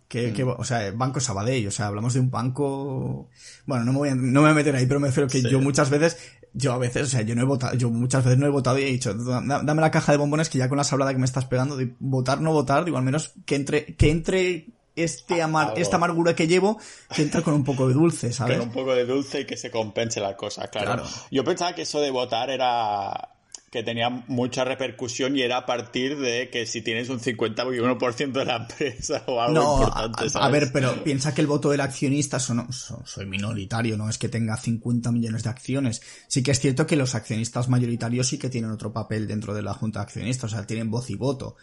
que, 0.09 0.33
que, 0.33 0.45
o 0.45 0.65
sea, 0.65 0.93
Banco 0.93 1.21
Sabadell, 1.21 1.67
o 1.67 1.71
sea, 1.71 1.87
hablamos 1.89 2.15
de 2.15 2.21
un 2.21 2.31
banco, 2.31 3.31
bueno, 3.67 3.85
no 3.85 3.93
me 3.93 3.99
voy 3.99 4.09
a, 4.11 4.15
no 4.15 4.23
me 4.23 4.41
voy 4.41 4.51
a 4.51 4.55
meter 4.55 4.77
ahí, 4.77 4.87
pero 4.87 5.01
me 5.01 5.09
refiero 5.09 5.29
que 5.29 5.43
yo 5.43 5.61
muchas 5.61 5.91
veces, 5.91 6.19
yo 6.55 6.72
a 6.72 6.78
veces, 6.78 7.03
o 7.03 7.07
sea, 7.07 7.22
yo 7.22 7.34
no 7.34 7.42
he 7.42 7.46
votado, 7.46 7.76
yo 7.76 7.90
muchas 7.90 8.24
veces 8.24 8.38
no 8.38 8.46
he 8.46 8.50
votado 8.50 8.78
y 8.78 8.82
he 8.82 8.86
dicho, 8.86 9.14
dame 9.14 9.80
la 9.80 9.90
caja 9.90 10.12
de 10.12 10.18
bombones 10.18 10.48
que 10.48 10.59
ya 10.59 10.68
con 10.68 10.78
la 10.78 10.84
sablada 10.84 11.12
que 11.12 11.18
me 11.18 11.24
estás 11.24 11.46
pegando, 11.46 11.76
de 11.76 11.94
votar, 11.98 12.40
no 12.40 12.53
votar, 12.53 12.84
digo, 12.84 12.98
al 12.98 13.05
menos 13.05 13.32
que 13.46 13.57
entre, 13.57 13.96
que 13.96 14.11
entre 14.11 14.66
este 14.94 15.40
amar, 15.40 15.74
esta 15.76 15.96
amargura 15.96 16.34
que 16.34 16.46
llevo, 16.46 16.78
que 17.14 17.22
entra 17.22 17.42
con 17.42 17.55
un 17.55 17.64
poco 17.64 17.88
de 17.88 17.94
dulce, 17.94 18.32
¿sabes? 18.32 18.59
Con 18.59 18.68
un 18.68 18.74
poco 18.74 18.94
de 18.94 19.07
dulce 19.07 19.40
y 19.40 19.46
que 19.46 19.57
se 19.57 19.70
compense 19.70 20.20
la 20.20 20.36
cosa, 20.36 20.68
claro. 20.68 21.05
Yo 21.30 21.44
pensaba 21.44 21.74
que 21.74 21.82
eso 21.82 22.00
de 22.00 22.11
votar 22.11 22.50
era 22.50 23.32
que 23.73 23.83
tenía 23.83 24.11
mucha 24.11 24.64
repercusión 24.64 25.35
y 25.35 25.41
era 25.41 25.57
a 25.57 25.64
partir 25.64 26.18
de 26.18 26.51
que 26.51 26.66
si 26.66 26.83
tienes 26.83 27.09
un 27.09 27.20
51% 27.20 28.33
de 28.33 28.45
la 28.45 28.57
empresa 28.57 29.25
o 29.27 29.41
algo 29.41 29.79
importante. 29.79 30.27
A, 30.35 30.45
a, 30.45 30.51
ver, 30.51 30.68
pero 30.75 31.03
piensa 31.03 31.33
que 31.33 31.41
el 31.41 31.47
voto 31.47 31.70
del 31.70 31.81
accionista 31.81 32.39
son, 32.39 32.70
soy 32.70 33.25
minoritario, 33.25 33.97
no 33.97 34.11
es 34.11 34.18
que 34.18 34.29
tenga 34.29 34.59
50 34.59 35.11
millones 35.11 35.45
de 35.45 35.49
acciones. 35.49 36.03
Sí 36.29 36.43
que 36.43 36.51
es 36.51 36.61
cierto 36.61 36.87
que 36.87 36.97
los 36.97 37.14
accionistas 37.14 37.70
mayoritarios 37.70 38.29
sí 38.29 38.37
que 38.37 38.51
tienen 38.51 38.70
otro 38.70 38.93
papel 38.93 39.27
dentro 39.27 39.55
de 39.55 39.62
la 39.62 39.73
junta 39.73 40.01
de 40.01 40.05
accionistas, 40.05 40.53
o 40.53 40.55
sea, 40.55 40.66
tienen 40.66 40.91
voz 40.91 41.09
y 41.09 41.14
voto. 41.14 41.57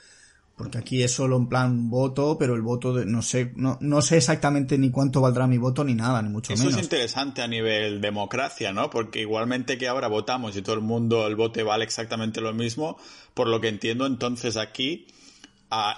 Porque 0.60 0.78
aquí 0.78 1.02
es 1.02 1.14
solo 1.14 1.38
en 1.38 1.48
plan 1.48 1.90
voto, 1.90 2.38
pero 2.38 2.54
el 2.54 2.62
voto 2.62 2.94
de, 2.94 3.06
no 3.06 3.22
sé, 3.22 3.54
no, 3.56 3.78
no 3.80 4.02
sé 4.02 4.18
exactamente 4.18 4.78
ni 4.78 4.92
cuánto 4.92 5.22
valdrá 5.22 5.48
mi 5.48 5.58
voto 5.58 5.86
ni 5.86 5.96
nada, 5.96 6.22
ni 6.22 6.28
mucho 6.28 6.52
menos. 6.52 6.68
Eso 6.68 6.78
es 6.78 6.84
interesante 6.84 7.42
a 7.42 7.48
nivel 7.48 8.02
democracia, 8.02 8.74
¿no? 8.74 8.90
Porque 8.90 9.22
igualmente 9.22 9.78
que 9.78 9.88
ahora 9.88 10.10
votamos 10.10 10.58
y 10.58 10.62
todo 10.62 10.76
el 10.76 10.82
mundo 10.82 11.26
el 11.28 11.38
voto 11.38 11.64
vale 11.64 11.86
exactamente 11.86 12.42
lo 12.42 12.52
mismo, 12.54 12.98
por 13.34 13.48
lo 13.48 13.62
que 13.62 13.70
entiendo 13.70 14.06
entonces 14.06 14.58
aquí 14.58 15.08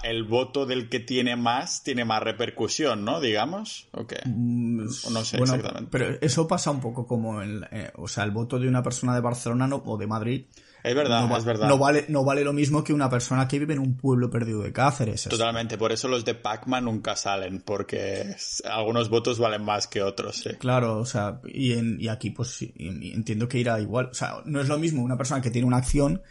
el 0.04 0.22
voto 0.22 0.64
del 0.64 0.88
que 0.88 1.00
tiene 1.00 1.34
más 1.34 1.82
tiene 1.82 2.04
más 2.04 2.22
repercusión, 2.22 3.04
¿no? 3.04 3.20
Digamos. 3.20 3.88
Okay. 3.90 4.20
Mm, 4.26 4.84
no 5.10 5.24
sé 5.24 5.38
exactamente. 5.38 5.88
Pero 5.90 6.18
eso 6.20 6.46
pasa 6.46 6.70
un 6.70 6.80
poco 6.80 7.04
como 7.04 7.42
el, 7.42 7.66
eh, 7.72 7.90
o 7.96 8.06
sea, 8.06 8.22
el 8.22 8.30
voto 8.30 8.60
de 8.60 8.68
una 8.68 8.84
persona 8.84 9.12
de 9.12 9.22
Barcelona 9.22 9.74
o 9.74 9.98
de 9.98 10.06
Madrid 10.06 10.44
es 10.82 10.94
verdad, 10.94 11.28
no, 11.28 11.36
es 11.36 11.44
verdad. 11.44 11.68
No 11.68 11.78
vale, 11.78 12.06
no 12.08 12.24
vale 12.24 12.44
lo 12.44 12.52
mismo 12.52 12.82
que 12.82 12.92
una 12.92 13.08
persona 13.08 13.46
que 13.46 13.58
vive 13.58 13.74
en 13.74 13.80
un 13.80 13.96
pueblo 13.96 14.30
perdido 14.30 14.62
de 14.62 14.72
Cáceres. 14.72 15.24
Totalmente, 15.24 15.78
por 15.78 15.92
eso 15.92 16.08
los 16.08 16.24
de 16.24 16.34
Pac-Man 16.34 16.84
nunca 16.84 17.16
salen, 17.16 17.60
porque 17.60 18.34
algunos 18.64 19.08
votos 19.08 19.38
valen 19.38 19.64
más 19.64 19.86
que 19.86 20.02
otros, 20.02 20.36
sí. 20.36 20.50
Claro, 20.58 20.98
o 20.98 21.06
sea, 21.06 21.40
y, 21.44 21.72
en, 21.72 22.00
y 22.00 22.08
aquí 22.08 22.30
pues 22.30 22.58
entiendo 22.76 23.48
que 23.48 23.58
irá 23.58 23.80
igual. 23.80 24.08
O 24.10 24.14
sea, 24.14 24.42
no 24.44 24.60
es 24.60 24.68
lo 24.68 24.78
mismo 24.78 25.02
una 25.02 25.16
persona 25.16 25.40
que 25.40 25.50
tiene 25.50 25.66
una 25.66 25.78
acción 25.78 26.22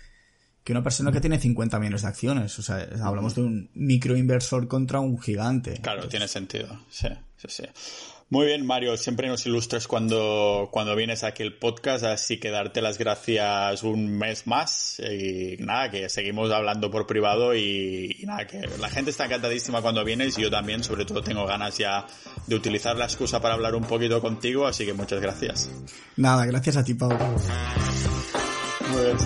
que 0.63 0.73
una 0.73 0.83
persona 0.83 1.11
que 1.11 1.19
tiene 1.19 1.39
50 1.39 1.79
millones 1.79 2.03
de 2.03 2.07
acciones. 2.07 2.59
O 2.59 2.61
sea, 2.61 2.87
hablamos 3.03 3.35
de 3.35 3.41
un 3.41 3.71
microinversor 3.73 4.67
contra 4.67 4.99
un 4.99 5.19
gigante. 5.19 5.79
Claro, 5.81 6.07
tiene 6.07 6.27
sentido. 6.27 6.85
Sí, 6.89 7.07
sí, 7.37 7.47
sí. 7.49 7.63
Muy 8.31 8.45
bien, 8.45 8.65
Mario, 8.65 8.95
siempre 8.95 9.27
nos 9.27 9.45
ilustras 9.45 9.89
cuando, 9.89 10.69
cuando 10.71 10.95
vienes 10.95 11.25
aquí 11.25 11.43
el 11.43 11.53
podcast, 11.57 12.05
así 12.05 12.39
que 12.39 12.49
darte 12.49 12.81
las 12.81 12.97
gracias 12.97 13.83
un 13.83 14.17
mes 14.17 14.47
más 14.47 15.01
y 15.01 15.57
nada, 15.59 15.91
que 15.91 16.07
seguimos 16.07 16.49
hablando 16.49 16.89
por 16.89 17.05
privado 17.05 17.53
y, 17.53 18.23
nada, 18.25 18.47
que 18.47 18.61
la 18.79 18.87
gente 18.87 19.11
está 19.11 19.25
encantadísima 19.25 19.81
cuando 19.81 20.05
vienes 20.05 20.37
y 20.37 20.43
yo 20.43 20.49
también, 20.49 20.81
sobre 20.81 21.03
todo 21.03 21.21
tengo 21.21 21.45
ganas 21.45 21.77
ya 21.77 22.07
de 22.47 22.55
utilizar 22.55 22.95
la 22.95 23.03
excusa 23.03 23.41
para 23.41 23.55
hablar 23.55 23.75
un 23.75 23.83
poquito 23.83 24.21
contigo, 24.21 24.65
así 24.65 24.85
que 24.85 24.93
muchas 24.93 25.19
gracias. 25.19 25.69
Nada, 26.15 26.45
gracias 26.45 26.77
a 26.77 26.85
ti. 26.85 26.93
Muy 26.93 27.09
bien, 29.03 29.17